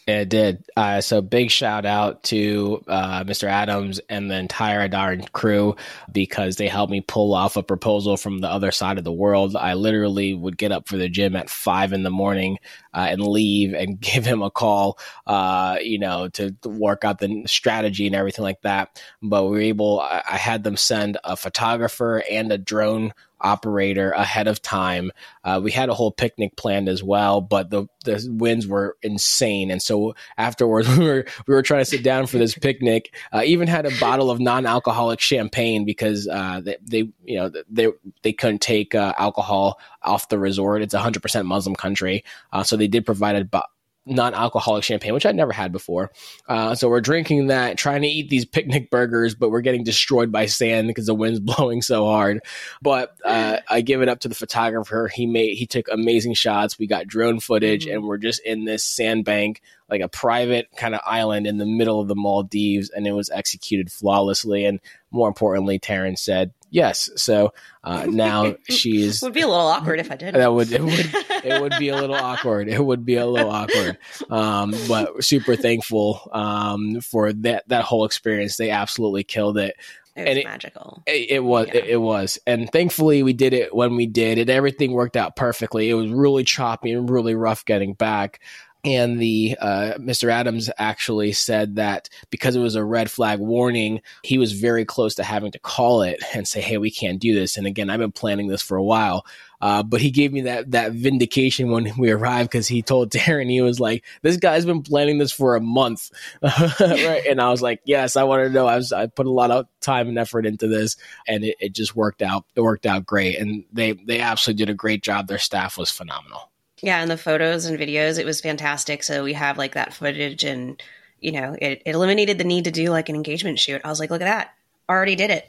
It 0.05 0.29
did. 0.29 0.65
Uh, 0.77 1.01
so 1.01 1.23
big 1.23 1.51
shout 1.51 1.87
out 1.87 2.25
to 2.25 2.83
uh, 2.89 3.23
Mr. 3.23 3.45
Adams 3.45 4.01
and 4.09 4.29
the 4.29 4.35
entire 4.35 4.89
Adaaran 4.89 5.31
crew 5.31 5.77
because 6.11 6.57
they 6.57 6.67
helped 6.67 6.91
me 6.91 7.01
pull 7.01 7.33
off 7.35 7.57
a 7.57 7.63
proposal 7.63 8.17
from 8.17 8.41
the 8.41 8.49
other 8.49 8.73
side 8.73 8.99
of 8.99 9.05
the 9.05 9.13
world. 9.13 9.55
I 9.55 9.75
literally 9.75 10.35
would 10.35 10.59
get 10.59 10.73
up 10.73 10.89
for 10.89 10.97
the 10.97 11.09
gym 11.09 11.37
at 11.37 11.49
five 11.49 11.93
in 11.93 12.03
the 12.03 12.11
morning 12.11 12.59
uh, 12.93 13.07
and 13.11 13.25
leave 13.25 13.75
and 13.75 14.01
give 14.01 14.27
him 14.27 14.43
a 14.43 14.51
call, 14.51 14.99
uh, 15.29 15.79
you 15.81 16.01
know, 16.01 16.27
to 16.31 16.57
work 16.65 17.05
out 17.05 17.21
the 17.21 17.45
strategy 17.47 18.09
and 18.09 18.17
everything 18.17 18.43
like 18.43 18.63
that. 18.63 19.01
But 19.23 19.45
we 19.45 19.51
were 19.51 19.61
able, 19.61 20.01
I, 20.01 20.23
I 20.33 20.37
had 20.37 20.65
them 20.65 20.77
send 20.77 21.17
a 21.23 21.37
photographer 21.37 22.25
and 22.29 22.51
a 22.51 22.59
drone 22.59 23.13
operator 23.43 24.11
ahead 24.13 24.49
of 24.49 24.63
time. 24.63 25.11
Uh, 25.45 25.61
we 25.63 25.71
had 25.71 25.89
a 25.89 25.95
whole 25.95 26.11
picnic 26.13 26.57
planned 26.57 26.89
as 26.89 27.03
well, 27.03 27.41
but 27.41 27.71
the 27.71 27.87
the 28.05 28.27
winds 28.31 28.67
were 28.67 28.97
insane, 29.03 29.71
and 29.71 29.83
so 29.83 30.15
afterwards 30.39 30.89
we 30.99 31.05
were 31.05 31.27
we 31.47 31.55
were 31.55 31.63
trying 31.63 31.81
to 31.81 31.85
sit 31.85 32.03
down 32.03 32.27
for 32.27 32.39
this 32.39 32.57
picnic. 32.57 33.15
Uh, 33.33 33.43
even 33.45 33.69
had 33.69 33.87
a 33.87 34.01
bottle 34.01 34.31
of 34.31 34.41
non-alcoholic 34.41 35.21
champagne 35.21 35.85
because 35.85 36.29
uh, 36.29 36.61
they, 36.63 36.77
they 36.83 36.99
you 37.25 37.37
know 37.37 37.51
they 37.71 37.89
they 38.23 38.33
couldn't 38.33 38.61
take 38.61 38.95
uh, 38.95 39.15
alcohol 39.19 39.79
off 40.03 40.29
the 40.29 40.39
resort. 40.39 40.83
It's 40.83 40.95
a 40.95 41.01
hundred 41.01 41.23
percent 41.23 41.47
Muslim 41.47 41.77
country, 41.77 42.25
uh, 42.53 42.63
so 42.63 42.77
they 42.77 42.89
did 42.89 43.05
provide 43.05 43.49
a, 43.53 43.63
non-alcoholic 44.05 44.83
champagne, 44.83 45.15
which 45.15 45.27
I'd 45.27 45.37
never 45.37 45.53
had 45.53 45.71
before. 45.71 46.11
Uh, 46.49 46.75
so 46.75 46.89
we're 46.89 47.01
drinking 47.01 47.49
that, 47.49 47.79
trying 47.79 48.03
to 48.03 48.09
eat 48.09 48.29
these 48.29 48.45
picnic 48.45 48.91
burgers, 48.91 49.35
but 49.35 49.51
we're 49.51 49.61
getting 49.61 49.85
destroyed 49.85 50.33
by 50.33 50.47
sand 50.47 50.89
because 50.89 51.07
the 51.07 51.15
wind's 51.15 51.41
blowing 51.41 51.83
so 51.83 52.07
hard. 52.07 52.41
But 52.81 53.17
uh, 53.25 53.59
I 53.69 53.81
give 53.81 54.03
it 54.03 54.09
up 54.09 54.21
to 54.21 54.29
the 54.29 54.35
photographer. 54.35 55.09
He 55.13 55.27
made 55.27 55.57
he 55.57 55.67
took 55.67 55.87
amazing 55.91 56.35
shots. 56.35 56.79
We 56.79 56.87
got 56.87 57.07
drone 57.07 57.41
footage, 57.41 57.87
mm-hmm. 57.87 57.97
and 57.97 58.05
we're 58.05 58.19
just 58.19 58.41
in 58.45 58.65
this 58.65 58.85
sandbank, 58.85 59.63
like 59.89 60.01
a 60.01 60.09
private 60.09 60.69
kind 60.77 60.95
of 60.95 61.01
island 61.07 61.47
in 61.47 61.59
the 61.59 61.67
middle 61.67 62.01
of 62.01 62.09
the 62.09 62.17
Maldives, 62.17 62.91
and 62.91 63.07
it 63.07 63.13
was 63.13 63.31
executed 63.31 63.93
flawlessly. 63.93 64.65
And 64.65 64.81
more 65.11 65.29
importantly, 65.29 65.79
Taryn 65.79 66.19
said, 66.19 66.53
yes. 66.73 67.09
So 67.15 67.55
uh, 67.85 68.07
now 68.09 68.57
she's 68.69 69.23
would 69.23 69.33
be 69.33 69.43
a 69.43 69.49
little 69.49 69.67
awkward 69.67 70.01
if 70.01 70.11
I 70.11 70.17
did. 70.17 70.35
That 70.35 70.53
would 70.53 70.73
it 70.73 70.83
would 70.83 70.93
it 71.45 71.63
would 71.63 71.75
be 71.79 71.91
a 71.91 71.97
little 71.97 72.17
awkward. 72.17 72.69
It 72.69 72.85
would 72.85 73.05
be 73.05 73.17
a 73.17 73.27
little 73.27 73.51
awkward. 73.51 73.99
Um, 74.29 74.75
but 74.89 75.23
super 75.23 75.55
thankful 75.55 76.29
um, 76.33 77.01
for 77.01 77.33
that 77.33 77.69
that 77.69 77.85
whole 77.85 78.05
experience. 78.05 78.57
They 78.57 78.71
absolutely 78.71 79.23
killed 79.23 79.59
it. 79.59 79.77
It 80.15 80.29
was 80.29 80.37
it, 80.39 80.45
magical. 80.45 81.03
It, 81.07 81.31
it 81.31 81.45
was. 81.45 81.69
Yeah. 81.69 81.77
It, 81.77 81.85
it, 81.91 81.97
was. 81.97 82.39
And 82.47 82.71
thankfully, 82.71 83.23
we 83.23 83.33
did 83.33 83.55
it 83.55 83.75
when 83.75 83.97
we 83.97 84.07
did. 84.07 84.37
And 84.37 84.51
everything 84.51 84.93
worked 84.93 85.17
out 85.17 85.37
perfectly. 85.37 85.89
It 85.89 85.95
was 85.95 86.11
really 86.11 86.45
choppy 86.45 86.93
and 86.93 87.09
really 87.09 87.35
rough 87.35 87.65
getting 87.65 87.95
back 87.95 88.41
and 88.85 89.21
the 89.21 89.57
uh, 89.61 89.95
Mr. 89.99 90.31
Adams 90.31 90.69
actually 90.77 91.33
said 91.33 91.77
that 91.77 92.09
because 92.31 92.57
it 92.57 92.61
was 92.61 92.75
a 92.75 92.85
red 92.85 93.11
flag 93.11 93.39
warning, 93.39 94.01
he 94.25 94.39
was 94.39 94.53
very 94.53 94.85
close 94.85 95.15
to 95.17 95.23
having 95.23 95.53
to 95.53 95.59
call 95.61 96.03
it 96.03 96.21
and 96.35 96.49
say, 96.49 96.61
"Hey, 96.61 96.79
we 96.79 96.91
can't 96.91 97.21
do 97.21 97.35
this." 97.35 97.57
And 97.57 97.67
again, 97.67 97.91
I've 97.91 98.01
been 98.01 98.13
planning 98.13 98.49
this 98.49 98.61
for 98.63 98.77
a 98.77 98.83
while, 98.83 99.25
uh, 99.61 99.85
but 99.85 100.01
he 100.01 100.11
gave 100.11 100.33
me 100.33 100.43
that 100.43 100.73
that 100.73 100.93
vindication 100.93 101.71
when 101.71 101.93
we 101.97 102.11
arrived 102.11 102.51
because 102.51 102.67
he 102.67 102.83
told 102.83 103.11
Darren 103.13 103.49
he 103.49 103.61
was 103.61 103.79
like, 103.79 104.05
"This 104.23 104.37
guy's 104.37 104.67
been 104.67 104.83
planning 104.83 105.19
this 105.19 105.33
for 105.33 105.55
a 105.55 105.61
month," 105.61 106.11
right? 106.43 107.23
And 107.31 107.41
I 107.41 107.51
was 107.51 107.63
like, 107.63 107.81
"Yes, 107.85 108.17
I 108.17 108.25
wanted 108.25 108.49
to 108.49 108.51
know. 108.51 108.67
I 108.67 108.77
was 108.77 108.93
I 108.93 109.07
put 109.07 109.27
a 109.27 109.31
lot 109.31 109.53
of 109.53 109.67
time 109.81 110.09
and 110.09 110.19
effort 110.19 110.45
into 110.45 110.67
this, 110.67 110.97
and 111.29 111.45
it, 111.45 111.57
it 111.61 111.73
just 111.73 111.95
worked 111.95 112.23
out. 112.23 112.47
It 112.57 112.63
worked 112.63 112.87
out 112.87 113.07
great, 113.07 113.39
and 113.39 113.65
they 113.73 113.93
they 113.93 114.21
absolutely 114.21 114.65
did 114.65 114.71
a 114.71 114.75
great 114.75 115.05
job. 115.05 115.29
Their 115.29 115.39
staff 115.39 115.79
was 115.79 115.91
phenomenal." 115.91 116.52
Yeah, 116.83 117.01
and 117.01 117.11
the 117.11 117.17
photos 117.17 117.65
and 117.65 117.79
videos, 117.79 118.19
it 118.19 118.27
was 118.27 118.41
fantastic. 118.41 119.03
So 119.03 119.23
we 119.23 119.35
have 119.35 119.57
like 119.57 119.75
that 119.75 119.95
footage 119.95 120.45
and 120.45 120.83
you 121.21 121.33
know, 121.33 121.57
it, 121.61 121.83
it 121.87 121.95
eliminated 121.95 122.39
the 122.39 122.45
need 122.45 122.65
to 122.65 122.73
do 122.73 122.91
like 122.91 123.09
an 123.09 123.15
engagement 123.15 123.59
shoot. 123.59 123.81
I 123.85 123.89
was 123.89 124.01
like, 124.01 124.11
look 124.11 124.21
at 124.21 124.25
that. 124.25 124.55
Already 124.89 125.15
did 125.15 125.31
it. 125.31 125.49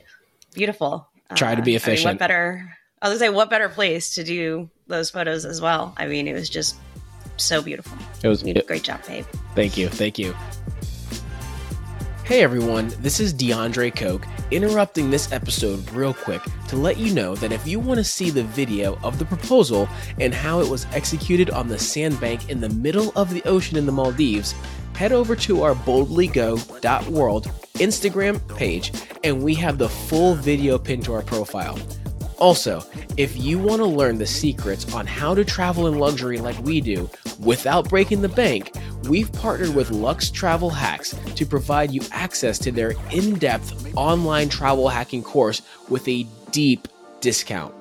Beautiful. 0.54 1.08
Try 1.34 1.54
uh, 1.54 1.56
to 1.56 1.62
be 1.64 1.76
efficient. 1.76 2.06
I 2.06 2.12
mean, 2.12 2.16
what 2.16 2.20
better 2.20 2.78
I 3.04 3.10
was 3.10 3.20
gonna 3.20 3.32
say 3.32 3.36
what 3.36 3.50
better 3.50 3.68
place 3.68 4.16
to 4.16 4.24
do 4.24 4.70
those 4.88 5.10
photos 5.10 5.44
as 5.44 5.60
well. 5.60 5.94
I 5.98 6.08
mean, 6.08 6.26
it 6.26 6.34
was 6.34 6.50
just 6.50 6.78
so 7.36 7.62
beautiful. 7.62 7.98
It 8.24 8.30
was 8.30 8.44
it, 8.44 8.66
great 8.66 8.84
job, 8.84 9.06
babe. 9.06 9.26
Thank 9.56 9.78
you. 9.78 9.90
Thank 9.90 10.18
you. 10.18 10.34
Hey 12.26 12.42
everyone, 12.42 12.88
this 13.00 13.20
is 13.20 13.34
DeAndre 13.34 13.94
Coke 13.94 14.26
interrupting 14.50 15.10
this 15.10 15.30
episode 15.34 15.92
real 15.92 16.14
quick 16.14 16.42
to 16.70 16.78
let 16.78 16.98
you 16.98 17.14
know 17.14 17.36
that 17.36 17.52
if 17.52 17.68
you 17.68 17.82
want 17.82 17.98
to 17.98 18.04
see 18.06 18.30
the 18.30 18.44
video 18.44 18.98
of 19.04 19.20
the 19.20 19.26
proposal 19.26 19.90
and 20.22 20.34
how 20.34 20.62
it 20.62 20.70
was 20.70 20.86
executed 20.94 21.50
on 21.50 21.68
the 21.68 21.78
sandbank 21.78 22.50
in 22.50 22.62
the 22.62 22.70
middle 22.70 23.12
of 23.18 23.30
the 23.30 23.44
ocean 23.44 23.76
in 23.76 23.86
the 23.86 23.92
Maldives, 23.92 24.56
head 24.96 25.12
over 25.12 25.36
to 25.36 25.64
our 25.64 25.76
boldlygo.world 25.76 27.52
Instagram 27.74 28.56
page 28.56 28.94
and 29.26 29.44
we 29.44 29.54
have 29.56 29.78
the 29.78 29.90
full 29.90 30.34
video 30.34 30.78
pinned 30.80 31.04
to 31.04 31.14
our 31.14 31.24
profile. 31.24 31.78
Also, 32.44 32.84
if 33.16 33.38
you 33.38 33.58
want 33.58 33.80
to 33.80 33.86
learn 33.86 34.18
the 34.18 34.26
secrets 34.26 34.94
on 34.94 35.08
how 35.08 35.34
to 35.34 35.46
travel 35.46 35.88
in 35.88 35.98
luxury 35.98 36.40
like 36.40 36.60
we 36.60 36.82
do 36.82 37.10
without 37.40 37.88
breaking 37.88 38.22
the 38.22 38.28
bank, 38.28 38.74
we've 39.08 39.32
partnered 39.32 39.74
with 39.74 39.92
Lux 39.92 40.30
Travel 40.30 40.70
Hacks 40.70 41.16
to 41.36 41.46
provide 41.46 41.92
you 41.92 42.02
access 42.12 42.60
to 42.60 42.70
their 42.70 42.96
in 43.12 43.36
depth 43.40 43.96
online 43.96 44.50
travel 44.50 44.90
hacking 44.90 45.24
course 45.24 45.62
with 45.88 46.06
a 46.10 46.28
deep 46.52 46.90
discount. 47.22 47.74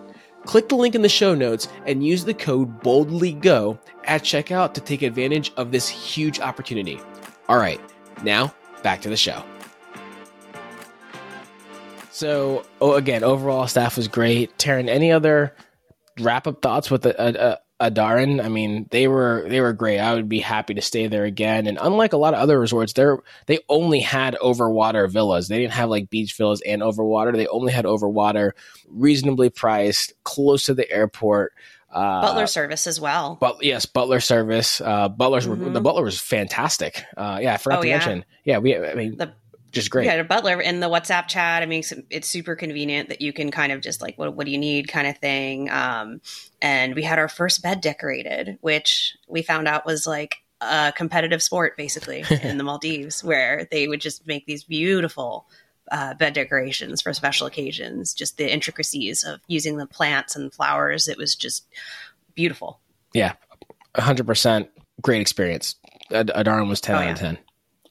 Click 0.44 0.68
the 0.68 0.76
link 0.76 0.94
in 0.94 1.02
the 1.02 1.08
show 1.08 1.34
notes 1.34 1.66
and 1.84 2.06
use 2.06 2.24
the 2.24 2.32
code 2.32 2.80
BOLDLYGO 2.84 3.76
at 4.04 4.22
checkout 4.22 4.74
to 4.74 4.80
take 4.80 5.02
advantage 5.02 5.52
of 5.56 5.72
this 5.72 5.88
huge 5.88 6.38
opportunity. 6.38 7.00
All 7.48 7.58
right, 7.58 7.80
now 8.22 8.54
back 8.84 9.00
to 9.00 9.08
the 9.08 9.16
show. 9.16 9.42
So, 12.12 12.64
oh, 12.80 12.92
again, 12.92 13.24
overall 13.24 13.66
staff 13.66 13.96
was 13.96 14.06
great. 14.06 14.56
Taryn, 14.58 14.88
any 14.88 15.12
other 15.12 15.54
wrap 16.20 16.46
up 16.46 16.60
thoughts 16.60 16.90
with 16.90 17.06
a, 17.06 17.14
a, 17.18 17.52
a 17.52 17.90
Adaaran? 17.90 18.44
I 18.44 18.48
mean, 18.48 18.86
they 18.90 19.08
were 19.08 19.46
they 19.48 19.60
were 19.60 19.72
great. 19.72 19.98
I 19.98 20.14
would 20.14 20.28
be 20.28 20.40
happy 20.40 20.74
to 20.74 20.82
stay 20.82 21.06
there 21.06 21.24
again. 21.24 21.66
And 21.66 21.78
unlike 21.80 22.12
a 22.12 22.18
lot 22.18 22.34
of 22.34 22.40
other 22.40 22.60
resorts, 22.60 22.92
they 22.92 23.06
they 23.46 23.60
only 23.68 24.00
had 24.00 24.36
overwater 24.42 25.10
villas. 25.10 25.48
They 25.48 25.58
didn't 25.58 25.72
have 25.72 25.88
like 25.88 26.10
beach 26.10 26.36
villas 26.36 26.60
and 26.60 26.82
overwater. 26.82 27.34
They 27.34 27.46
only 27.46 27.72
had 27.72 27.86
overwater, 27.86 28.52
reasonably 28.88 29.48
priced, 29.48 30.12
close 30.22 30.66
to 30.66 30.74
the 30.74 30.88
airport. 30.90 31.54
Uh, 31.90 32.22
butler 32.22 32.46
service 32.46 32.86
as 32.86 33.00
well. 33.00 33.36
But 33.40 33.62
yes, 33.64 33.86
butler 33.86 34.20
service. 34.20 34.80
Uh, 34.80 35.08
butlers 35.08 35.46
mm-hmm. 35.46 35.64
were, 35.64 35.70
the 35.70 35.80
butler 35.80 36.04
was 36.04 36.20
fantastic. 36.20 37.02
Uh, 37.16 37.38
yeah, 37.42 37.54
I 37.54 37.56
forgot 37.56 37.80
oh, 37.80 37.82
to 37.82 37.88
yeah. 37.88 37.98
mention. 37.98 38.24
Yeah, 38.44 38.58
we. 38.58 38.76
I 38.76 38.94
mean, 38.94 39.16
the 39.16 39.32
just 39.72 39.90
great. 39.90 40.06
Yeah, 40.06 40.14
a 40.14 40.24
butler 40.24 40.60
in 40.60 40.80
the 40.80 40.88
WhatsApp 40.88 41.28
chat. 41.28 41.62
I 41.62 41.66
mean, 41.66 41.82
it's 42.10 42.28
super 42.28 42.54
convenient 42.54 43.08
that 43.08 43.20
you 43.20 43.32
can 43.32 43.50
kind 43.50 43.72
of 43.72 43.80
just 43.80 44.00
like, 44.02 44.16
what, 44.18 44.34
what 44.34 44.44
do 44.46 44.52
you 44.52 44.58
need 44.58 44.88
kind 44.88 45.06
of 45.06 45.18
thing. 45.18 45.70
Um, 45.70 46.20
and 46.60 46.94
we 46.94 47.02
had 47.02 47.18
our 47.18 47.28
first 47.28 47.62
bed 47.62 47.80
decorated, 47.80 48.58
which 48.60 49.16
we 49.26 49.42
found 49.42 49.66
out 49.66 49.86
was 49.86 50.06
like 50.06 50.36
a 50.60 50.92
competitive 50.94 51.42
sport 51.42 51.76
basically 51.76 52.22
in 52.42 52.58
the 52.58 52.64
Maldives, 52.64 53.24
where 53.24 53.66
they 53.70 53.88
would 53.88 54.00
just 54.00 54.26
make 54.26 54.46
these 54.46 54.62
beautiful 54.62 55.46
uh, 55.90 56.14
bed 56.14 56.34
decorations 56.34 57.00
for 57.00 57.12
special 57.14 57.46
occasions. 57.46 58.14
Just 58.14 58.36
the 58.36 58.52
intricacies 58.52 59.24
of 59.24 59.40
using 59.48 59.78
the 59.78 59.86
plants 59.86 60.36
and 60.36 60.52
flowers. 60.52 61.08
It 61.08 61.16
was 61.16 61.34
just 61.34 61.66
beautiful. 62.34 62.78
Yeah, 63.14 63.34
100% 63.94 64.68
great 65.00 65.20
experience. 65.20 65.76
Adaaran 66.10 66.68
was 66.68 66.80
10 66.82 66.94
oh, 66.94 66.98
out 66.98 67.10
of 67.12 67.18
10. 67.18 67.38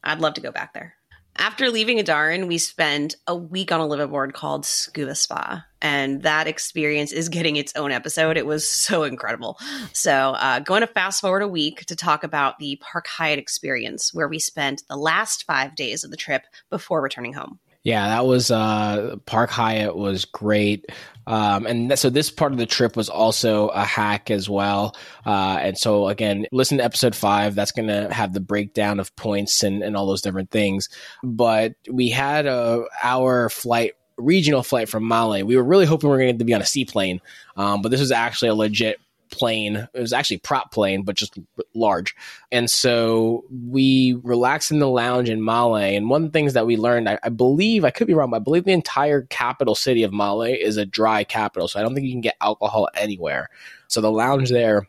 I'd 0.04 0.20
love 0.20 0.36
to 0.36 0.42
go 0.42 0.52
back 0.52 0.74
there. 0.74 0.96
After 1.38 1.70
leaving 1.70 1.98
Adaaran, 1.98 2.48
we 2.48 2.58
spend 2.58 3.16
a 3.26 3.36
week 3.36 3.72
on 3.72 3.80
a 3.80 3.86
liveaboard 3.86 4.34
called 4.34 4.66
Scuba 4.66 5.16
Spa. 5.16 5.66
And 5.82 6.22
that 6.22 6.48
experience 6.48 7.12
is 7.12 7.30
getting 7.30 7.56
its 7.56 7.76
own 7.76 7.92
episode. 7.92 8.38
It 8.38 8.46
was 8.46 8.68
so 8.68 9.04
incredible. 9.04 9.58
So, 9.94 10.12
uh, 10.12 10.60
going 10.60 10.82
to 10.82 10.88
fast 10.88 11.22
forward 11.22 11.42
a 11.42 11.48
week 11.48 11.86
to 11.86 11.96
talk 11.96 12.24
about 12.24 12.60
the 12.60 12.80
Park 12.82 13.08
Hyatt 13.08 13.40
experience, 13.40 14.14
where 14.14 14.28
we 14.28 14.38
spent 14.38 14.84
the 14.88 14.98
last 14.98 15.46
five 15.46 15.76
days 15.76 16.04
of 16.04 16.12
the 16.12 16.18
trip 16.18 16.44
before 16.70 17.02
returning 17.02 17.34
home. 17.34 17.60
Yeah, 17.84 18.08
that 18.10 18.26
was 18.26 18.52
uh, 18.52 19.16
Park 19.26 19.50
Hyatt 19.50 19.96
was 19.96 20.26
great. 20.26 20.86
Um, 21.26 21.66
and 21.66 21.90
th- 21.90 22.00
so 22.00 22.10
this 22.10 22.30
part 22.30 22.52
of 22.52 22.58
the 22.58 22.66
trip 22.66 22.96
was 22.96 23.10
also 23.10 23.70
a 23.70 23.84
hack 23.84 24.30
as 24.30 24.50
well. 24.50 24.96
Uh, 25.26 25.58
and 25.62 25.78
so 25.78 26.08
again, 26.08 26.46
listen 26.52 26.78
to 26.78 26.84
episode 26.84 27.16
five. 27.16 27.56
That's 27.56 27.72
going 27.72 27.88
to 27.88 28.14
have 28.14 28.34
the 28.34 28.40
breakdown 28.40 29.00
of 29.00 29.16
points 29.16 29.64
and, 29.64 29.82
and 29.82 29.96
all 29.96 30.06
those 30.06 30.22
different 30.22 30.52
things. 30.52 30.90
But 31.24 31.74
we 31.90 32.10
had 32.10 32.46
a 32.46 32.84
hour 33.02 33.50
flight 33.50 33.94
regional 34.18 34.64
flight 34.64 34.88
from 34.88 35.08
Male. 35.08 35.44
We 35.46 35.56
were 35.56 35.64
really 35.64 35.86
hoping 35.86 36.10
we 36.10 36.16
were 36.16 36.22
going 36.22 36.38
to 36.38 36.46
be 36.46 36.54
on 36.54 36.62
a 36.62 36.66
seaplane, 36.66 37.22
um, 37.58 37.82
but 37.82 37.90
this 37.90 38.00
was 38.00 38.12
actually 38.12 38.50
a 38.50 38.56
legit 38.56 39.00
plane. 39.32 39.88
It 39.94 40.00
was 40.00 40.14
actually 40.14 40.38
prop 40.38 40.72
plane, 40.72 41.04
but 41.04 41.16
just 41.16 41.38
large. 41.74 42.16
And 42.52 42.70
so 42.70 43.46
we 43.50 44.20
relaxed 44.24 44.72
in 44.72 44.80
the 44.80 44.90
lounge 44.90 45.30
in 45.30 45.44
Male. 45.44 45.76
And 45.76 46.10
one 46.10 46.24
of 46.24 46.32
the 46.32 46.38
things 46.38 46.54
that 46.54 46.68
we 46.68 46.78
learned, 46.78 47.10
I, 47.10 47.18
I, 47.24 47.30
believe, 47.30 47.84
I 47.84 47.92
could 47.92 48.08
be 48.08 48.14
wrong, 48.14 48.30
but 48.30 48.38
I 48.38 48.44
believe 48.44 48.66
the 48.66 48.74
entire 48.74 49.24
capital 49.24 49.76
city 49.76 50.04
of 50.04 50.14
Male 50.14 50.44
is 50.44 50.78
a 50.78 50.86
dry 50.86 51.24
capital. 51.24 51.68
So 51.68 51.80
I 51.80 51.84
don't 51.84 51.96
think 51.96 52.06
you 52.06 52.14
can 52.14 52.22
get 52.22 52.38
alcohol 52.42 52.90
anywhere. 52.94 53.50
So 53.88 54.02
the 54.02 54.12
lounge 54.12 54.50
there 54.50 54.88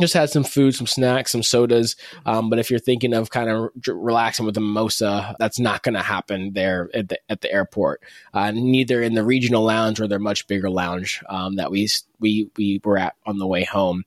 just 0.00 0.14
had 0.14 0.30
some 0.30 0.44
food, 0.44 0.74
some 0.74 0.86
snacks, 0.86 1.32
some 1.32 1.42
sodas. 1.42 1.96
Um, 2.26 2.50
but 2.50 2.58
if 2.58 2.70
you're 2.70 2.78
thinking 2.78 3.14
of 3.14 3.30
kind 3.30 3.48
of 3.50 3.70
relaxing 3.86 4.46
with 4.46 4.56
a 4.56 4.60
mimosa, 4.60 5.34
that's 5.38 5.58
not 5.58 5.82
going 5.82 5.94
to 5.94 6.02
happen 6.02 6.52
there 6.52 6.88
at 6.94 7.08
the, 7.08 7.18
at 7.28 7.40
the 7.40 7.52
airport. 7.52 8.02
Uh, 8.32 8.50
neither 8.50 9.02
in 9.02 9.14
the 9.14 9.24
regional 9.24 9.64
lounge 9.64 10.00
or 10.00 10.08
their 10.08 10.18
much 10.18 10.46
bigger 10.46 10.70
lounge 10.70 11.22
um, 11.28 11.56
that 11.56 11.70
we 11.70 11.88
we 12.20 12.50
we 12.56 12.80
were 12.84 12.98
at 12.98 13.14
on 13.26 13.38
the 13.38 13.46
way 13.46 13.64
home. 13.64 14.04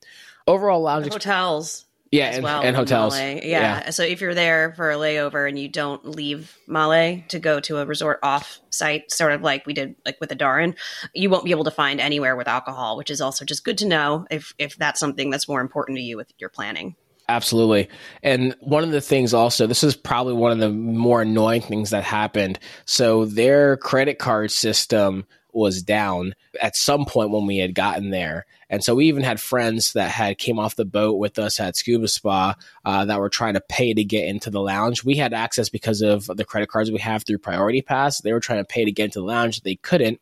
Overall 0.47 0.81
lounge 0.81 1.09
hotels 1.09 1.85
yeah, 2.11 2.35
and, 2.35 2.43
well 2.43 2.61
and 2.61 2.75
hotels. 2.75 3.17
Yeah. 3.17 3.39
yeah. 3.43 3.89
So 3.91 4.03
if 4.03 4.19
you're 4.19 4.35
there 4.35 4.73
for 4.75 4.91
a 4.91 4.95
layover 4.95 5.47
and 5.47 5.57
you 5.57 5.69
don't 5.69 6.05
leave 6.05 6.57
Male 6.67 7.23
to 7.29 7.39
go 7.39 7.61
to 7.61 7.77
a 7.77 7.85
resort 7.85 8.19
off 8.21 8.59
site, 8.69 9.11
sort 9.11 9.31
of 9.31 9.41
like 9.41 9.65
we 9.65 9.73
did 9.73 9.95
like 10.05 10.19
with 10.19 10.29
Adaaran, 10.29 10.75
you 11.13 11.29
won't 11.29 11.45
be 11.45 11.51
able 11.51 11.63
to 11.63 11.71
find 11.71 12.01
anywhere 12.01 12.35
with 12.35 12.49
alcohol, 12.49 12.97
which 12.97 13.09
is 13.09 13.21
also 13.21 13.45
just 13.45 13.63
good 13.63 13.77
to 13.77 13.87
know 13.87 14.27
if 14.29 14.53
if 14.57 14.75
that's 14.75 14.99
something 14.99 15.29
that's 15.29 15.47
more 15.47 15.61
important 15.61 15.97
to 15.97 16.03
you 16.03 16.17
with 16.17 16.31
your 16.37 16.49
planning. 16.49 16.95
Absolutely. 17.29 17.87
And 18.23 18.57
one 18.59 18.83
of 18.83 18.91
the 18.91 18.99
things 18.99 19.33
also, 19.33 19.65
this 19.65 19.85
is 19.85 19.95
probably 19.95 20.33
one 20.33 20.51
of 20.51 20.59
the 20.59 20.69
more 20.69 21.21
annoying 21.21 21.61
things 21.61 21.91
that 21.91 22.03
happened. 22.03 22.59
So 22.83 23.23
their 23.23 23.77
credit 23.77 24.19
card 24.19 24.51
system 24.51 25.25
was 25.53 25.81
down 25.81 26.33
at 26.61 26.75
some 26.75 27.05
point 27.05 27.31
when 27.31 27.45
we 27.45 27.57
had 27.57 27.75
gotten 27.75 28.09
there. 28.09 28.45
And 28.69 28.83
so 28.83 28.95
we 28.95 29.07
even 29.07 29.23
had 29.23 29.39
friends 29.39 29.93
that 29.93 30.09
had 30.09 30.37
came 30.37 30.57
off 30.57 30.75
the 30.75 30.85
boat 30.85 31.17
with 31.17 31.37
us 31.37 31.59
at 31.59 31.75
Scuba 31.75 32.07
Spa 32.07 32.55
uh, 32.85 33.05
that 33.05 33.19
were 33.19 33.29
trying 33.29 33.55
to 33.55 33.61
pay 33.61 33.93
to 33.93 34.03
get 34.03 34.27
into 34.27 34.49
the 34.49 34.61
lounge. 34.61 35.03
We 35.03 35.15
had 35.15 35.33
access 35.33 35.69
because 35.69 36.01
of 36.01 36.25
the 36.27 36.45
credit 36.45 36.69
cards 36.69 36.91
we 36.91 36.99
have 36.99 37.23
through 37.23 37.39
Priority 37.39 37.81
Pass. 37.81 38.21
They 38.21 38.33
were 38.33 38.39
trying 38.39 38.59
to 38.59 38.65
pay 38.65 38.85
to 38.85 38.91
get 38.91 39.05
into 39.05 39.19
the 39.19 39.25
lounge. 39.25 39.61
They 39.61 39.75
couldn't. 39.75 40.21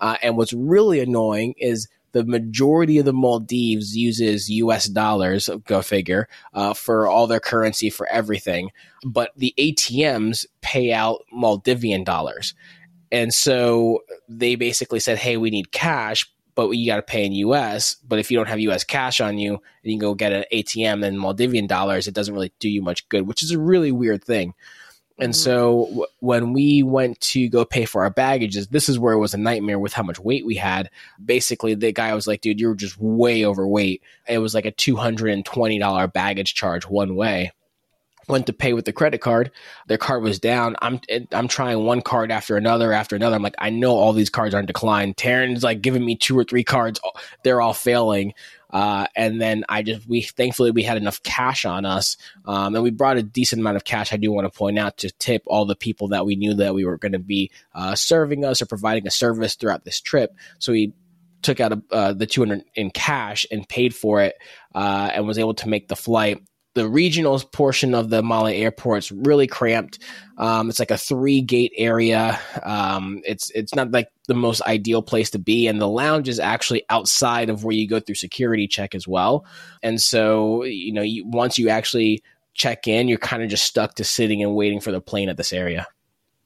Uh, 0.00 0.16
and 0.22 0.36
what's 0.36 0.52
really 0.52 1.00
annoying 1.00 1.54
is 1.58 1.88
the 2.12 2.24
majority 2.24 2.98
of 2.98 3.04
the 3.04 3.12
Maldives 3.12 3.96
uses 3.96 4.50
US 4.50 4.86
dollars, 4.86 5.48
go 5.66 5.82
figure, 5.82 6.28
uh, 6.54 6.74
for 6.74 7.06
all 7.06 7.26
their 7.26 7.40
currency 7.40 7.90
for 7.90 8.06
everything. 8.08 8.70
But 9.04 9.30
the 9.36 9.54
ATMs 9.58 10.46
pay 10.60 10.92
out 10.92 11.22
Maldivian 11.32 12.04
dollars. 12.04 12.54
And 13.12 13.34
so 13.34 14.04
they 14.28 14.54
basically 14.54 15.00
said, 15.00 15.18
hey, 15.18 15.36
we 15.36 15.50
need 15.50 15.72
cash, 15.72 16.30
but 16.54 16.70
you 16.70 16.86
got 16.86 16.96
to 16.96 17.02
pay 17.02 17.24
in 17.24 17.32
US. 17.32 17.96
But 18.06 18.18
if 18.18 18.30
you 18.30 18.36
don't 18.36 18.48
have 18.48 18.60
US 18.60 18.84
cash 18.84 19.20
on 19.20 19.38
you 19.38 19.54
and 19.54 19.60
you 19.82 19.92
can 19.92 19.98
go 20.00 20.14
get 20.14 20.32
an 20.32 20.44
ATM 20.52 21.04
in 21.04 21.16
Maldivian 21.16 21.66
dollars, 21.66 22.06
it 22.06 22.14
doesn't 22.14 22.34
really 22.34 22.52
do 22.58 22.68
you 22.68 22.82
much 22.82 23.08
good, 23.08 23.26
which 23.26 23.42
is 23.42 23.50
a 23.50 23.58
really 23.58 23.92
weird 23.92 24.22
thing. 24.22 24.54
And 25.18 25.32
mm-hmm. 25.32 25.44
so 25.44 25.86
w- 25.86 26.06
when 26.20 26.52
we 26.52 26.82
went 26.82 27.20
to 27.20 27.48
go 27.48 27.64
pay 27.64 27.84
for 27.84 28.02
our 28.02 28.10
baggages, 28.10 28.68
this 28.68 28.88
is 28.88 28.98
where 28.98 29.12
it 29.12 29.18
was 29.18 29.34
a 29.34 29.38
nightmare 29.38 29.78
with 29.78 29.92
how 29.92 30.02
much 30.02 30.18
weight 30.18 30.46
we 30.46 30.54
had. 30.54 30.88
Basically, 31.22 31.74
the 31.74 31.92
guy 31.92 32.14
was 32.14 32.26
like, 32.26 32.40
dude, 32.40 32.58
you're 32.58 32.74
just 32.74 32.96
way 32.98 33.44
overweight. 33.44 34.02
It 34.26 34.38
was 34.38 34.54
like 34.54 34.64
a 34.64 34.72
$220 34.72 36.12
baggage 36.12 36.54
charge 36.54 36.86
one 36.86 37.16
way 37.16 37.52
went 38.30 38.46
to 38.46 38.52
pay 38.52 38.72
with 38.72 38.84
the 38.84 38.92
credit 38.92 39.20
card. 39.20 39.50
Their 39.86 39.98
card 39.98 40.22
was 40.22 40.38
down. 40.38 40.76
I'm 40.80 41.00
I'm 41.32 41.48
trying 41.48 41.84
one 41.84 42.02
card 42.02 42.30
after 42.30 42.56
another 42.56 42.92
after 42.92 43.16
another. 43.16 43.36
I'm 43.36 43.42
like, 43.42 43.54
I 43.58 43.70
know 43.70 43.96
all 43.96 44.12
these 44.12 44.30
cards 44.30 44.54
aren't 44.54 44.68
declined. 44.68 45.16
Taryn's 45.16 45.62
like 45.62 45.82
giving 45.82 46.04
me 46.04 46.16
two 46.16 46.38
or 46.38 46.44
three 46.44 46.64
cards. 46.64 47.00
They're 47.42 47.60
all 47.60 47.74
failing. 47.74 48.34
Uh, 48.72 49.06
and 49.16 49.40
then 49.40 49.64
I 49.68 49.82
just 49.82 50.08
we 50.08 50.22
thankfully 50.22 50.70
we 50.70 50.84
had 50.84 50.96
enough 50.96 51.22
cash 51.22 51.64
on 51.64 51.84
us, 51.84 52.16
um, 52.44 52.74
and 52.74 52.84
we 52.84 52.90
brought 52.90 53.16
a 53.16 53.22
decent 53.22 53.60
amount 53.60 53.76
of 53.76 53.84
cash. 53.84 54.12
I 54.12 54.16
do 54.16 54.30
want 54.30 54.50
to 54.50 54.56
point 54.56 54.78
out 54.78 54.98
to 54.98 55.10
tip 55.10 55.42
all 55.46 55.64
the 55.64 55.74
people 55.74 56.08
that 56.08 56.24
we 56.24 56.36
knew 56.36 56.54
that 56.54 56.74
we 56.74 56.84
were 56.84 56.96
going 56.96 57.12
to 57.12 57.18
be 57.18 57.50
uh, 57.74 57.96
serving 57.96 58.44
us 58.44 58.62
or 58.62 58.66
providing 58.66 59.06
a 59.06 59.10
service 59.10 59.56
throughout 59.56 59.84
this 59.84 60.00
trip. 60.00 60.36
So 60.60 60.72
we 60.72 60.92
took 61.42 61.60
out 61.60 61.72
a, 61.72 61.82
uh, 61.90 62.12
the 62.12 62.26
200 62.26 62.62
in 62.74 62.90
cash 62.90 63.46
and 63.50 63.68
paid 63.68 63.94
for 63.94 64.20
it 64.20 64.36
uh, 64.74 65.10
and 65.12 65.26
was 65.26 65.38
able 65.38 65.54
to 65.54 65.68
make 65.68 65.88
the 65.88 65.96
flight 65.96 66.42
the 66.74 66.88
regional 66.88 67.38
portion 67.40 67.94
of 67.94 68.10
the 68.10 68.22
Male 68.22 68.46
airport's 68.46 69.10
really 69.10 69.46
cramped. 69.46 69.98
Um, 70.38 70.68
it's 70.68 70.78
like 70.78 70.92
a 70.92 70.96
three 70.96 71.40
gate 71.40 71.72
area. 71.76 72.38
Um, 72.62 73.22
it's 73.24 73.50
it's 73.50 73.74
not 73.74 73.90
like 73.90 74.08
the 74.28 74.34
most 74.34 74.62
ideal 74.62 75.02
place 75.02 75.30
to 75.30 75.38
be, 75.38 75.66
and 75.66 75.80
the 75.80 75.88
lounge 75.88 76.28
is 76.28 76.38
actually 76.38 76.84
outside 76.88 77.50
of 77.50 77.64
where 77.64 77.74
you 77.74 77.88
go 77.88 77.98
through 77.98 78.14
security 78.14 78.68
check 78.68 78.94
as 78.94 79.08
well. 79.08 79.44
And 79.82 80.00
so 80.00 80.62
you 80.64 80.92
know, 80.92 81.02
you, 81.02 81.26
once 81.26 81.58
you 81.58 81.68
actually 81.68 82.22
check 82.54 82.86
in, 82.86 83.08
you're 83.08 83.18
kind 83.18 83.42
of 83.42 83.48
just 83.48 83.64
stuck 83.64 83.94
to 83.96 84.04
sitting 84.04 84.42
and 84.42 84.54
waiting 84.54 84.80
for 84.80 84.92
the 84.92 85.00
plane 85.00 85.28
at 85.28 85.36
this 85.36 85.52
area. 85.52 85.88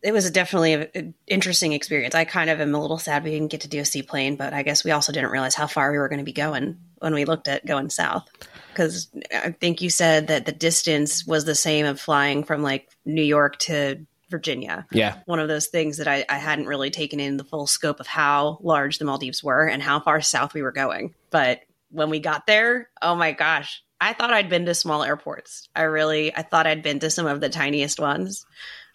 It 0.02 0.12
was 0.12 0.30
definitely 0.30 0.74
an 0.74 1.14
interesting 1.26 1.72
experience. 1.72 2.14
I 2.14 2.26
kind 2.26 2.50
of 2.50 2.60
am 2.60 2.74
a 2.74 2.80
little 2.80 2.98
sad 2.98 3.24
we 3.24 3.30
didn't 3.30 3.50
get 3.50 3.62
to 3.62 3.68
do 3.68 3.80
a 3.80 3.86
seaplane, 3.86 4.36
but 4.36 4.52
I 4.52 4.62
guess 4.62 4.84
we 4.84 4.90
also 4.90 5.12
didn't 5.12 5.30
realize 5.30 5.54
how 5.54 5.66
far 5.66 5.90
we 5.90 5.96
were 5.96 6.10
going 6.10 6.18
to 6.18 6.24
be 6.24 6.34
going 6.34 6.76
when 6.98 7.14
we 7.14 7.24
looked 7.24 7.48
at 7.48 7.64
going 7.64 7.88
south 7.88 8.28
because 8.74 9.08
I 9.32 9.52
think 9.52 9.80
you 9.80 9.90
said 9.90 10.26
that 10.28 10.46
the 10.46 10.52
distance 10.52 11.26
was 11.26 11.44
the 11.44 11.54
same 11.54 11.86
of 11.86 12.00
flying 12.00 12.44
from 12.44 12.62
like 12.62 12.88
New 13.04 13.22
York 13.22 13.58
to 13.60 14.04
Virginia. 14.30 14.86
Yeah. 14.90 15.18
One 15.26 15.38
of 15.38 15.48
those 15.48 15.68
things 15.68 15.98
that 15.98 16.08
I, 16.08 16.24
I, 16.28 16.38
hadn't 16.38 16.66
really 16.66 16.90
taken 16.90 17.20
in 17.20 17.36
the 17.36 17.44
full 17.44 17.66
scope 17.66 18.00
of 18.00 18.06
how 18.06 18.58
large 18.62 18.98
the 18.98 19.04
Maldives 19.04 19.44
were 19.44 19.66
and 19.66 19.82
how 19.82 20.00
far 20.00 20.20
south 20.20 20.54
we 20.54 20.62
were 20.62 20.72
going. 20.72 21.14
But 21.30 21.60
when 21.90 22.10
we 22.10 22.18
got 22.18 22.46
there, 22.46 22.88
oh 23.00 23.14
my 23.14 23.32
gosh, 23.32 23.82
I 24.00 24.12
thought 24.12 24.32
I'd 24.32 24.48
been 24.48 24.66
to 24.66 24.74
small 24.74 25.02
airports. 25.02 25.68
I 25.76 25.82
really, 25.82 26.34
I 26.34 26.42
thought 26.42 26.66
I'd 26.66 26.82
been 26.82 26.98
to 27.00 27.10
some 27.10 27.26
of 27.26 27.40
the 27.40 27.48
tiniest 27.48 28.00
ones. 28.00 28.44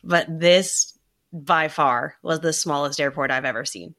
But 0.04 0.28
this 0.28 0.98
by 1.32 1.68
far 1.68 2.15
was 2.22 2.39
the 2.42 2.54
smallest 2.54 3.00
airport 3.00 3.32
I've 3.32 3.46
ever 3.46 3.65
seen. 3.65 3.96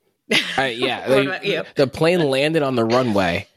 Uh, 0.58 0.64
yeah. 0.64 1.08
they, 1.40 1.62
the 1.74 1.86
plane 1.86 2.20
landed 2.20 2.62
on 2.62 2.76
the 2.76 2.84
runway 2.84 3.48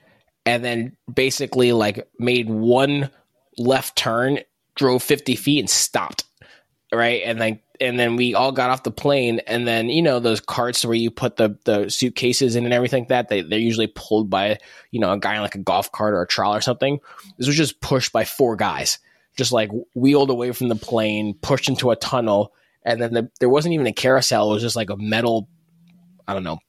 and 0.45 0.63
then 0.63 0.95
basically 1.11 1.71
like 1.71 2.07
made 2.19 2.49
one 2.49 3.09
left 3.57 3.95
turn, 3.95 4.39
drove 4.75 5.03
50 5.03 5.35
feet 5.35 5.59
and 5.59 5.69
stopped. 5.69 6.25
Right. 6.91 7.23
And 7.25 7.41
then, 7.41 7.59
and 7.81 7.99
then 7.99 8.17
we 8.17 8.35
all 8.35 8.51
got 8.51 8.69
off 8.69 8.83
the 8.83 8.91
plane 8.91 9.39
and 9.47 9.67
then, 9.67 9.89
you 9.89 10.01
know, 10.01 10.19
those 10.19 10.39
carts 10.39 10.85
where 10.85 10.93
you 10.93 11.09
put 11.09 11.37
the, 11.37 11.57
the 11.65 11.89
suitcases 11.89 12.55
in 12.55 12.65
and 12.65 12.73
everything 12.73 13.03
like 13.03 13.09
that, 13.09 13.29
they, 13.29 13.41
they're 13.41 13.57
usually 13.57 13.87
pulled 13.87 14.29
by, 14.29 14.59
you 14.91 14.99
know, 14.99 15.11
a 15.11 15.19
guy 15.19 15.35
in 15.35 15.41
like 15.41 15.55
a 15.55 15.59
golf 15.59 15.91
cart 15.91 16.13
or 16.13 16.21
a 16.21 16.27
trolley 16.27 16.59
or 16.59 16.61
something. 16.61 16.99
This 17.37 17.47
was 17.47 17.57
just 17.57 17.81
pushed 17.81 18.11
by 18.11 18.25
four 18.25 18.55
guys, 18.55 18.99
just 19.35 19.51
like 19.51 19.71
wheeled 19.95 20.29
away 20.29 20.51
from 20.51 20.69
the 20.69 20.75
plane, 20.75 21.33
pushed 21.41 21.67
into 21.67 21.89
a 21.89 21.95
tunnel. 21.95 22.53
And 22.83 23.01
then 23.01 23.13
the, 23.13 23.31
there 23.39 23.49
wasn't 23.49 23.73
even 23.73 23.87
a 23.87 23.93
carousel. 23.93 24.51
It 24.51 24.53
was 24.53 24.63
just 24.63 24.75
like 24.75 24.91
a 24.91 24.97
metal, 24.97 25.49
I 26.27 26.33
don't 26.33 26.43
know, 26.43 26.59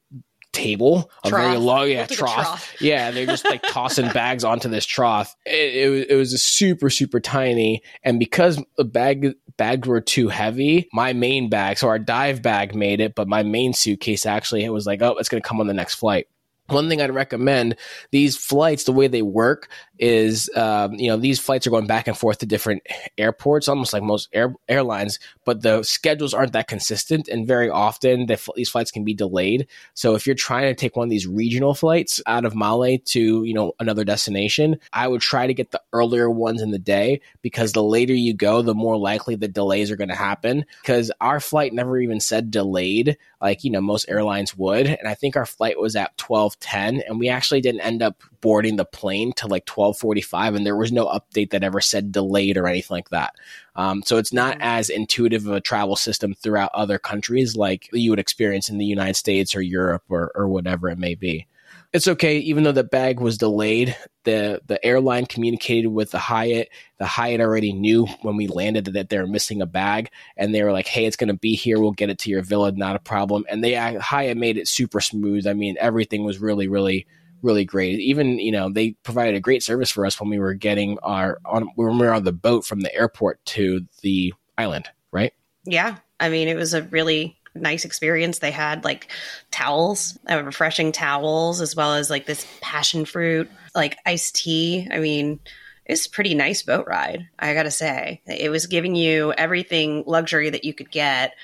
table, 0.55 1.11
a 1.24 1.28
trough. 1.28 1.42
very 1.42 1.57
long 1.59 1.90
yeah, 1.90 2.07
trough. 2.07 2.34
trough. 2.34 2.74
Yeah, 2.80 3.11
they're 3.11 3.26
just 3.26 3.44
like 3.44 3.62
tossing 3.62 4.09
bags 4.12 4.44
onto 4.44 4.68
this 4.68 4.86
trough. 4.86 5.34
It, 5.44 5.52
it, 5.74 6.11
it 6.11 6.16
was 6.16 6.32
a 6.32 6.38
super 6.38 6.88
super 6.90 7.20
tiny, 7.20 7.82
and 8.02 8.18
because 8.18 8.62
the 8.76 8.84
bag 8.84 9.34
bags 9.57 9.86
were 9.86 10.00
too 10.00 10.28
heavy, 10.28 10.88
my 10.92 11.12
main 11.12 11.50
bag, 11.50 11.78
so 11.78 11.88
our 11.88 11.98
dive 11.98 12.42
bag 12.42 12.74
made 12.74 13.00
it, 13.00 13.14
but 13.14 13.28
my 13.28 13.42
main 13.42 13.72
suitcase 13.72 14.26
actually 14.26 14.64
it 14.64 14.70
was 14.70 14.86
like, 14.86 15.02
oh, 15.02 15.16
it's 15.18 15.28
gonna 15.28 15.42
come 15.42 15.61
on 15.61 15.66
the 15.66 15.74
next 15.74 15.96
flight. 15.96 16.26
One 16.67 16.89
thing 16.89 17.03
I'd 17.03 17.15
recommend 17.15 17.77
these 18.11 18.37
flights, 18.37 18.85
the 18.85 18.93
way 18.93 19.07
they 19.07 19.23
work 19.23 19.69
is, 19.99 20.51
um, 20.57 20.95
you 20.95 21.09
know, 21.09 21.17
these 21.17 21.39
flights 21.39 21.67
are 21.67 21.71
going 21.71 21.87
back 21.87 22.09
and 22.09 22.17
forth 22.17 22.39
to 22.39 22.47
different 22.47 22.83
airports, 23.19 23.69
almost 23.69 23.93
like 23.93 24.03
most 24.03 24.29
air, 24.33 24.55
airlines, 24.69 25.19
but 25.45 25.62
the 25.62 25.83
schedules 25.83 26.33
aren't 26.33 26.53
that 26.55 26.67
consistent. 26.67 27.29
And 27.29 27.47
very 27.47 27.69
often 27.69 28.27
the, 28.27 28.41
these 28.57 28.71
flights 28.71 28.91
can 28.91 29.05
be 29.05 29.15
delayed. 29.15 29.69
So 29.93 30.15
if 30.15 30.27
you're 30.27 30.35
trying 30.35 30.67
to 30.67 30.75
take 30.75 30.97
one 30.97 31.07
of 31.07 31.11
these 31.11 31.27
regional 31.27 31.75
flights 31.75 32.21
out 32.27 32.45
of 32.45 32.57
Male 32.57 32.99
to, 32.99 33.45
you 33.45 33.55
know, 33.55 33.73
another 33.79 34.05
destination, 34.05 34.79
I 34.93 35.07
would 35.07 35.21
try 35.21 35.47
to 35.47 35.55
get 35.55 35.71
the 35.71 35.83
earlier 35.93 36.31
ones 36.31 36.62
in 36.62 36.71
the 36.71 36.79
day 36.79 37.21
because 37.43 37.73
the 37.73 37.83
later 37.83 38.15
you 38.15 38.35
go, 38.35 38.62
the 38.62 38.75
more 38.75 38.97
likely 38.97 39.37
the 39.37 39.49
delays 39.49 39.91
are 39.91 39.97
going 39.97 40.09
to 40.09 40.15
happen. 40.15 40.65
Because 40.81 41.12
our 41.21 41.41
flight 41.41 41.73
never 41.73 41.99
even 41.99 42.21
said 42.21 42.51
delayed 42.51 43.19
like, 43.45 43.62
you 43.62 43.71
know, 43.71 43.83
most 43.83 44.09
airlines 44.09 44.57
would. 44.57 44.87
And 44.87 45.07
I 45.07 45.12
think 45.12 45.37
our 45.37 45.45
flight 45.45 45.79
was 45.79 45.97
at 45.97 46.17
1210 46.62 47.09
and 47.09 47.18
we 47.18 47.28
actually 47.28 47.61
didn't 47.61 47.80
end 47.80 48.02
up 48.02 48.22
boarding 48.40 48.76
the 48.76 48.84
plane 48.84 49.32
till 49.32 49.48
like 49.48 49.68
1245 49.68 50.55
and 50.55 50.66
there 50.66 50.76
was 50.76 50.92
no 50.92 51.07
update 51.07 51.50
that 51.50 51.64
ever 51.64 51.80
said 51.80 52.12
delayed 52.12 52.57
or 52.57 52.66
anything 52.66 52.94
like 52.94 53.09
that. 53.11 53.34
Um, 53.76 54.02
so 54.02 54.18
it's 54.18 54.32
not 54.32 54.59
mm. 54.59 54.62
as 54.62 54.90
intuitive 54.90 55.46
of 55.46 55.52
a 55.55 55.61
travel 55.61 55.96
system 55.96 56.34
throughout 56.34 56.70
other 56.74 56.98
countries 56.98 57.57
like 57.57 57.88
you 57.92 58.11
would 58.11 58.18
experience 58.18 58.68
in 58.68 58.78
the 58.78 58.84
United 58.84 59.14
States 59.14 59.55
or 59.55 59.62
Europe 59.62 60.05
or, 60.09 60.32
or 60.34 60.48
whatever 60.48 60.88
it 60.88 60.98
may 60.98 61.14
be 61.14 61.46
it's 61.95 62.09
okay. 62.09 62.38
Even 62.38 62.64
though 62.64 62.72
the 62.72 62.82
bag 62.82 63.20
was 63.20 63.38
delayed, 63.38 63.97
the 64.24 64.61
the 64.66 64.84
airline 64.84 65.26
communicated 65.26 65.86
with 65.86 66.11
the 66.11 66.18
Hyatt. 66.18 66.68
The 66.99 67.07
Hyatt 67.07 67.40
already 67.40 67.72
knew 67.72 68.07
when 68.22 68.36
we 68.36 68.49
landed 68.49 68.86
that 68.86 69.09
they 69.09 69.18
were 69.18 69.28
missing 69.28 69.62
a 69.62 69.66
bag, 69.66 70.11
and 70.36 70.53
they 70.53 70.64
were 70.64 70.72
like, 70.72 70.88
"Hey, 70.88 71.07
it's 71.07 71.16
going 71.16 71.28
to 71.28 71.34
be 71.34 71.55
here. 71.55 71.78
We'll 71.80 71.92
get 71.92 72.11
it 72.11 72.18
to 72.20 72.30
your 72.30 72.42
villa. 72.42 72.72
Not 72.72 72.97
a 72.97 72.99
problem." 72.99 73.47
And 73.49 73.62
they 73.62 73.76
uh, 73.76 74.01
Hyatt 74.01 74.36
made 74.36 74.59
it 74.59 74.66
super 74.66 75.01
smooth. 75.01 75.47
I 75.47 75.55
mean, 75.55 75.76
everything 75.78 76.24
was 76.24 76.40
really, 76.40 76.66
really, 76.66 77.07
really 77.42 77.64
great. 77.64 78.01
Even 78.01 78.40
you 78.40 78.51
know 78.51 78.68
they 78.68 78.97
provided 79.05 79.36
a 79.36 79.40
great 79.40 79.62
service 79.62 79.92
for 79.92 80.05
us 80.05 80.20
when 80.20 80.28
we 80.28 80.40
were 80.40 80.55
getting 80.55 80.99
our 80.99 81.38
on 81.45 81.68
when 81.76 81.97
we 81.97 82.07
were 82.07 82.12
on 82.12 82.24
the 82.24 82.32
boat 82.32 82.66
from 82.66 82.80
the 82.80 82.92
airport 82.92 83.45
to 83.47 83.86
the 84.03 84.34
island. 84.59 84.88
Right? 85.12 85.32
Yeah, 85.64 85.99
I 86.18 86.28
mean, 86.28 86.49
it 86.49 86.57
was 86.57 86.74
a 86.74 86.82
really 86.82 87.38
nice 87.55 87.84
experience. 87.84 88.38
They 88.38 88.50
had 88.50 88.84
like 88.84 89.11
towels, 89.50 90.18
uh, 90.30 90.42
refreshing 90.42 90.92
towels, 90.92 91.61
as 91.61 91.76
well 91.76 91.94
as 91.94 92.11
like 92.11 92.26
this 92.26 92.46
passion 92.61 93.05
fruit, 93.05 93.50
like 93.74 93.96
iced 94.05 94.36
tea. 94.36 94.88
I 94.90 94.98
mean, 94.98 95.40
it's 95.86 96.07
pretty 96.07 96.34
nice 96.34 96.62
boat 96.62 96.86
ride, 96.86 97.28
I 97.38 97.55
gotta 97.55 97.70
say. 97.70 98.22
It 98.26 98.50
was 98.50 98.66
giving 98.66 98.94
you 98.94 99.32
everything 99.32 100.05
luxury 100.07 100.50
that 100.50 100.64
you 100.64 100.72
could 100.72 100.90
get 100.90 101.34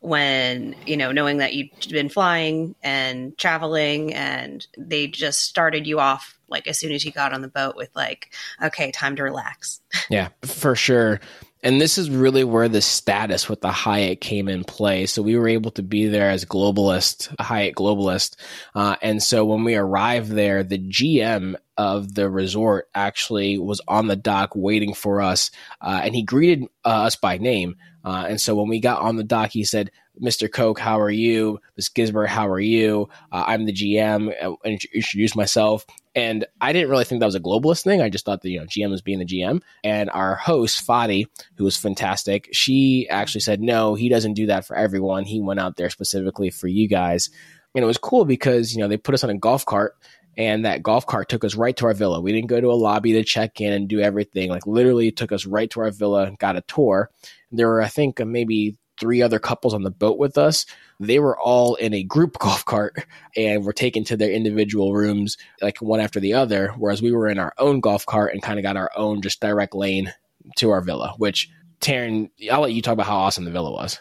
when, 0.00 0.76
you 0.86 0.96
know, 0.96 1.10
knowing 1.10 1.38
that 1.38 1.54
you'd 1.54 1.70
been 1.90 2.08
flying 2.08 2.76
and 2.82 3.36
traveling, 3.36 4.14
and 4.14 4.64
they 4.76 5.08
just 5.08 5.40
started 5.40 5.86
you 5.86 5.98
off 5.98 6.38
like 6.48 6.66
as 6.66 6.78
soon 6.78 6.92
as 6.92 7.04
you 7.04 7.12
got 7.12 7.32
on 7.32 7.42
the 7.42 7.48
boat 7.48 7.76
with 7.76 7.90
like, 7.94 8.32
okay, 8.62 8.90
time 8.90 9.16
to 9.16 9.22
relax. 9.22 9.80
Yeah, 10.08 10.28
for 10.42 10.74
sure. 10.74 11.20
And 11.62 11.80
this 11.80 11.98
is 11.98 12.08
really 12.08 12.44
where 12.44 12.68
the 12.68 12.80
status 12.80 13.48
with 13.48 13.60
the 13.60 13.72
Hyatt 13.72 14.20
came 14.20 14.48
in 14.48 14.62
play. 14.62 15.06
So 15.06 15.22
we 15.22 15.36
were 15.36 15.48
able 15.48 15.72
to 15.72 15.82
be 15.82 16.06
there 16.06 16.30
as 16.30 16.44
globalist, 16.44 17.34
Hyatt 17.40 17.74
globalist. 17.74 18.36
Uh, 18.74 18.96
and 19.02 19.22
so 19.22 19.44
when 19.44 19.64
we 19.64 19.74
arrived 19.74 20.30
there, 20.30 20.62
the 20.62 20.78
GM 20.78 21.56
of 21.76 22.14
the 22.14 22.30
resort 22.30 22.88
actually 22.94 23.58
was 23.58 23.80
on 23.88 24.06
the 24.06 24.16
dock 24.16 24.50
waiting 24.54 24.94
for 24.94 25.20
us. 25.20 25.50
Uh, 25.80 26.00
and 26.04 26.14
he 26.14 26.22
greeted 26.22 26.64
uh, 26.84 26.88
us 27.04 27.16
by 27.16 27.38
name. 27.38 27.76
Uh, 28.04 28.26
and 28.28 28.40
so 28.40 28.54
when 28.54 28.68
we 28.68 28.80
got 28.80 29.02
on 29.02 29.16
the 29.16 29.24
dock, 29.24 29.50
he 29.50 29.64
said, 29.64 29.90
Mr. 30.20 30.50
Coke, 30.50 30.78
how 30.78 31.00
are 31.00 31.10
you? 31.10 31.60
Miss 31.76 31.88
Gisbert, 31.88 32.28
how 32.28 32.48
are 32.48 32.60
you? 32.60 33.08
Uh, 33.32 33.44
I'm 33.46 33.66
the 33.66 33.72
GM. 33.72 34.32
Uh, 34.42 34.54
and 34.64 34.80
introduced 34.92 35.36
myself. 35.36 35.86
And 36.14 36.44
I 36.60 36.72
didn't 36.72 36.90
really 36.90 37.04
think 37.04 37.20
that 37.20 37.26
was 37.26 37.34
a 37.34 37.40
globalist 37.40 37.84
thing. 37.84 38.02
I 38.02 38.08
just 38.08 38.24
thought 38.24 38.42
that, 38.42 38.50
you 38.50 38.58
know, 38.58 38.66
GM 38.66 38.90
was 38.90 39.02
being 39.02 39.20
the 39.20 39.24
GM. 39.24 39.62
And 39.84 40.10
our 40.10 40.34
host, 40.34 40.86
Fadi, 40.86 41.26
who 41.56 41.64
was 41.64 41.76
fantastic, 41.76 42.48
she 42.52 43.06
actually 43.08 43.42
said, 43.42 43.60
no, 43.60 43.94
he 43.94 44.08
doesn't 44.08 44.34
do 44.34 44.46
that 44.46 44.66
for 44.66 44.76
everyone. 44.76 45.24
He 45.24 45.40
went 45.40 45.60
out 45.60 45.76
there 45.76 45.90
specifically 45.90 46.50
for 46.50 46.66
you 46.66 46.88
guys. 46.88 47.30
And 47.74 47.84
it 47.84 47.86
was 47.86 47.98
cool 47.98 48.24
because, 48.24 48.74
you 48.74 48.80
know, 48.80 48.88
they 48.88 48.96
put 48.96 49.14
us 49.14 49.22
on 49.22 49.30
a 49.30 49.38
golf 49.38 49.64
cart 49.64 49.94
and 50.38 50.64
that 50.64 50.84
golf 50.84 51.04
cart 51.04 51.28
took 51.28 51.44
us 51.44 51.56
right 51.56 51.76
to 51.76 51.86
our 51.86 51.94
villa. 51.94 52.20
We 52.20 52.32
didn't 52.32 52.46
go 52.46 52.60
to 52.60 52.70
a 52.70 52.74
lobby 52.74 53.12
to 53.14 53.24
check 53.24 53.60
in 53.60 53.72
and 53.72 53.88
do 53.88 54.00
everything. 54.00 54.50
Like 54.50 54.68
literally 54.68 55.10
took 55.10 55.32
us 55.32 55.44
right 55.44 55.68
to 55.70 55.80
our 55.80 55.90
villa, 55.90 56.24
and 56.24 56.38
got 56.38 56.56
a 56.56 56.60
tour. 56.62 57.10
There 57.50 57.66
were, 57.66 57.82
I 57.82 57.88
think, 57.88 58.24
maybe 58.24 58.76
three 59.00 59.22
other 59.22 59.38
couples 59.38 59.74
on 59.74 59.82
the 59.82 59.90
boat 59.90 60.18
with 60.18 60.38
us. 60.38 60.66
They 61.00 61.18
were 61.18 61.38
all 61.38 61.74
in 61.76 61.94
a 61.94 62.02
group 62.02 62.38
golf 62.38 62.64
cart 62.64 63.06
and 63.36 63.64
were 63.64 63.72
taken 63.72 64.04
to 64.04 64.16
their 64.16 64.30
individual 64.30 64.94
rooms, 64.94 65.36
like 65.60 65.78
one 65.78 66.00
after 66.00 66.20
the 66.20 66.34
other. 66.34 66.74
Whereas 66.76 67.02
we 67.02 67.12
were 67.12 67.28
in 67.28 67.38
our 67.38 67.54
own 67.58 67.80
golf 67.80 68.06
cart 68.06 68.32
and 68.32 68.42
kind 68.42 68.58
of 68.58 68.62
got 68.62 68.76
our 68.76 68.90
own 68.96 69.22
just 69.22 69.40
direct 69.40 69.74
lane 69.74 70.12
to 70.56 70.70
our 70.70 70.80
villa, 70.80 71.14
which 71.18 71.50
Taryn, 71.80 72.30
I'll 72.50 72.60
let 72.60 72.72
you 72.72 72.82
talk 72.82 72.94
about 72.94 73.06
how 73.06 73.18
awesome 73.18 73.44
the 73.44 73.50
villa 73.50 73.70
was. 73.70 74.00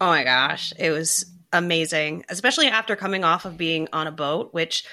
Oh 0.00 0.06
my 0.06 0.24
gosh. 0.24 0.72
It 0.78 0.90
was 0.90 1.26
amazing, 1.52 2.24
especially 2.28 2.66
after 2.66 2.96
coming 2.96 3.24
off 3.24 3.44
of 3.44 3.56
being 3.56 3.88
on 3.92 4.06
a 4.06 4.12
boat, 4.12 4.52
which 4.52 4.84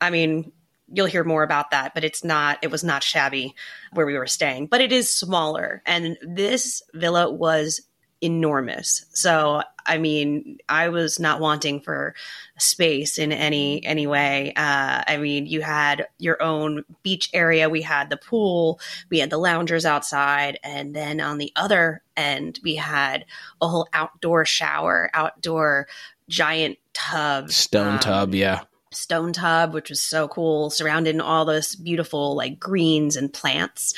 I 0.00 0.10
mean, 0.10 0.52
you'll 0.88 1.06
hear 1.06 1.24
more 1.24 1.42
about 1.42 1.70
that, 1.70 1.94
but 1.94 2.04
it's 2.04 2.22
not, 2.22 2.58
it 2.62 2.70
was 2.70 2.84
not 2.84 3.02
shabby 3.02 3.54
where 3.92 4.06
we 4.06 4.18
were 4.18 4.26
staying, 4.26 4.66
but 4.66 4.80
it 4.80 4.92
is 4.92 5.12
smaller. 5.12 5.82
And 5.86 6.18
this 6.22 6.82
villa 6.92 7.30
was 7.32 7.80
enormous. 8.22 9.04
So, 9.12 9.62
I 9.84 9.98
mean, 9.98 10.58
I 10.68 10.88
was 10.88 11.18
not 11.18 11.40
wanting 11.40 11.80
for 11.80 12.14
space 12.56 13.18
in 13.18 13.32
any 13.32 13.84
any 13.84 14.06
way. 14.06 14.52
Uh, 14.56 15.02
I 15.06 15.16
mean, 15.18 15.46
you 15.46 15.60
had 15.60 16.06
your 16.18 16.40
own 16.40 16.84
beach 17.02 17.28
area. 17.34 17.68
We 17.68 17.82
had 17.82 18.08
the 18.08 18.16
pool. 18.16 18.80
We 19.10 19.18
had 19.18 19.30
the 19.30 19.38
loungers 19.38 19.84
outside, 19.84 20.58
and 20.62 20.94
then 20.94 21.20
on 21.20 21.38
the 21.38 21.52
other 21.56 22.02
end, 22.16 22.60
we 22.62 22.76
had 22.76 23.26
a 23.60 23.68
whole 23.68 23.88
outdoor 23.92 24.44
shower, 24.44 25.10
outdoor 25.12 25.88
giant 26.28 26.78
tub, 26.92 27.50
stone 27.50 27.94
um, 27.94 27.98
tub. 27.98 28.34
Yeah, 28.34 28.62
stone 28.94 29.32
tub, 29.32 29.74
which 29.74 29.90
was 29.90 30.02
so 30.02 30.28
cool, 30.28 30.70
surrounded 30.70 31.14
in 31.14 31.20
all 31.20 31.44
this 31.44 31.74
beautiful 31.74 32.34
like 32.36 32.58
greens 32.58 33.16
and 33.16 33.32
plants. 33.32 33.94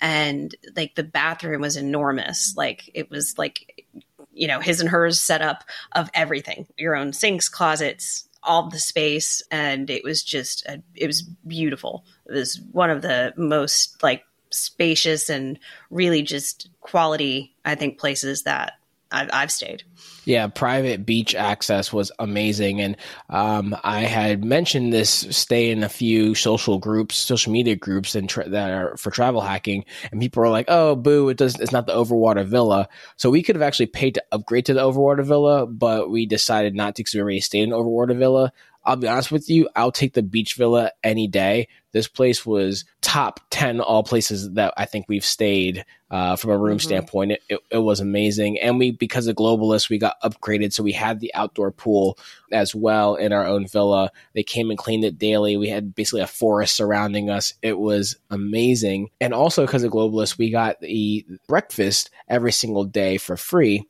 And 0.00 0.54
like 0.76 0.94
the 0.94 1.02
bathroom 1.02 1.60
was 1.60 1.76
enormous. 1.76 2.54
Like 2.56 2.90
it 2.94 3.10
was 3.10 3.36
like, 3.38 3.86
you 4.32 4.48
know, 4.48 4.60
his 4.60 4.80
and 4.80 4.90
hers 4.90 5.20
setup 5.20 5.64
of 5.92 6.10
everything 6.14 6.66
your 6.76 6.96
own 6.96 7.12
sinks, 7.12 7.48
closets, 7.48 8.28
all 8.42 8.68
the 8.68 8.78
space. 8.78 9.42
And 9.50 9.90
it 9.90 10.04
was 10.04 10.22
just, 10.22 10.64
a, 10.66 10.82
it 10.94 11.06
was 11.06 11.22
beautiful. 11.22 12.04
It 12.26 12.32
was 12.32 12.60
one 12.72 12.90
of 12.90 13.02
the 13.02 13.34
most 13.36 14.02
like 14.02 14.24
spacious 14.50 15.28
and 15.28 15.58
really 15.90 16.22
just 16.22 16.68
quality, 16.80 17.54
I 17.64 17.74
think, 17.74 17.98
places 17.98 18.44
that 18.44 18.74
I've, 19.10 19.30
I've 19.32 19.52
stayed. 19.52 19.82
Yeah, 20.26 20.48
private 20.48 21.06
beach 21.06 21.36
access 21.36 21.92
was 21.92 22.10
amazing, 22.18 22.80
and 22.80 22.96
um, 23.30 23.76
I 23.84 24.00
had 24.00 24.44
mentioned 24.44 24.92
this 24.92 25.08
stay 25.30 25.70
in 25.70 25.84
a 25.84 25.88
few 25.88 26.34
social 26.34 26.80
groups, 26.80 27.14
social 27.14 27.52
media 27.52 27.76
groups, 27.76 28.16
and 28.16 28.28
tra- 28.28 28.48
that 28.48 28.70
are 28.72 28.96
for 28.96 29.12
travel 29.12 29.40
hacking, 29.40 29.84
and 30.10 30.20
people 30.20 30.42
were 30.42 30.48
like, 30.48 30.64
"Oh, 30.66 30.96
boo! 30.96 31.28
It 31.28 31.36
does. 31.36 31.60
It's 31.60 31.70
not 31.70 31.86
the 31.86 31.94
Overwater 31.94 32.44
Villa." 32.44 32.88
So 33.14 33.30
we 33.30 33.40
could 33.40 33.54
have 33.54 33.62
actually 33.62 33.86
paid 33.86 34.14
to 34.14 34.24
upgrade 34.32 34.66
to 34.66 34.74
the 34.74 34.80
Overwater 34.80 35.24
Villa, 35.24 35.64
but 35.64 36.10
we 36.10 36.26
decided 36.26 36.74
not 36.74 36.96
to 36.96 37.02
because 37.04 37.14
we 37.14 37.20
already 37.20 37.40
stayed 37.40 37.62
in 37.62 37.70
Overwater 37.70 38.18
Villa. 38.18 38.52
I'll 38.86 38.96
be 38.96 39.08
honest 39.08 39.32
with 39.32 39.50
you, 39.50 39.68
I'll 39.74 39.90
take 39.90 40.14
the 40.14 40.22
beach 40.22 40.54
villa 40.54 40.92
any 41.02 41.26
day. 41.26 41.66
This 41.92 42.06
place 42.06 42.46
was 42.46 42.84
top 43.00 43.40
10 43.50 43.80
all 43.80 44.04
places 44.04 44.52
that 44.52 44.72
I 44.76 44.84
think 44.84 45.06
we've 45.08 45.24
stayed 45.24 45.84
uh, 46.08 46.36
from 46.36 46.52
a 46.52 46.58
room 46.58 46.78
mm-hmm. 46.78 46.86
standpoint. 46.86 47.32
It, 47.32 47.42
it, 47.48 47.60
it, 47.72 47.78
was 47.78 47.98
amazing. 47.98 48.60
And 48.60 48.78
we, 48.78 48.92
because 48.92 49.26
of 49.26 49.34
Globalist, 49.34 49.90
we 49.90 49.98
got 49.98 50.20
upgraded. 50.22 50.72
So 50.72 50.84
we 50.84 50.92
had 50.92 51.18
the 51.18 51.34
outdoor 51.34 51.72
pool 51.72 52.16
as 52.52 52.76
well 52.76 53.16
in 53.16 53.32
our 53.32 53.44
own 53.44 53.66
villa. 53.66 54.12
They 54.34 54.44
came 54.44 54.70
and 54.70 54.78
cleaned 54.78 55.04
it 55.04 55.18
daily. 55.18 55.56
We 55.56 55.68
had 55.68 55.94
basically 55.94 56.20
a 56.20 56.28
forest 56.28 56.76
surrounding 56.76 57.28
us. 57.28 57.54
It 57.62 57.78
was 57.78 58.16
amazing. 58.30 59.10
And 59.20 59.34
also 59.34 59.66
because 59.66 59.82
of 59.82 59.90
Globalist, 59.90 60.38
we 60.38 60.50
got 60.50 60.80
the 60.80 61.26
breakfast 61.48 62.10
every 62.28 62.52
single 62.52 62.84
day 62.84 63.18
for 63.18 63.36
free. 63.36 63.84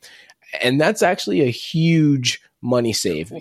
And 0.61 0.81
that's 0.81 1.03
actually 1.03 1.41
a 1.41 1.51
huge 1.51 2.41
money 2.61 2.93
save 2.93 3.31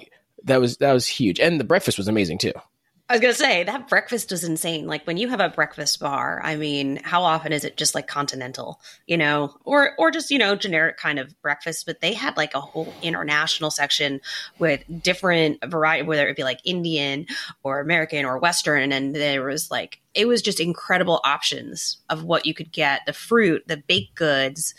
that 0.47 0.61
was 0.61 0.78
that 0.78 0.92
was 0.92 1.07
huge, 1.07 1.38
and 1.38 1.61
the 1.61 1.64
breakfast 1.64 1.99
was 1.99 2.09
amazing 2.09 2.38
too. 2.38 2.53
I 3.09 3.14
was 3.14 3.20
gonna 3.20 3.34
say 3.34 3.62
that 3.62 3.88
breakfast 3.88 4.32
was 4.32 4.42
insane. 4.42 4.88
Like 4.88 5.07
when 5.07 5.16
you 5.16 5.28
have 5.28 5.38
a 5.38 5.49
breakfast 5.49 6.01
bar, 6.01 6.40
I 6.42 6.57
mean, 6.57 6.99
how 7.05 7.22
often 7.22 7.53
is 7.53 7.64
it 7.64 7.76
just 7.76 7.94
like 7.94 8.09
continental, 8.09 8.80
you 9.07 9.16
know, 9.16 9.55
or 9.64 9.92
or 9.97 10.11
just 10.11 10.28
you 10.32 10.38
know 10.38 10.57
generic 10.57 10.97
kind 10.97 11.20
of 11.20 11.40
breakfast? 11.40 11.86
But 11.86 12.01
they 12.01 12.14
had 12.14 12.36
like 12.36 12.57
a 12.57 12.61
whole 12.61 12.92
international 13.03 13.70
section 13.70 14.20
with 14.59 14.82
different 15.03 15.64
variety, 15.64 16.05
whether 16.05 16.26
it 16.26 16.36
be 16.36 16.42
like 16.42 16.59
Indian 16.64 17.26
or 17.62 17.78
American 17.78 18.24
or 18.24 18.38
Western, 18.38 18.90
and 18.90 19.14
there 19.14 19.44
was 19.44 19.70
like 19.70 20.01
it 20.12 20.26
was 20.26 20.42
just 20.42 20.59
incredible 20.59 21.20
options 21.22 21.99
of 22.11 22.24
what 22.24 22.44
you 22.44 22.55
could 22.55 22.72
get: 22.72 23.03
the 23.07 23.12
fruit, 23.12 23.62
the 23.68 23.76
baked 23.76 24.16
goods. 24.16 24.74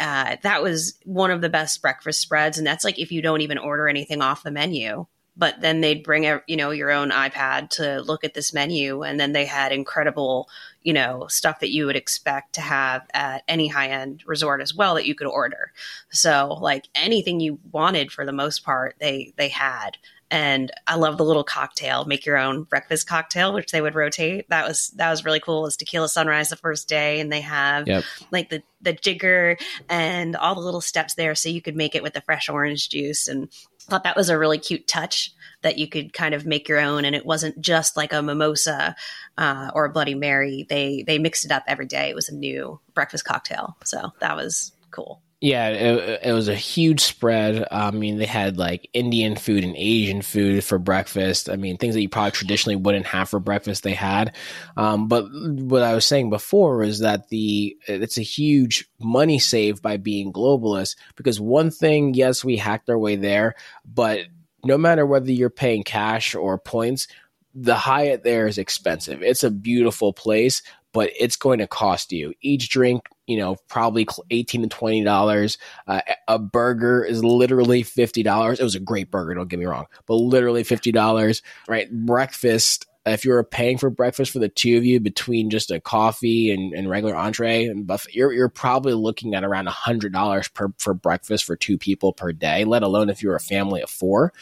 Uh, 0.00 0.36
that 0.42 0.62
was 0.62 0.98
one 1.04 1.30
of 1.30 1.42
the 1.42 1.50
best 1.50 1.80
breakfast 1.82 2.20
spreads, 2.20 2.58
and 2.58 2.66
that's 2.66 2.84
like 2.84 2.98
if 2.98 3.12
you 3.12 3.22
don't 3.22 3.42
even 3.42 3.58
order 3.58 3.86
anything 3.88 4.22
off 4.22 4.42
the 4.42 4.50
menu. 4.50 5.06
but 5.36 5.60
then 5.60 5.80
they'd 5.80 6.02
bring 6.02 6.26
a, 6.26 6.42
you 6.46 6.56
know 6.56 6.70
your 6.70 6.90
own 6.90 7.10
iPad 7.10 7.70
to 7.70 8.00
look 8.02 8.24
at 8.24 8.34
this 8.34 8.52
menu, 8.52 9.02
and 9.02 9.18
then 9.18 9.32
they 9.32 9.46
had 9.46 9.72
incredible 9.72 10.48
you 10.82 10.92
know 10.92 11.26
stuff 11.28 11.60
that 11.60 11.70
you 11.72 11.86
would 11.86 11.96
expect 11.96 12.54
to 12.54 12.60
have 12.60 13.06
at 13.14 13.42
any 13.48 13.68
high 13.68 13.88
end 13.88 14.22
resort 14.26 14.60
as 14.60 14.74
well 14.74 14.94
that 14.94 15.06
you 15.06 15.14
could 15.14 15.26
order. 15.26 15.72
So 16.10 16.58
like 16.60 16.88
anything 16.94 17.40
you 17.40 17.58
wanted 17.72 18.12
for 18.12 18.26
the 18.26 18.32
most 18.32 18.64
part, 18.64 18.96
they 19.00 19.32
they 19.36 19.48
had 19.48 19.96
and 20.30 20.70
I 20.86 20.94
love 20.94 21.18
the 21.18 21.24
little 21.24 21.42
cocktail, 21.42 22.04
make 22.04 22.24
your 22.24 22.38
own 22.38 22.62
breakfast 22.62 23.08
cocktail, 23.08 23.52
which 23.52 23.72
they 23.72 23.80
would 23.80 23.94
rotate. 23.96 24.48
That 24.48 24.66
was 24.66 24.88
that 24.96 25.10
was 25.10 25.24
really 25.24 25.40
cool. 25.40 25.60
It 25.60 25.68
was 25.68 25.76
tequila 25.76 26.08
sunrise 26.08 26.50
the 26.50 26.56
first 26.56 26.88
day, 26.88 27.20
and 27.20 27.32
they 27.32 27.40
have 27.40 27.88
yep. 27.88 28.04
like 28.30 28.48
the 28.48 28.62
the 28.80 28.92
jigger 28.92 29.58
and 29.88 30.36
all 30.36 30.54
the 30.54 30.60
little 30.60 30.80
steps 30.80 31.14
there, 31.14 31.34
so 31.34 31.48
you 31.48 31.60
could 31.60 31.76
make 31.76 31.94
it 31.94 32.02
with 32.02 32.14
the 32.14 32.20
fresh 32.20 32.48
orange 32.48 32.88
juice. 32.88 33.26
And 33.26 33.48
I 33.88 33.90
thought 33.90 34.04
that 34.04 34.16
was 34.16 34.28
a 34.28 34.38
really 34.38 34.58
cute 34.58 34.86
touch 34.86 35.32
that 35.62 35.78
you 35.78 35.88
could 35.88 36.12
kind 36.12 36.34
of 36.34 36.46
make 36.46 36.68
your 36.68 36.80
own, 36.80 37.04
and 37.04 37.16
it 37.16 37.26
wasn't 37.26 37.60
just 37.60 37.96
like 37.96 38.12
a 38.12 38.22
mimosa 38.22 38.94
uh, 39.36 39.70
or 39.74 39.86
a 39.86 39.90
Bloody 39.90 40.14
Mary. 40.14 40.64
They 40.68 41.02
they 41.02 41.18
mixed 41.18 41.44
it 41.44 41.50
up 41.50 41.64
every 41.66 41.86
day. 41.86 42.08
It 42.08 42.14
was 42.14 42.28
a 42.28 42.34
new 42.34 42.78
breakfast 42.94 43.24
cocktail, 43.24 43.76
so 43.84 44.12
that 44.20 44.36
was 44.36 44.72
cool. 44.92 45.22
Yeah, 45.40 45.68
it, 45.68 46.20
it, 46.24 46.32
was 46.34 46.48
a 46.48 46.54
huge 46.54 47.00
spread. 47.00 47.66
I 47.70 47.92
mean, 47.92 48.18
they 48.18 48.26
had 48.26 48.58
like 48.58 48.90
Indian 48.92 49.36
food 49.36 49.64
and 49.64 49.74
Asian 49.74 50.20
food 50.20 50.62
for 50.62 50.78
breakfast. 50.78 51.48
I 51.48 51.56
mean, 51.56 51.78
things 51.78 51.94
that 51.94 52.02
you 52.02 52.10
probably 52.10 52.32
traditionally 52.32 52.76
wouldn't 52.76 53.06
have 53.06 53.30
for 53.30 53.40
breakfast, 53.40 53.82
they 53.82 53.94
had. 53.94 54.36
Um, 54.76 55.08
but 55.08 55.24
what 55.32 55.82
I 55.82 55.94
was 55.94 56.04
saying 56.04 56.28
before 56.28 56.82
is 56.82 56.98
that 56.98 57.30
the 57.30 57.74
it's 57.86 58.18
a 58.18 58.22
huge 58.22 58.86
money 58.98 59.38
save 59.38 59.80
by 59.80 59.96
being 59.96 60.30
globalist 60.30 60.96
because 61.16 61.40
one 61.40 61.70
thing, 61.70 62.12
yes, 62.12 62.44
we 62.44 62.58
hacked 62.58 62.90
our 62.90 62.98
way 62.98 63.16
there, 63.16 63.54
but 63.86 64.26
no 64.62 64.76
matter 64.76 65.06
whether 65.06 65.32
you're 65.32 65.48
paying 65.48 65.84
cash 65.84 66.34
or 66.34 66.58
points, 66.58 67.08
the 67.54 67.74
Hyatt 67.74 68.24
there 68.24 68.46
is 68.46 68.58
expensive. 68.58 69.22
It's 69.22 69.42
a 69.42 69.50
beautiful 69.50 70.12
place, 70.12 70.62
but 70.92 71.10
it's 71.18 71.36
going 71.36 71.58
to 71.58 71.66
cost 71.66 72.12
you 72.12 72.32
each 72.40 72.68
drink 72.68 73.02
you 73.30 73.36
know, 73.36 73.54
probably 73.68 74.08
18 74.30 74.62
to 74.62 74.68
20 74.68 75.04
dollars. 75.04 75.56
Uh, 75.86 76.00
a 76.26 76.36
burger 76.36 77.04
is 77.04 77.22
literally 77.22 77.84
50 77.84 78.24
dollars. 78.24 78.58
It 78.58 78.64
was 78.64 78.74
a 78.74 78.80
great 78.80 79.08
burger, 79.08 79.34
don't 79.34 79.46
get 79.46 79.60
me 79.60 79.66
wrong, 79.66 79.86
but 80.06 80.14
literally 80.14 80.64
50 80.64 80.90
dollars, 80.90 81.40
right? 81.68 81.88
Breakfast. 81.88 82.86
If 83.06 83.24
you 83.24 83.30
were 83.30 83.44
paying 83.44 83.78
for 83.78 83.88
breakfast 83.88 84.32
for 84.32 84.40
the 84.40 84.48
two 84.48 84.76
of 84.76 84.84
you 84.84 84.98
between 84.98 85.48
just 85.48 85.70
a 85.70 85.80
coffee 85.80 86.50
and, 86.50 86.74
and 86.74 86.90
regular 86.90 87.16
entree 87.16 87.64
and 87.64 87.86
buffet, 87.86 88.14
you're, 88.14 88.32
you're 88.32 88.50
probably 88.50 88.92
looking 88.92 89.34
at 89.34 89.44
around 89.44 89.68
hundred 89.68 90.12
dollars 90.12 90.48
per 90.48 90.72
for 90.78 90.92
breakfast 90.92 91.44
for 91.44 91.54
two 91.54 91.78
people 91.78 92.12
per 92.12 92.32
day. 92.32 92.64
Let 92.64 92.82
alone 92.82 93.10
if 93.10 93.22
you're 93.22 93.36
a 93.36 93.40
family 93.40 93.80
of 93.80 93.90
four, 93.90 94.32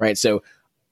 right? 0.00 0.18
So 0.18 0.42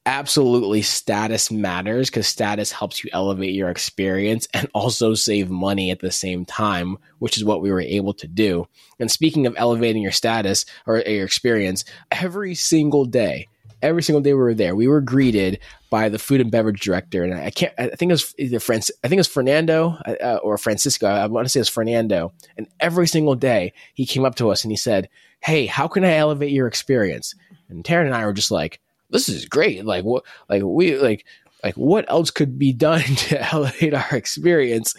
absolutely 0.06 0.82
status 0.82 1.50
matters 1.50 2.08
because 2.10 2.26
status 2.26 2.72
helps 2.72 3.04
you 3.04 3.10
elevate 3.12 3.54
your 3.54 3.68
experience 3.68 4.48
and 4.54 4.68
also 4.74 5.14
save 5.14 5.50
money 5.50 5.90
at 5.90 6.00
the 6.00 6.10
same 6.10 6.44
time, 6.44 6.96
which 7.18 7.36
is 7.36 7.44
what 7.44 7.60
we 7.60 7.70
were 7.70 7.80
able 7.80 8.14
to 8.14 8.26
do. 8.26 8.66
And 8.98 9.10
speaking 9.10 9.46
of 9.46 9.54
elevating 9.56 10.02
your 10.02 10.12
status 10.12 10.64
or 10.86 10.98
your 10.98 11.24
experience, 11.24 11.84
every 12.10 12.54
single 12.54 13.04
day, 13.04 13.48
every 13.82 14.02
single 14.02 14.22
day 14.22 14.32
we 14.32 14.40
were 14.40 14.54
there, 14.54 14.74
we 14.74 14.88
were 14.88 15.00
greeted 15.00 15.60
by 15.90 16.08
the 16.08 16.18
food 16.18 16.40
and 16.40 16.50
beverage 16.50 16.80
director, 16.80 17.24
and 17.24 17.34
I 17.34 17.50
can't. 17.50 17.74
I 17.76 17.88
think 17.88 18.10
it 18.10 18.14
was 18.14 18.34
either 18.38 18.60
France. 18.60 18.90
I 19.02 19.08
think 19.08 19.18
it 19.18 19.20
was 19.20 19.28
Fernando 19.28 19.96
uh, 20.06 20.38
or 20.42 20.56
Francisco. 20.56 21.06
I 21.08 21.26
want 21.26 21.44
to 21.46 21.48
say 21.48 21.58
it 21.58 21.62
was 21.62 21.68
Fernando. 21.68 22.32
And 22.56 22.68
every 22.78 23.08
single 23.08 23.34
day, 23.34 23.72
he 23.94 24.06
came 24.06 24.24
up 24.24 24.36
to 24.36 24.50
us 24.50 24.62
and 24.62 24.70
he 24.70 24.76
said, 24.76 25.08
"Hey, 25.40 25.66
how 25.66 25.88
can 25.88 26.04
I 26.04 26.14
elevate 26.14 26.52
your 26.52 26.68
experience?" 26.68 27.34
And 27.68 27.84
Taryn 27.84 28.06
and 28.06 28.14
I 28.14 28.24
were 28.24 28.32
just 28.32 28.52
like, 28.52 28.80
this 29.10 29.28
is 29.28 29.44
great. 29.44 29.84
Like 29.84 30.04
what, 30.04 30.24
like 30.48 30.62
we, 30.62 30.96
like, 30.96 31.26
like 31.62 31.74
what 31.74 32.10
else 32.10 32.30
could 32.30 32.58
be 32.58 32.72
done 32.72 33.02
to 33.16 33.52
elevate 33.52 33.94
our 33.94 34.10
experience? 34.12 34.94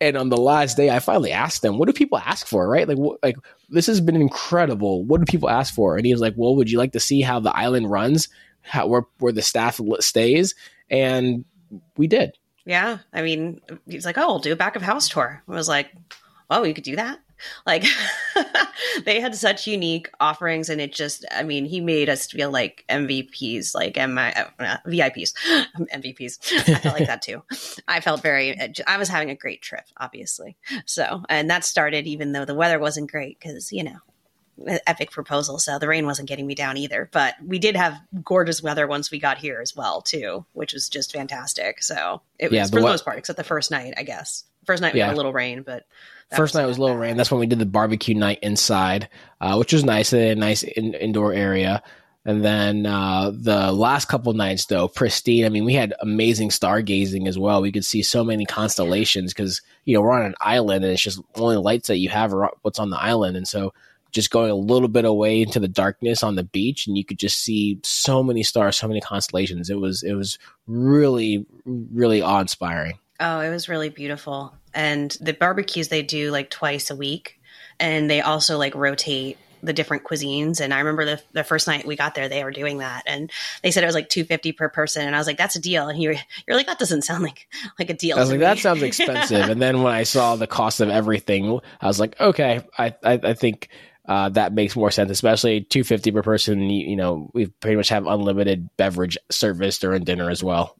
And 0.00 0.16
on 0.16 0.30
the 0.30 0.36
last 0.36 0.78
day, 0.78 0.88
I 0.88 0.98
finally 0.98 1.30
asked 1.30 1.60
them, 1.60 1.76
"What 1.76 1.86
do 1.86 1.92
people 1.92 2.16
ask 2.16 2.46
for?" 2.46 2.66
Right? 2.66 2.88
Like, 2.88 2.98
like 3.22 3.36
this 3.68 3.86
has 3.86 4.00
been 4.00 4.16
incredible. 4.16 5.04
What 5.04 5.20
do 5.20 5.26
people 5.26 5.50
ask 5.50 5.74
for? 5.74 5.96
And 5.96 6.06
he 6.06 6.12
was 6.12 6.22
like, 6.22 6.32
"Well, 6.36 6.56
would 6.56 6.70
you 6.70 6.78
like 6.78 6.92
to 6.92 7.00
see 7.00 7.20
how 7.20 7.38
the 7.38 7.54
island 7.54 7.90
runs, 7.90 8.28
how 8.62 8.86
where 8.86 9.02
where 9.18 9.32
the 9.32 9.42
staff 9.42 9.78
stays?" 10.00 10.54
And 10.90 11.44
we 11.98 12.06
did. 12.06 12.32
Yeah, 12.64 12.98
I 13.12 13.20
mean, 13.20 13.60
he's 13.86 14.06
like, 14.06 14.16
"Oh, 14.16 14.26
we'll 14.28 14.38
do 14.38 14.52
a 14.52 14.56
back 14.56 14.74
of 14.74 14.82
house 14.82 15.08
tour." 15.08 15.42
I 15.46 15.52
was 15.52 15.68
like, 15.68 15.92
"Oh, 16.48 16.64
you 16.64 16.72
could 16.72 16.84
do 16.84 16.96
that." 16.96 17.20
Like 17.66 17.84
they 19.04 19.20
had 19.20 19.34
such 19.34 19.66
unique 19.66 20.08
offerings, 20.20 20.68
and 20.68 20.80
it 20.80 20.92
just, 20.92 21.24
I 21.30 21.42
mean, 21.42 21.64
he 21.64 21.80
made 21.80 22.08
us 22.08 22.26
feel 22.26 22.50
like 22.50 22.84
MVPs, 22.88 23.74
like 23.74 23.96
MI, 23.96 24.32
uh, 24.58 24.76
VIPs, 24.86 25.32
MVPs. 25.76 26.68
I 26.68 26.78
felt 26.78 26.98
like 26.98 27.06
that 27.06 27.22
too. 27.22 27.42
I 27.88 28.00
felt 28.00 28.22
very, 28.22 28.58
I 28.86 28.98
was 28.98 29.08
having 29.08 29.30
a 29.30 29.34
great 29.34 29.62
trip, 29.62 29.84
obviously. 29.96 30.56
So, 30.86 31.22
and 31.28 31.50
that 31.50 31.64
started 31.64 32.06
even 32.06 32.32
though 32.32 32.44
the 32.44 32.54
weather 32.54 32.78
wasn't 32.78 33.10
great 33.10 33.38
because, 33.38 33.72
you 33.72 33.84
know, 33.84 33.98
epic 34.86 35.10
proposal 35.10 35.58
so 35.58 35.78
the 35.78 35.88
rain 35.88 36.04
wasn't 36.04 36.28
getting 36.28 36.46
me 36.46 36.54
down 36.54 36.76
either 36.76 37.08
but 37.12 37.34
we 37.44 37.58
did 37.58 37.76
have 37.76 37.98
gorgeous 38.22 38.62
weather 38.62 38.86
once 38.86 39.10
we 39.10 39.18
got 39.18 39.38
here 39.38 39.60
as 39.60 39.74
well 39.74 40.02
too 40.02 40.44
which 40.52 40.74
was 40.74 40.88
just 40.88 41.12
fantastic 41.12 41.82
so 41.82 42.20
it 42.38 42.50
was 42.50 42.56
yeah, 42.56 42.64
for 42.66 42.76
the 42.76 42.82
most 42.82 43.04
part 43.04 43.18
except 43.18 43.36
the 43.36 43.44
first 43.44 43.70
night 43.70 43.94
i 43.96 44.02
guess 44.02 44.44
first 44.66 44.82
night 44.82 44.92
we 44.92 44.98
yeah. 44.98 45.06
had 45.06 45.14
a 45.14 45.16
little 45.16 45.32
rain 45.32 45.62
but 45.62 45.86
First 46.36 46.54
night 46.54 46.66
was 46.66 46.78
a 46.78 46.80
little 46.80 46.96
rain. 46.96 47.16
That's 47.16 47.30
when 47.30 47.40
we 47.40 47.46
did 47.46 47.58
the 47.58 47.66
barbecue 47.66 48.14
night 48.14 48.38
inside, 48.42 49.08
uh, 49.40 49.56
which 49.56 49.72
was 49.72 49.84
nice. 49.84 50.12
A 50.12 50.34
nice 50.34 50.62
in, 50.62 50.94
indoor 50.94 51.32
area. 51.32 51.82
And 52.24 52.44
then 52.44 52.84
uh, 52.84 53.32
the 53.34 53.72
last 53.72 54.08
couple 54.08 54.32
nights, 54.34 54.66
though, 54.66 54.88
pristine. 54.88 55.46
I 55.46 55.48
mean, 55.48 55.64
we 55.64 55.74
had 55.74 55.94
amazing 56.00 56.50
stargazing 56.50 57.26
as 57.26 57.38
well. 57.38 57.62
We 57.62 57.72
could 57.72 57.84
see 57.84 58.02
so 58.02 58.22
many 58.22 58.44
constellations 58.44 59.32
because 59.32 59.62
you 59.86 59.94
know 59.94 60.02
we're 60.02 60.12
on 60.12 60.26
an 60.26 60.34
island, 60.40 60.84
and 60.84 60.92
it's 60.92 61.02
just 61.02 61.20
only 61.34 61.56
lights 61.56 61.88
that 61.88 61.98
you 61.98 62.10
have 62.10 62.34
are 62.34 62.50
what's 62.62 62.78
on 62.78 62.90
the 62.90 63.00
island. 63.00 63.38
And 63.38 63.48
so, 63.48 63.72
just 64.10 64.30
going 64.30 64.50
a 64.50 64.54
little 64.54 64.88
bit 64.88 65.06
away 65.06 65.40
into 65.40 65.58
the 65.58 65.68
darkness 65.68 66.22
on 66.22 66.36
the 66.36 66.44
beach, 66.44 66.86
and 66.86 66.98
you 66.98 67.06
could 67.06 67.18
just 67.18 67.38
see 67.38 67.80
so 67.82 68.22
many 68.22 68.42
stars, 68.42 68.76
so 68.76 68.86
many 68.86 69.00
constellations. 69.00 69.70
It 69.70 69.80
was 69.80 70.02
it 70.02 70.12
was 70.12 70.38
really 70.66 71.46
really 71.64 72.20
awe 72.20 72.40
inspiring. 72.40 72.98
Oh, 73.20 73.40
it 73.40 73.50
was 73.50 73.68
really 73.68 73.90
beautiful. 73.90 74.54
And 74.74 75.16
the 75.20 75.34
barbecues 75.34 75.88
they 75.88 76.02
do 76.02 76.30
like 76.30 76.50
twice 76.50 76.90
a 76.90 76.96
week. 76.96 77.38
And 77.78 78.10
they 78.10 78.20
also 78.20 78.58
like 78.58 78.74
rotate 78.74 79.38
the 79.62 79.72
different 79.72 80.04
cuisines. 80.04 80.60
And 80.60 80.72
I 80.72 80.78
remember 80.78 81.04
the, 81.04 81.22
the 81.32 81.44
first 81.44 81.66
night 81.66 81.86
we 81.86 81.96
got 81.96 82.14
there, 82.14 82.28
they 82.28 82.42
were 82.44 82.50
doing 82.50 82.78
that. 82.78 83.02
And 83.06 83.30
they 83.62 83.70
said 83.70 83.82
it 83.82 83.86
was 83.86 83.94
like 83.94 84.08
250 84.08 84.52
per 84.52 84.68
person. 84.68 85.06
And 85.06 85.14
I 85.14 85.18
was 85.18 85.26
like, 85.26 85.36
that's 85.36 85.56
a 85.56 85.60
deal. 85.60 85.88
And 85.88 86.00
you're, 86.00 86.14
you're 86.46 86.56
like, 86.56 86.66
that 86.66 86.78
doesn't 86.78 87.02
sound 87.02 87.22
like, 87.22 87.46
like 87.78 87.90
a 87.90 87.94
deal. 87.94 88.16
I 88.16 88.20
was 88.20 88.30
like, 88.30 88.38
me. 88.38 88.44
that 88.44 88.58
sounds 88.58 88.82
expensive. 88.82 89.48
and 89.50 89.60
then 89.60 89.82
when 89.82 89.92
I 89.92 90.04
saw 90.04 90.36
the 90.36 90.46
cost 90.46 90.80
of 90.80 90.88
everything, 90.88 91.60
I 91.80 91.86
was 91.86 92.00
like, 92.00 92.18
okay, 92.20 92.62
I, 92.78 92.94
I, 93.04 93.20
I 93.22 93.34
think, 93.34 93.68
uh, 94.06 94.30
that 94.30 94.52
makes 94.52 94.74
more 94.74 94.90
sense, 94.90 95.10
especially 95.10 95.60
250 95.60 96.10
per 96.10 96.22
person. 96.22 96.62
You, 96.62 96.88
you 96.88 96.96
know, 96.96 97.30
we 97.32 97.46
pretty 97.46 97.76
much 97.76 97.90
have 97.90 98.06
unlimited 98.06 98.68
beverage 98.76 99.18
service 99.30 99.78
during 99.78 100.04
dinner 100.04 100.30
as 100.30 100.42
well 100.42 100.74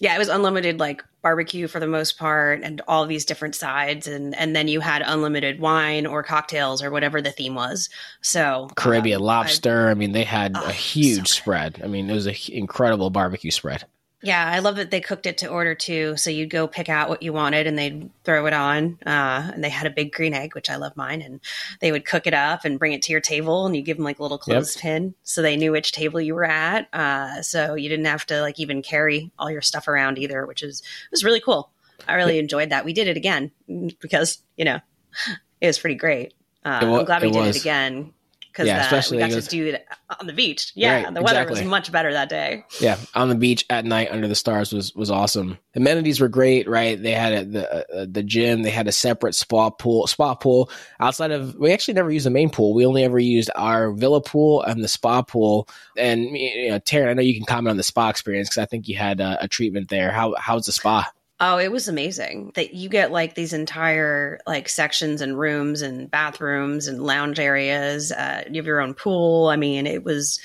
yeah, 0.00 0.14
it 0.14 0.18
was 0.18 0.28
unlimited 0.28 0.80
like 0.80 1.04
barbecue 1.22 1.68
for 1.68 1.78
the 1.78 1.86
most 1.86 2.18
part 2.18 2.62
and 2.62 2.80
all 2.88 3.06
these 3.06 3.26
different 3.26 3.54
sides 3.54 4.06
and 4.06 4.34
and 4.36 4.56
then 4.56 4.66
you 4.66 4.80
had 4.80 5.02
unlimited 5.04 5.60
wine 5.60 6.06
or 6.06 6.22
cocktails 6.22 6.82
or 6.82 6.90
whatever 6.90 7.20
the 7.20 7.30
theme 7.30 7.54
was. 7.54 7.90
So 8.22 8.68
Caribbean 8.74 9.20
um, 9.20 9.26
lobster, 9.26 9.88
I, 9.88 9.90
I, 9.90 9.94
mean 9.94 10.12
they 10.12 10.24
had 10.24 10.56
oh, 10.56 10.64
a 10.64 10.72
huge 10.72 11.28
so 11.28 11.40
spread. 11.40 11.80
I 11.84 11.86
mean 11.86 12.08
it 12.08 12.14
was 12.14 12.26
an 12.26 12.36
incredible 12.48 13.10
barbecue 13.10 13.50
spread. 13.50 13.84
Yeah, 14.22 14.46
I 14.46 14.58
love 14.58 14.76
that 14.76 14.90
they 14.90 15.00
cooked 15.00 15.24
it 15.24 15.38
to 15.38 15.48
order 15.48 15.74
too. 15.74 16.16
So 16.16 16.28
you'd 16.28 16.50
go 16.50 16.66
pick 16.66 16.90
out 16.90 17.08
what 17.08 17.22
you 17.22 17.32
wanted 17.32 17.66
and 17.66 17.78
they'd 17.78 18.10
throw 18.22 18.44
it 18.46 18.52
on. 18.52 18.98
Uh, 19.06 19.50
and 19.54 19.64
they 19.64 19.70
had 19.70 19.86
a 19.86 19.90
big 19.90 20.12
green 20.12 20.34
egg, 20.34 20.54
which 20.54 20.68
I 20.68 20.76
love 20.76 20.94
mine. 20.94 21.22
And 21.22 21.40
they 21.80 21.90
would 21.90 22.04
cook 22.04 22.26
it 22.26 22.34
up 22.34 22.66
and 22.66 22.78
bring 22.78 22.92
it 22.92 23.00
to 23.02 23.12
your 23.12 23.22
table 23.22 23.64
and 23.64 23.74
you 23.74 23.80
give 23.80 23.96
them 23.96 24.04
like 24.04 24.18
a 24.18 24.22
little 24.22 24.36
clothespin 24.36 25.04
yep. 25.04 25.12
so 25.22 25.40
they 25.40 25.56
knew 25.56 25.72
which 25.72 25.92
table 25.92 26.20
you 26.20 26.34
were 26.34 26.44
at. 26.44 26.88
Uh, 26.92 27.40
so 27.40 27.74
you 27.74 27.88
didn't 27.88 28.04
have 28.04 28.26
to 28.26 28.42
like 28.42 28.60
even 28.60 28.82
carry 28.82 29.30
all 29.38 29.50
your 29.50 29.62
stuff 29.62 29.88
around 29.88 30.18
either, 30.18 30.44
which 30.44 30.62
is 30.62 30.82
was 31.10 31.24
really 31.24 31.40
cool. 31.40 31.70
I 32.06 32.14
really 32.14 32.38
enjoyed 32.38 32.70
that. 32.70 32.84
We 32.84 32.92
did 32.92 33.08
it 33.08 33.16
again 33.16 33.52
because, 34.00 34.42
you 34.56 34.66
know, 34.66 34.80
it 35.62 35.66
was 35.66 35.78
pretty 35.78 35.96
great. 35.96 36.34
Uh, 36.62 36.80
was, 36.82 36.98
I'm 37.00 37.04
glad 37.06 37.22
we 37.22 37.30
did 37.30 37.40
was. 37.40 37.56
it 37.56 37.60
again 37.60 38.12
because 38.52 38.66
yeah, 38.66 38.78
uh, 38.78 38.80
especially 38.82 39.18
we 39.18 39.28
got 39.28 39.42
to 39.42 39.48
do 39.48 39.66
it 39.68 39.86
uh, 40.08 40.16
on 40.20 40.26
the 40.26 40.32
beach. 40.32 40.72
Yeah, 40.74 41.04
right, 41.04 41.14
the 41.14 41.22
weather 41.22 41.42
exactly. 41.42 41.62
was 41.62 41.70
much 41.70 41.92
better 41.92 42.12
that 42.12 42.28
day. 42.28 42.64
Yeah, 42.80 42.98
on 43.14 43.28
the 43.28 43.34
beach 43.34 43.64
at 43.70 43.84
night 43.84 44.10
under 44.10 44.28
the 44.28 44.34
stars 44.34 44.72
was 44.72 44.94
was 44.94 45.10
awesome. 45.10 45.58
Amenities 45.74 46.20
were 46.20 46.28
great, 46.28 46.68
right? 46.68 47.00
They 47.00 47.12
had 47.12 47.32
a, 47.32 47.44
the 47.44 47.72
uh, 47.72 48.00
uh, 48.00 48.06
the 48.10 48.22
gym. 48.22 48.62
They 48.62 48.70
had 48.70 48.88
a 48.88 48.92
separate 48.92 49.34
spa 49.34 49.70
pool. 49.70 50.06
Spa 50.06 50.34
pool 50.34 50.70
outside 50.98 51.30
of. 51.30 51.54
We 51.56 51.72
actually 51.72 51.94
never 51.94 52.10
used 52.10 52.26
the 52.26 52.30
main 52.30 52.50
pool. 52.50 52.74
We 52.74 52.86
only 52.86 53.04
ever 53.04 53.18
used 53.18 53.50
our 53.54 53.92
villa 53.92 54.20
pool 54.20 54.62
and 54.62 54.82
the 54.82 54.88
spa 54.88 55.22
pool. 55.22 55.68
And 55.96 56.24
you 56.36 56.70
know, 56.70 56.80
Taryn, 56.80 57.10
I 57.10 57.14
know 57.14 57.22
you 57.22 57.34
can 57.34 57.46
comment 57.46 57.70
on 57.70 57.76
the 57.76 57.82
spa 57.82 58.08
experience 58.08 58.48
because 58.48 58.62
I 58.62 58.66
think 58.66 58.88
you 58.88 58.96
had 58.96 59.20
a, 59.20 59.44
a 59.44 59.48
treatment 59.48 59.88
there. 59.88 60.10
How 60.10 60.34
how's 60.38 60.66
the 60.66 60.72
spa? 60.72 61.06
Oh, 61.42 61.56
it 61.56 61.72
was 61.72 61.88
amazing 61.88 62.52
that 62.54 62.74
you 62.74 62.90
get 62.90 63.12
like 63.12 63.34
these 63.34 63.54
entire 63.54 64.40
like 64.46 64.68
sections 64.68 65.22
and 65.22 65.38
rooms 65.38 65.80
and 65.80 66.10
bathrooms 66.10 66.86
and 66.86 67.02
lounge 67.02 67.38
areas. 67.38 68.12
Uh, 68.12 68.44
you 68.50 68.56
have 68.56 68.66
your 68.66 68.82
own 68.82 68.92
pool. 68.92 69.48
I 69.48 69.56
mean, 69.56 69.86
it 69.86 70.04
was 70.04 70.38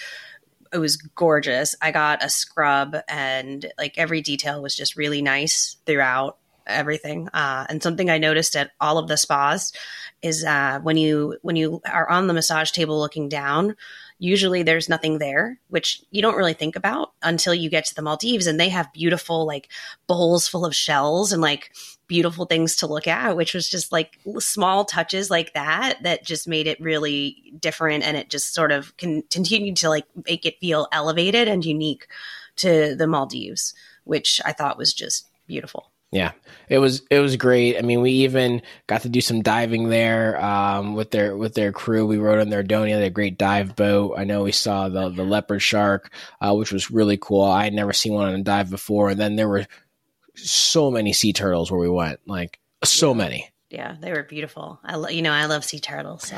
it 0.72 0.78
was 0.78 0.96
gorgeous. 0.96 1.76
I 1.82 1.92
got 1.92 2.24
a 2.24 2.30
scrub 2.30 2.96
and 3.10 3.66
like 3.78 3.98
every 3.98 4.22
detail 4.22 4.62
was 4.62 4.76
just 4.76 4.96
really 4.96 5.22
nice 5.22 5.76
throughout 5.86 6.38
everything. 6.66 7.28
Uh, 7.34 7.66
and 7.70 7.84
something 7.84 8.10
I 8.10 8.18
noticed 8.18 8.56
at 8.56 8.72
all 8.80 8.98
of 8.98 9.08
the 9.08 9.18
spas 9.18 9.74
is 10.22 10.46
uh, 10.46 10.80
when 10.82 10.98
you 10.98 11.38
when 11.42 11.58
you 11.58 11.82
are 11.92 12.10
on 12.10 12.28
the 12.28 12.34
massage 12.34 12.72
table 12.72 13.00
looking 13.00 13.28
down, 13.28 13.76
usually 14.18 14.64
there's 14.64 14.90
nothing 14.90 15.18
there, 15.18 15.60
which 15.70 16.02
you 16.12 16.22
don't 16.22 16.38
really 16.38 16.54
think 16.54 16.76
about 16.76 17.12
until 17.22 17.54
you 17.54 17.70
get 17.70 17.86
to 17.86 17.96
the 17.96 18.02
Maldives, 18.02 18.48
and 18.48 18.60
they 18.60 18.70
have 18.70 18.94
beautiful 18.94 19.46
like 19.46 19.70
bowls 20.08 20.48
full 20.48 20.66
of 20.66 20.76
shells 20.76 21.32
and 21.32 21.42
like 21.42 21.72
beautiful 22.08 22.46
things 22.46 22.76
to 22.78 22.88
look 22.88 23.08
at, 23.08 23.36
which 23.36 23.54
was 23.54 23.68
just 23.68 23.92
like 23.92 24.20
small 24.40 24.86
touches 24.86 25.30
like 25.30 25.54
that 25.54 26.02
that 26.04 26.24
just 26.24 26.48
made 26.48 26.68
it 26.68 26.80
really 26.80 27.54
different, 27.60 28.04
and 28.04 28.16
it 28.16 28.30
just 28.30 28.54
sort 28.54 28.72
of 28.72 28.96
can 28.98 29.22
continue 29.24 29.74
to 29.76 29.90
like 29.90 30.06
make 30.26 30.46
it 30.46 30.60
feel 30.60 30.88
elevated 30.92 31.48
and 31.48 31.66
unique 31.66 32.08
to 32.56 32.96
the 32.96 33.08
Maldives, 33.08 33.74
which 34.06 34.40
I 34.46 34.54
thought 34.54 34.78
was 34.78 34.94
just 34.94 35.28
beautiful. 35.48 35.92
Yeah, 36.16 36.32
it 36.70 36.78
was 36.78 37.02
it 37.12 37.20
was 37.20 37.36
great. 37.36 37.78
I 37.78 37.82
mean, 37.82 38.00
we 38.00 38.12
even 38.12 38.62
got 38.88 39.02
to 39.02 39.10
do 39.10 39.20
some 39.20 39.42
diving 39.42 39.90
there 39.90 40.42
um, 40.42 40.96
with 40.96 41.12
their 41.12 41.36
with 41.36 41.56
their 41.56 41.74
crew. 41.74 42.06
We 42.06 42.20
rode 42.20 42.40
on 42.40 42.48
their 42.48 42.64
Donia, 42.64 42.98
their 42.98 43.10
great 43.10 43.38
dive 43.38 43.76
boat. 43.76 44.16
I 44.18 44.24
know 44.24 44.44
we 44.44 44.54
saw 44.54 44.88
the 44.88 45.10
the 45.10 45.26
leopard 45.26 45.62
shark, 45.62 46.14
uh, 46.40 46.56
which 46.56 46.72
was 46.72 46.90
really 46.90 47.18
cool. 47.18 47.44
I 47.44 47.66
had 47.66 47.74
never 47.74 47.92
seen 47.92 48.14
one 48.14 48.30
on 48.30 48.36
a 48.36 48.44
dive 48.44 48.70
before. 48.70 49.10
And 49.10 49.20
then 49.20 49.36
there 49.36 49.50
were 49.50 49.68
so 50.36 50.90
many 50.90 51.12
sea 51.12 51.34
turtles 51.34 51.70
where 51.70 51.82
we 51.82 51.90
went, 51.90 52.22
like 52.26 52.62
so 52.82 53.14
many 53.14 53.52
yeah, 53.76 53.96
they 54.00 54.12
were 54.12 54.24
beautiful. 54.24 54.80
I 54.84 54.96
lo- 54.96 55.10
you 55.10 55.22
know 55.22 55.32
I 55.32 55.46
love 55.46 55.66
sea 55.66 55.80
turtles. 55.80 56.28
So. 56.28 56.38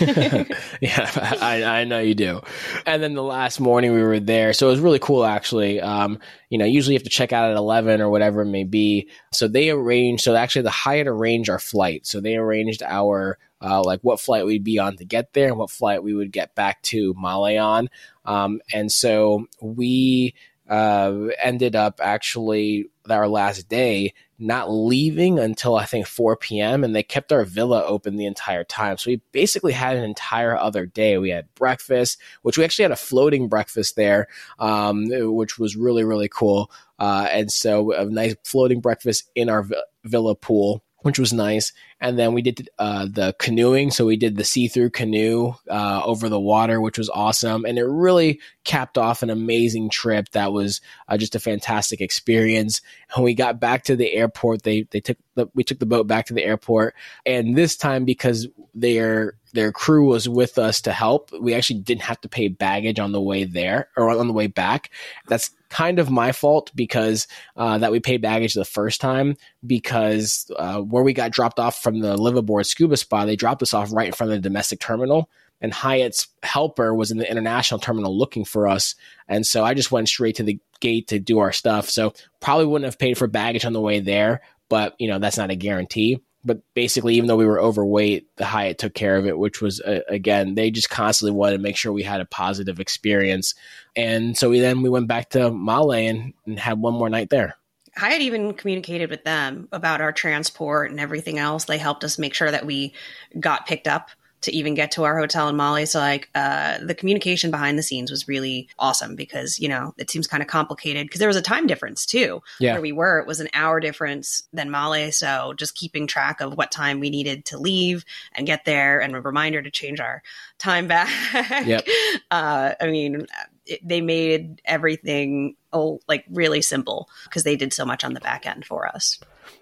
yeah, 0.80 1.36
I, 1.40 1.62
I 1.64 1.84
know 1.84 2.00
you 2.00 2.14
do. 2.14 2.42
And 2.84 3.02
then 3.02 3.14
the 3.14 3.22
last 3.22 3.58
morning 3.60 3.92
we 3.92 4.02
were 4.02 4.20
there, 4.20 4.52
so 4.52 4.68
it 4.68 4.72
was 4.72 4.80
really 4.80 4.98
cool 4.98 5.24
actually. 5.24 5.80
Um, 5.80 6.18
you 6.50 6.58
know, 6.58 6.66
usually 6.66 6.94
you 6.94 6.98
have 6.98 7.04
to 7.04 7.10
check 7.10 7.32
out 7.32 7.50
at 7.50 7.56
eleven 7.56 8.00
or 8.00 8.10
whatever 8.10 8.42
it 8.42 8.46
may 8.46 8.64
be. 8.64 9.08
So 9.32 9.48
they 9.48 9.70
arranged. 9.70 10.22
So 10.22 10.36
actually, 10.36 10.62
the 10.62 10.70
Hyatt 10.70 11.08
arranged 11.08 11.48
our 11.48 11.58
flight. 11.58 12.06
So 12.06 12.20
they 12.20 12.36
arranged 12.36 12.82
our 12.82 13.38
uh, 13.62 13.82
like 13.82 14.00
what 14.02 14.20
flight 14.20 14.44
we'd 14.44 14.64
be 14.64 14.78
on 14.78 14.96
to 14.96 15.04
get 15.04 15.32
there 15.32 15.48
and 15.48 15.58
what 15.58 15.70
flight 15.70 16.02
we 16.02 16.14
would 16.14 16.30
get 16.30 16.54
back 16.54 16.82
to 16.82 17.14
Male 17.14 17.58
on. 17.58 17.88
Um, 18.24 18.60
and 18.72 18.92
so 18.92 19.46
we 19.62 20.34
uh, 20.68 21.28
ended 21.42 21.76
up 21.76 22.00
actually 22.02 22.90
our 23.08 23.28
last 23.28 23.68
day 23.68 24.12
not 24.38 24.70
leaving 24.70 25.38
until 25.38 25.76
I 25.76 25.86
think 25.86 26.06
4 26.06 26.36
p.m. 26.36 26.84
and 26.84 26.94
they 26.94 27.02
kept 27.02 27.32
our 27.32 27.44
villa 27.44 27.84
open 27.84 28.16
the 28.16 28.26
entire 28.26 28.64
time. 28.64 28.98
So 28.98 29.10
we 29.10 29.22
basically 29.32 29.72
had 29.72 29.96
an 29.96 30.04
entire 30.04 30.56
other 30.56 30.84
day. 30.84 31.16
We 31.16 31.30
had 31.30 31.52
breakfast, 31.54 32.20
which 32.42 32.58
we 32.58 32.64
actually 32.64 32.84
had 32.84 32.92
a 32.92 32.96
floating 32.96 33.48
breakfast 33.48 33.96
there, 33.96 34.28
um, 34.58 35.08
which 35.08 35.58
was 35.58 35.76
really, 35.76 36.04
really 36.04 36.28
cool. 36.28 36.70
Uh, 36.98 37.28
and 37.30 37.50
so 37.50 37.92
a 37.92 38.04
nice 38.04 38.34
floating 38.44 38.80
breakfast 38.80 39.30
in 39.34 39.48
our 39.48 39.66
villa 40.04 40.34
pool 40.34 40.82
which 41.06 41.20
was 41.20 41.32
nice. 41.32 41.72
And 42.00 42.18
then 42.18 42.34
we 42.34 42.42
did 42.42 42.68
uh, 42.80 43.06
the 43.08 43.32
canoeing. 43.38 43.92
So 43.92 44.04
we 44.04 44.16
did 44.16 44.36
the 44.36 44.42
see 44.42 44.66
through 44.66 44.90
canoe 44.90 45.54
uh, 45.70 46.02
over 46.04 46.28
the 46.28 46.40
water, 46.40 46.80
which 46.80 46.98
was 46.98 47.08
awesome. 47.08 47.64
And 47.64 47.78
it 47.78 47.84
really 47.84 48.40
capped 48.64 48.98
off 48.98 49.22
an 49.22 49.30
amazing 49.30 49.88
trip 49.88 50.30
that 50.30 50.52
was 50.52 50.80
uh, 51.06 51.16
just 51.16 51.36
a 51.36 51.38
fantastic 51.38 52.00
experience. 52.00 52.80
When 53.14 53.22
we 53.22 53.34
got 53.34 53.60
back 53.60 53.84
to 53.84 53.94
the 53.94 54.12
airport, 54.12 54.64
they, 54.64 54.88
they 54.90 54.98
took 54.98 55.16
the, 55.36 55.46
we 55.54 55.62
took 55.62 55.78
the 55.78 55.86
boat 55.86 56.08
back 56.08 56.26
to 56.26 56.34
the 56.34 56.42
airport. 56.42 56.96
And 57.24 57.56
this 57.56 57.76
time, 57.76 58.04
because 58.04 58.48
their 58.74 59.34
their 59.52 59.70
crew 59.70 60.08
was 60.08 60.28
with 60.28 60.58
us 60.58 60.80
to 60.82 60.92
help, 60.92 61.30
we 61.40 61.54
actually 61.54 61.78
didn't 61.78 62.02
have 62.02 62.20
to 62.22 62.28
pay 62.28 62.48
baggage 62.48 62.98
on 62.98 63.12
the 63.12 63.22
way 63.22 63.44
there 63.44 63.90
or 63.96 64.10
on 64.10 64.26
the 64.26 64.32
way 64.32 64.48
back. 64.48 64.90
That's 65.28 65.52
kind 65.76 65.98
of 65.98 66.08
my 66.08 66.32
fault 66.32 66.72
because 66.74 67.26
uh, 67.54 67.76
that 67.76 67.92
we 67.92 68.00
paid 68.00 68.22
baggage 68.22 68.54
the 68.54 68.64
first 68.64 68.98
time 68.98 69.36
because 69.66 70.50
uh, 70.56 70.80
where 70.80 71.02
we 71.02 71.12
got 71.12 71.30
dropped 71.30 71.58
off 71.58 71.82
from 71.82 72.00
the 72.00 72.16
liveaboard 72.16 72.64
scuba 72.64 72.96
spa, 72.96 73.26
they 73.26 73.36
dropped 73.36 73.62
us 73.62 73.74
off 73.74 73.92
right 73.92 74.06
in 74.06 74.12
front 74.14 74.32
of 74.32 74.38
the 74.38 74.48
domestic 74.48 74.80
terminal. 74.80 75.28
And 75.60 75.74
Hyatt's 75.74 76.28
helper 76.42 76.94
was 76.94 77.10
in 77.10 77.18
the 77.18 77.30
international 77.30 77.78
terminal 77.78 78.16
looking 78.16 78.46
for 78.46 78.66
us. 78.66 78.94
And 79.28 79.44
so 79.44 79.64
I 79.64 79.74
just 79.74 79.92
went 79.92 80.08
straight 80.08 80.36
to 80.36 80.42
the 80.42 80.58
gate 80.80 81.08
to 81.08 81.18
do 81.18 81.40
our 81.40 81.52
stuff. 81.52 81.90
So 81.90 82.14
probably 82.40 82.64
wouldn't 82.64 82.86
have 82.86 82.98
paid 82.98 83.18
for 83.18 83.26
baggage 83.26 83.66
on 83.66 83.74
the 83.74 83.80
way 83.80 84.00
there, 84.00 84.40
but 84.70 84.94
you 84.98 85.08
know, 85.08 85.18
that's 85.18 85.36
not 85.36 85.50
a 85.50 85.56
guarantee 85.56 86.22
but 86.46 86.60
basically, 86.74 87.16
even 87.16 87.26
though 87.26 87.36
we 87.36 87.44
were 87.44 87.60
overweight, 87.60 88.28
the 88.36 88.44
Hyatt 88.44 88.78
took 88.78 88.94
care 88.94 89.16
of 89.16 89.26
it, 89.26 89.38
which 89.38 89.60
was 89.60 89.80
uh, 89.80 90.00
again, 90.08 90.54
they 90.54 90.70
just 90.70 90.88
constantly 90.88 91.36
wanted 91.36 91.56
to 91.56 91.62
make 91.62 91.76
sure 91.76 91.92
we 91.92 92.04
had 92.04 92.20
a 92.20 92.26
positive 92.26 92.78
experience. 92.78 93.54
And 93.96 94.38
so 94.38 94.48
we 94.50 94.60
then 94.60 94.82
we 94.82 94.88
went 94.88 95.08
back 95.08 95.30
to 95.30 95.50
Male 95.50 95.92
and, 95.92 96.34
and 96.46 96.58
had 96.58 96.80
one 96.80 96.94
more 96.94 97.10
night 97.10 97.30
there. 97.30 97.56
Hyatt 97.96 98.20
even 98.20 98.54
communicated 98.54 99.10
with 99.10 99.24
them 99.24 99.68
about 99.72 100.00
our 100.00 100.12
transport 100.12 100.90
and 100.90 101.00
everything 101.00 101.38
else. 101.38 101.64
They 101.64 101.78
helped 101.78 102.04
us 102.04 102.18
make 102.18 102.34
sure 102.34 102.50
that 102.50 102.66
we 102.66 102.94
got 103.40 103.66
picked 103.66 103.88
up 103.88 104.10
to 104.42 104.52
even 104.52 104.74
get 104.74 104.92
to 104.92 105.04
our 105.04 105.18
hotel 105.18 105.48
in 105.48 105.56
Male. 105.56 105.86
So 105.86 105.98
like 105.98 106.28
uh, 106.34 106.78
the 106.82 106.94
communication 106.94 107.50
behind 107.50 107.78
the 107.78 107.82
scenes 107.82 108.10
was 108.10 108.28
really 108.28 108.68
awesome 108.78 109.16
because 109.16 109.58
you 109.58 109.68
know 109.68 109.94
it 109.98 110.10
seems 110.10 110.26
kind 110.26 110.42
of 110.42 110.48
complicated 110.48 111.06
because 111.06 111.18
there 111.18 111.28
was 111.28 111.36
a 111.36 111.42
time 111.42 111.66
difference 111.66 112.06
too. 112.06 112.42
Yeah. 112.60 112.72
Where 112.72 112.82
we 112.82 112.92
were, 112.92 113.18
it 113.18 113.26
was 113.26 113.40
an 113.40 113.48
hour 113.54 113.80
difference 113.80 114.42
than 114.52 114.70
Male. 114.70 115.12
So 115.12 115.54
just 115.56 115.74
keeping 115.74 116.06
track 116.06 116.40
of 116.40 116.56
what 116.56 116.70
time 116.70 117.00
we 117.00 117.10
needed 117.10 117.44
to 117.46 117.58
leave 117.58 118.04
and 118.32 118.46
get 118.46 118.64
there, 118.64 119.00
and 119.00 119.14
a 119.14 119.20
reminder 119.20 119.62
to 119.62 119.70
change 119.70 120.00
our 120.00 120.22
time 120.58 120.86
back. 120.86 121.06
Yep. 121.66 121.86
Uh, 122.30 122.74
I 122.80 122.86
mean, 122.86 123.26
it, 123.66 123.80
they 123.86 124.00
made 124.00 124.60
everything 124.64 125.56
oh 125.72 126.00
like 126.06 126.24
really 126.30 126.62
simple 126.62 127.08
because 127.24 127.42
they 127.42 127.56
did 127.56 127.72
so 127.72 127.84
much 127.84 128.04
on 128.04 128.14
the 128.14 128.20
back 128.20 128.46
end 128.46 128.64
for 128.64 128.86
us. 128.86 129.18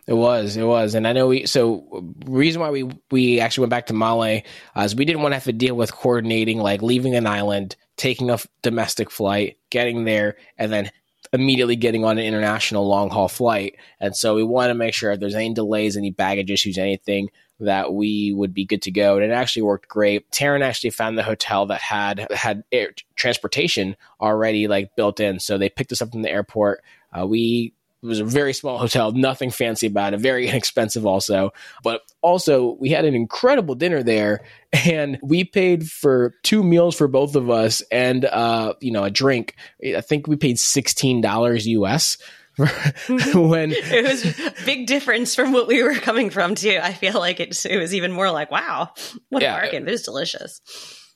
It 0.07 0.14
was, 0.14 0.57
it 0.57 0.64
was, 0.64 0.95
and 0.95 1.07
I 1.07 1.12
know 1.12 1.28
we. 1.28 1.47
So 1.47 2.05
reason 2.26 2.61
why 2.61 2.70
we 2.70 2.89
we 3.11 3.41
actually 3.41 3.62
went 3.62 3.70
back 3.70 3.87
to 3.87 3.95
Male 3.95 4.43
uh, 4.76 4.80
is 4.80 4.95
we 4.95 5.05
didn't 5.05 5.22
want 5.22 5.32
to 5.32 5.37
have 5.37 5.45
to 5.45 5.53
deal 5.53 5.74
with 5.74 5.93
coordinating, 5.93 6.59
like 6.59 6.82
leaving 6.82 7.14
an 7.14 7.26
island, 7.26 7.76
taking 7.97 8.30
a 8.30 8.39
domestic 8.62 9.11
flight, 9.11 9.57
getting 9.70 10.05
there, 10.05 10.37
and 10.59 10.72
then 10.72 10.91
immediately 11.32 11.76
getting 11.76 12.05
on 12.05 12.18
an 12.18 12.24
international 12.24 12.87
long 12.87 13.11
haul 13.11 13.28
flight. 13.28 13.76
And 13.99 14.16
so 14.16 14.35
we 14.35 14.45
want 14.45 14.70
to 14.70 14.74
make 14.74 14.95
sure 14.95 15.11
if 15.12 15.20
there's 15.20 15.35
any 15.35 15.53
delays, 15.53 15.97
any 15.97 16.11
baggage 16.11 16.51
issues, 16.51 16.78
anything 16.78 17.28
that 17.61 17.93
we 17.93 18.32
would 18.32 18.53
be 18.53 18.64
good 18.64 18.82
to 18.82 18.91
go. 18.91 19.16
And 19.16 19.24
it 19.24 19.35
actually 19.35 19.62
worked 19.62 19.89
great. 19.89 20.30
Taryn 20.30 20.62
actually 20.62 20.91
found 20.91 21.16
the 21.16 21.22
hotel 21.22 21.66
that 21.66 21.80
had 21.80 22.26
had 22.32 22.64
air 22.72 22.93
transportation 23.16 23.97
already 24.20 24.68
like 24.68 24.97
built 24.97 25.20
in. 25.20 25.41
So 25.41 25.59
they 25.59 25.68
picked 25.68 25.93
us 25.93 26.03
up 26.03 26.12
from 26.12 26.22
the 26.22 26.30
airport. 26.30 26.82
Uh, 27.12 27.26
we 27.26 27.74
it 28.05 28.09
was 28.09 28.21
a 28.21 28.25
very 28.25 28.53
small 28.53 28.77
hotel, 28.77 29.13
nothing 29.13 29.51
fancy 29.51 29.87
about 29.87 30.13
it, 30.13 30.21
very 30.21 30.47
inexpensive 30.49 31.07
also. 31.07 31.51
But 31.83 32.03
also, 32.21 32.77
we 32.79 32.91
had 32.91 33.05
an 33.05 33.15
incredible 33.15 33.75
dinner 33.75 34.03
there, 34.03 34.45
and 34.73 35.19
we 35.23 35.45
paid 35.45 35.91
for 35.91 36.35
two 36.43 36.63
meals 36.63 36.97
for 36.97 37.09
both 37.09 37.35
of 37.35 37.51
us 37.51 37.83
and 37.91 38.25
uh, 38.25 38.75
you 38.81 38.93
know 38.93 39.05
a 39.05 39.11
drink. 39.11 39.57
I 39.85 40.01
think 40.01 40.27
we 40.27 40.37
paid 40.37 40.59
sixteen 40.59 41.21
dollars 41.21 41.67
US. 41.67 42.19
when 42.59 43.73
it 43.73 44.05
was 44.07 44.65
big 44.65 44.87
difference 44.87 45.35
from 45.35 45.53
what 45.53 45.67
we 45.67 45.83
were 45.83 45.95
coming 45.95 46.31
from 46.31 46.55
too. 46.55 46.79
I 46.81 46.93
feel 46.93 47.15
like 47.15 47.41
it, 47.41 47.67
it 47.67 47.79
was 47.79 47.93
even 47.93 48.13
more 48.13 48.31
like, 48.31 48.53
wow, 48.53 48.91
what 49.29 49.43
yeah, 49.43 49.57
a 49.57 49.61
bargain! 49.61 49.89
It 49.89 49.91
was 49.91 50.03
delicious 50.03 50.61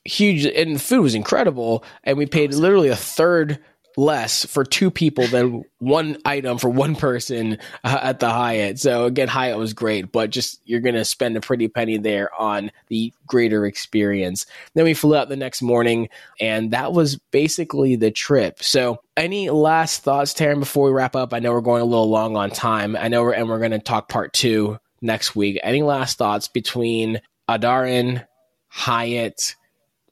huge 0.05 0.47
and 0.47 0.77
the 0.77 0.81
food 0.81 1.03
was 1.03 1.15
incredible 1.15 1.85
and 2.03 2.17
we 2.17 2.25
paid 2.25 2.55
literally 2.55 2.89
a 2.89 2.97
third 2.97 3.59
less 3.99 4.47
for 4.47 4.63
two 4.63 4.93
people 4.93 5.27
than 5.27 5.65
one 5.81 6.17
item 6.25 6.57
for 6.57 6.71
one 6.71 6.95
person 6.95 7.59
uh, 7.83 7.99
at 8.01 8.21
the 8.21 8.31
Hyatt. 8.31 8.79
So 8.79 9.07
again, 9.07 9.27
Hyatt 9.27 9.59
was 9.59 9.73
great, 9.73 10.13
but 10.13 10.31
just 10.31 10.61
you're 10.65 10.79
going 10.79 10.95
to 10.95 11.05
spend 11.05 11.37
a 11.37 11.41
pretty 11.41 11.67
penny 11.67 11.99
there 11.99 12.33
on 12.41 12.71
the 12.87 13.13
greater 13.27 13.67
experience. 13.67 14.47
Then 14.75 14.85
we 14.85 14.95
flew 14.95 15.17
out 15.17 15.29
the 15.29 15.37
next 15.37 15.63
morning, 15.63 16.11
and 16.41 16.71
that 16.71 16.93
was 16.93 17.17
basically 17.33 17.97
the 17.97 18.13
trip. 18.13 18.63
So 18.63 19.01
any 19.17 19.51
last 19.51 20.05
thoughts, 20.05 20.33
Taryn, 20.33 20.61
before 20.61 20.87
we 20.87 20.93
wrap 20.93 21.17
up? 21.17 21.35
I 21.35 21.41
know 21.41 21.53
we're 21.53 21.61
going 21.61 21.83
a 21.83 21.87
little 21.87 22.09
long 22.09 22.37
on 22.37 22.51
time. 22.51 22.95
I 22.95 23.09
know 23.09 23.25
we're, 23.25 23.33
and 23.33 23.49
we're 23.49 23.59
going 23.59 23.73
to 23.73 23.81
talk 23.81 24.09
part 24.09 24.33
two 24.33 24.79
next 25.03 25.35
week. 25.35 25.59
Any 25.65 25.83
last 25.83 26.19
thoughts 26.19 26.47
between 26.47 27.21
Adaaran, 27.49 28.25
Hyatt, 28.69 29.57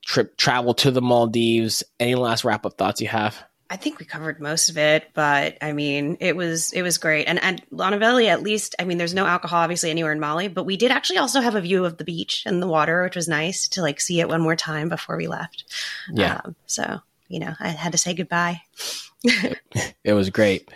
trip 0.04 0.36
travel 0.36 0.74
to 0.74 0.90
the 0.90 1.02
Maldives? 1.02 1.84
Any 2.00 2.16
last 2.16 2.44
wrap 2.44 2.66
up 2.66 2.76
thoughts 2.76 3.00
you 3.00 3.06
have? 3.06 3.44
I 3.68 3.76
think 3.76 3.98
we 3.98 4.06
covered 4.06 4.40
most 4.40 4.68
of 4.68 4.78
it, 4.78 5.10
but 5.12 5.58
I 5.60 5.72
mean, 5.72 6.18
it 6.20 6.36
was 6.36 6.72
it 6.72 6.82
was 6.82 6.98
great. 6.98 7.24
And 7.24 7.42
and 7.42 7.62
Lonavelli, 7.70 8.28
at 8.28 8.42
least, 8.42 8.76
I 8.78 8.84
mean, 8.84 8.98
there's 8.98 9.14
no 9.14 9.26
alcohol 9.26 9.58
obviously 9.58 9.90
anywhere 9.90 10.12
in 10.12 10.20
Male, 10.20 10.48
but 10.50 10.64
we 10.64 10.76
did 10.76 10.92
actually 10.92 11.18
also 11.18 11.40
have 11.40 11.56
a 11.56 11.60
view 11.60 11.84
of 11.84 11.96
the 11.96 12.04
beach 12.04 12.44
and 12.46 12.62
the 12.62 12.68
water, 12.68 13.02
which 13.02 13.16
was 13.16 13.28
nice 13.28 13.68
to 13.68 13.82
like 13.82 14.00
see 14.00 14.20
it 14.20 14.28
one 14.28 14.40
more 14.40 14.56
time 14.56 14.88
before 14.88 15.16
we 15.16 15.26
left. 15.26 15.64
Yeah. 16.12 16.40
Um, 16.44 16.54
so 16.66 17.00
you 17.28 17.40
know, 17.40 17.54
I 17.58 17.68
had 17.68 17.92
to 17.92 17.98
say 17.98 18.14
goodbye. 18.14 18.62
it 19.24 20.12
was 20.12 20.30
great. 20.30 20.70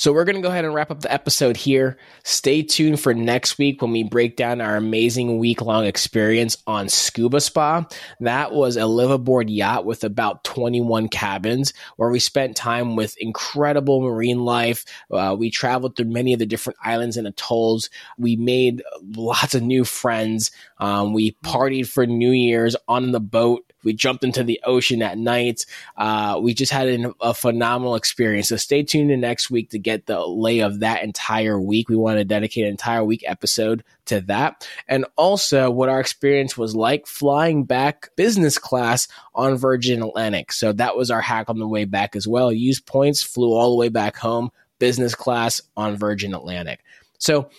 So 0.00 0.14
we're 0.14 0.24
going 0.24 0.36
to 0.36 0.40
go 0.40 0.48
ahead 0.48 0.64
and 0.64 0.72
wrap 0.72 0.90
up 0.90 1.00
the 1.00 1.12
episode 1.12 1.58
here. 1.58 1.98
Stay 2.24 2.62
tuned 2.62 3.00
for 3.00 3.12
next 3.12 3.58
week 3.58 3.82
when 3.82 3.90
we 3.90 4.02
break 4.02 4.34
down 4.34 4.62
our 4.62 4.76
amazing 4.76 5.36
week 5.36 5.60
long 5.60 5.84
experience 5.84 6.56
on 6.66 6.88
Scuba 6.88 7.38
Spa. 7.38 7.86
That 8.20 8.50
was 8.52 8.78
a 8.78 8.84
liveaboard 8.84 9.54
yacht 9.54 9.84
with 9.84 10.02
about 10.02 10.42
21 10.44 11.08
cabins 11.08 11.74
where 11.96 12.08
we 12.08 12.18
spent 12.18 12.56
time 12.56 12.96
with 12.96 13.14
incredible 13.18 14.00
marine 14.00 14.46
life. 14.46 14.86
Uh, 15.10 15.36
we 15.38 15.50
traveled 15.50 15.96
through 15.96 16.06
many 16.06 16.32
of 16.32 16.38
the 16.38 16.46
different 16.46 16.78
islands 16.82 17.18
and 17.18 17.26
atolls. 17.26 17.90
We 18.16 18.36
made 18.36 18.82
lots 19.02 19.54
of 19.54 19.62
new 19.62 19.84
friends. 19.84 20.50
Um, 20.78 21.12
we 21.12 21.32
partied 21.44 21.88
for 21.88 22.06
New 22.06 22.32
Year's 22.32 22.74
on 22.88 23.12
the 23.12 23.20
boat 23.20 23.69
we 23.84 23.92
jumped 23.92 24.24
into 24.24 24.44
the 24.44 24.60
ocean 24.64 25.02
at 25.02 25.18
night. 25.18 25.66
Uh, 25.96 26.38
we 26.42 26.54
just 26.54 26.72
had 26.72 26.88
an, 26.88 27.12
a 27.20 27.34
phenomenal 27.34 27.94
experience. 27.94 28.48
So 28.48 28.56
stay 28.56 28.82
tuned 28.82 29.10
in 29.10 29.20
next 29.20 29.50
week 29.50 29.70
to 29.70 29.78
get 29.78 30.06
the 30.06 30.20
lay 30.20 30.60
of 30.60 30.80
that 30.80 31.02
entire 31.02 31.60
week. 31.60 31.88
We 31.88 31.96
want 31.96 32.18
to 32.18 32.24
dedicate 32.24 32.64
an 32.64 32.70
entire 32.70 33.04
week 33.04 33.24
episode 33.26 33.82
to 34.06 34.20
that. 34.22 34.66
And 34.88 35.06
also 35.16 35.70
what 35.70 35.88
our 35.88 36.00
experience 36.00 36.58
was 36.58 36.74
like 36.74 37.06
flying 37.06 37.64
back 37.64 38.10
business 38.16 38.58
class 38.58 39.08
on 39.34 39.56
Virgin 39.56 40.02
Atlantic. 40.02 40.52
So 40.52 40.72
that 40.72 40.96
was 40.96 41.10
our 41.10 41.20
hack 41.20 41.48
on 41.48 41.58
the 41.58 41.68
way 41.68 41.84
back 41.84 42.16
as 42.16 42.26
well. 42.26 42.52
Used 42.52 42.86
points, 42.86 43.22
flew 43.22 43.52
all 43.52 43.70
the 43.70 43.76
way 43.76 43.88
back 43.88 44.16
home, 44.16 44.50
business 44.78 45.14
class 45.14 45.60
on 45.76 45.96
Virgin 45.96 46.34
Atlantic. 46.34 46.80
So 47.18 47.50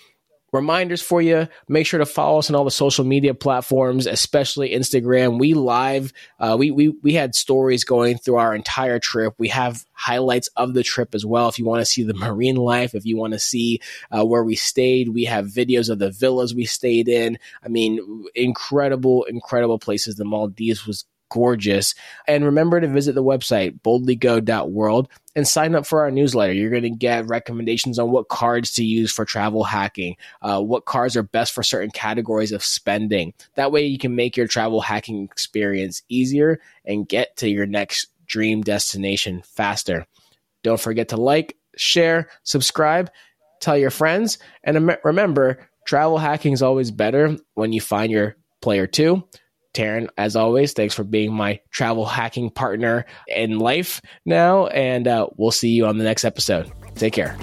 reminders 0.52 1.02
for 1.02 1.22
you. 1.22 1.48
Make 1.68 1.88
sure 1.88 2.00
to 2.00 2.06
follow 2.06 2.40
us 2.40 2.50
on 2.50 2.56
all 2.56 2.66
the 2.66 2.72
social 2.72 3.06
media 3.06 3.34
platforms, 3.34 4.06
especially 4.08 4.72
Instagram. 4.72 5.40
We 5.40 5.54
live, 5.54 6.12
uh, 6.40 6.56
we, 6.60 6.72
we, 6.72 6.90
we 7.02 7.14
had 7.14 7.36
stories 7.36 7.84
going 7.84 8.18
through 8.18 8.36
our 8.36 8.54
entire 8.54 9.00
trip. 9.00 9.34
We 9.38 9.50
have 9.50 9.86
highlights 9.94 10.48
of 10.58 10.74
the 10.74 10.84
trip 10.84 11.16
as 11.16 11.26
well. 11.26 11.48
If 11.48 11.60
you 11.60 11.66
want 11.66 11.82
to 11.82 11.86
see 11.86 12.04
the 12.04 12.14
marine 12.14 12.58
life, 12.58 12.96
if 12.96 13.06
you 13.06 13.18
want 13.18 13.34
to 13.34 13.40
see 13.40 13.80
uh, 14.12 14.26
where 14.26 14.44
we 14.44 14.56
stayed, 14.56 15.10
we 15.10 15.24
have 15.26 15.48
videos 15.48 15.90
of 15.90 16.00
the 16.00 16.12
villas 16.12 16.54
we 16.54 16.66
stayed 16.66 17.08
in. 17.08 17.38
I 17.64 17.68
mean, 17.68 18.26
incredible, 18.36 19.24
incredible 19.26 19.80
places. 19.80 20.16
The 20.16 20.26
Maldives 20.26 20.86
was 20.86 21.06
gorgeous. 21.32 21.96
And 22.28 22.46
remember 22.46 22.80
to 22.80 22.88
visit 22.88 23.16
the 23.16 23.24
website, 23.24 23.80
boldlygo.world, 23.82 25.08
and 25.36 25.48
sign 25.48 25.74
up 25.74 25.86
for 25.86 26.02
our 26.02 26.12
newsletter. 26.12 26.54
You're 26.54 26.70
going 26.70 26.84
to 26.84 26.90
get 26.90 27.28
recommendations 27.28 27.98
on 27.98 28.12
what 28.12 28.28
cards 28.28 28.72
to 28.74 28.84
use 28.84 29.12
for 29.12 29.26
travel 29.26 29.64
hacking, 29.64 30.18
uh, 30.42 30.62
what 30.62 30.86
cards 30.86 31.16
are 31.18 31.24
best 31.24 31.54
for 31.54 31.64
certain 31.64 31.90
categories 31.90 32.52
of 32.52 32.64
spending. 32.64 33.34
That 33.56 33.72
way, 33.72 33.86
you 33.86 33.98
can 33.98 34.16
make 34.16 34.38
your 34.38 34.48
travel 34.48 34.82
hacking 34.82 35.24
experience 35.24 36.04
easier 36.10 36.60
and 36.86 37.08
get 37.08 37.38
to 37.38 37.50
your 37.50 37.66
next 37.66 38.08
dream 38.28 38.62
destination 38.62 39.42
faster. 39.46 40.06
Don't 40.64 40.80
forget 40.80 41.10
to 41.10 41.18
like, 41.18 41.58
share, 41.78 42.30
subscribe, 42.44 43.10
tell 43.62 43.78
your 43.78 43.90
friends, 43.90 44.38
and 44.64 44.98
remember, 45.04 45.70
travel 45.86 46.18
hacking 46.18 46.54
is 46.54 46.62
always 46.62 46.92
better 46.92 47.38
when 47.54 47.74
you 47.74 47.82
find 47.82 48.12
your 48.12 48.36
player 48.62 48.86
two. 48.86 49.24
Taryn, 49.74 50.08
as 50.18 50.36
always, 50.36 50.74
thanks 50.74 50.94
for 50.94 51.04
being 51.04 51.34
my 51.34 51.60
travel 51.72 52.06
hacking 52.06 52.50
partner 52.50 53.06
in 53.28 53.60
life 53.60 54.02
now. 54.26 54.68
And 54.68 55.08
uh, 55.08 55.28
we'll 55.38 55.52
see 55.52 55.70
you 55.70 55.86
on 55.86 55.98
the 55.98 56.04
next 56.04 56.26
episode. 56.26 56.72
Take 56.96 57.14
care. 57.14 57.38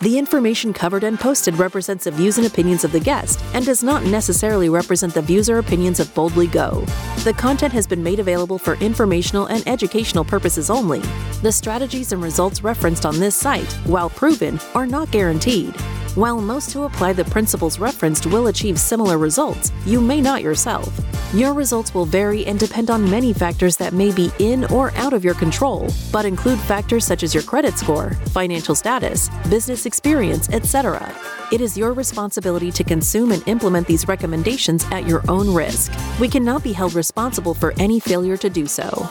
The 0.01 0.19
information 0.19 0.75
covered 0.75 1.03
and 1.03 1.19
posted 1.19 1.57
represents 1.57 2.05
the 2.05 2.11
views 2.11 2.37
and 2.37 2.47
opinions 2.47 2.85
of 2.85 2.93
the 2.93 3.01
guest 3.01 3.43
and 3.55 3.65
does 3.65 3.83
not 3.83 4.05
necessarily 4.05 4.69
represent 4.69 5.15
the 5.15 5.23
views 5.23 5.49
or 5.49 5.59
opinions 5.59 5.99
of 5.99 6.15
Boldly 6.15 6.47
Go. 6.47 6.85
The 7.25 7.33
content 7.33 7.73
has 7.73 7.87
been 7.87 8.03
made 8.03 8.21
available 8.21 8.59
for 8.59 8.75
informational 8.75 9.47
and 9.47 9.67
educational 9.67 10.25
purposes 10.25 10.69
only. 10.69 11.01
The 11.41 11.53
strategies 11.53 12.13
and 12.13 12.23
results 12.23 12.63
referenced 12.63 13.07
on 13.07 13.19
this 13.19 13.35
site, 13.35 13.73
while 13.87 14.11
proven, 14.11 14.61
are 14.75 14.87
not 14.87 15.11
guaranteed. 15.11 15.75
While 16.15 16.41
most 16.41 16.73
who 16.73 16.85
apply 16.85 17.15
the 17.15 17.25
principles 17.25 17.81
referenced 17.81 18.27
will 18.27 18.47
achieve 18.47 18.79
similar 18.79 19.19
results, 19.19 19.73
you 19.85 20.01
may 20.01 20.21
not 20.21 20.43
yourself. 20.43 20.89
Your 21.35 21.53
results 21.55 21.93
will 21.93 22.05
vary 22.05 22.47
and 22.47 22.57
depend 22.57 22.89
on 22.89 23.11
many 23.11 23.33
factors 23.33 23.77
that 23.79 23.93
may 23.93 24.13
be 24.13 24.31
in 24.39 24.65
or 24.67 24.93
out 24.93 25.13
of 25.13 25.25
your 25.25 25.35
control, 25.35 25.89
but 26.13 26.25
include 26.25 26.61
factors 26.61 27.05
such 27.05 27.25
as 27.25 27.35
your 27.35 27.43
credit 27.43 27.77
score, 27.77 28.11
financial 28.31 28.77
status, 28.77 29.29
business 29.51 29.87
experience, 29.87 30.49
etc. 30.51 31.13
It 31.51 31.61
is 31.61 31.77
your 31.77 31.93
responsibility 31.95 32.71
to 32.71 32.85
consume 32.85 33.33
and 33.33 33.43
implement 33.49 33.89
these 33.89 34.07
recommendations 34.07 34.85
at 34.93 35.09
your 35.09 35.25
own 35.29 35.53
risk. 35.53 35.93
We 36.21 36.29
cannot 36.29 36.63
be 36.63 36.73
held 36.73 36.95
responsible 36.95 37.55
for 37.55 37.75
any 37.81 37.99
failure 37.99 38.37
to 38.37 38.49
do 38.49 38.67
so. 38.67 39.09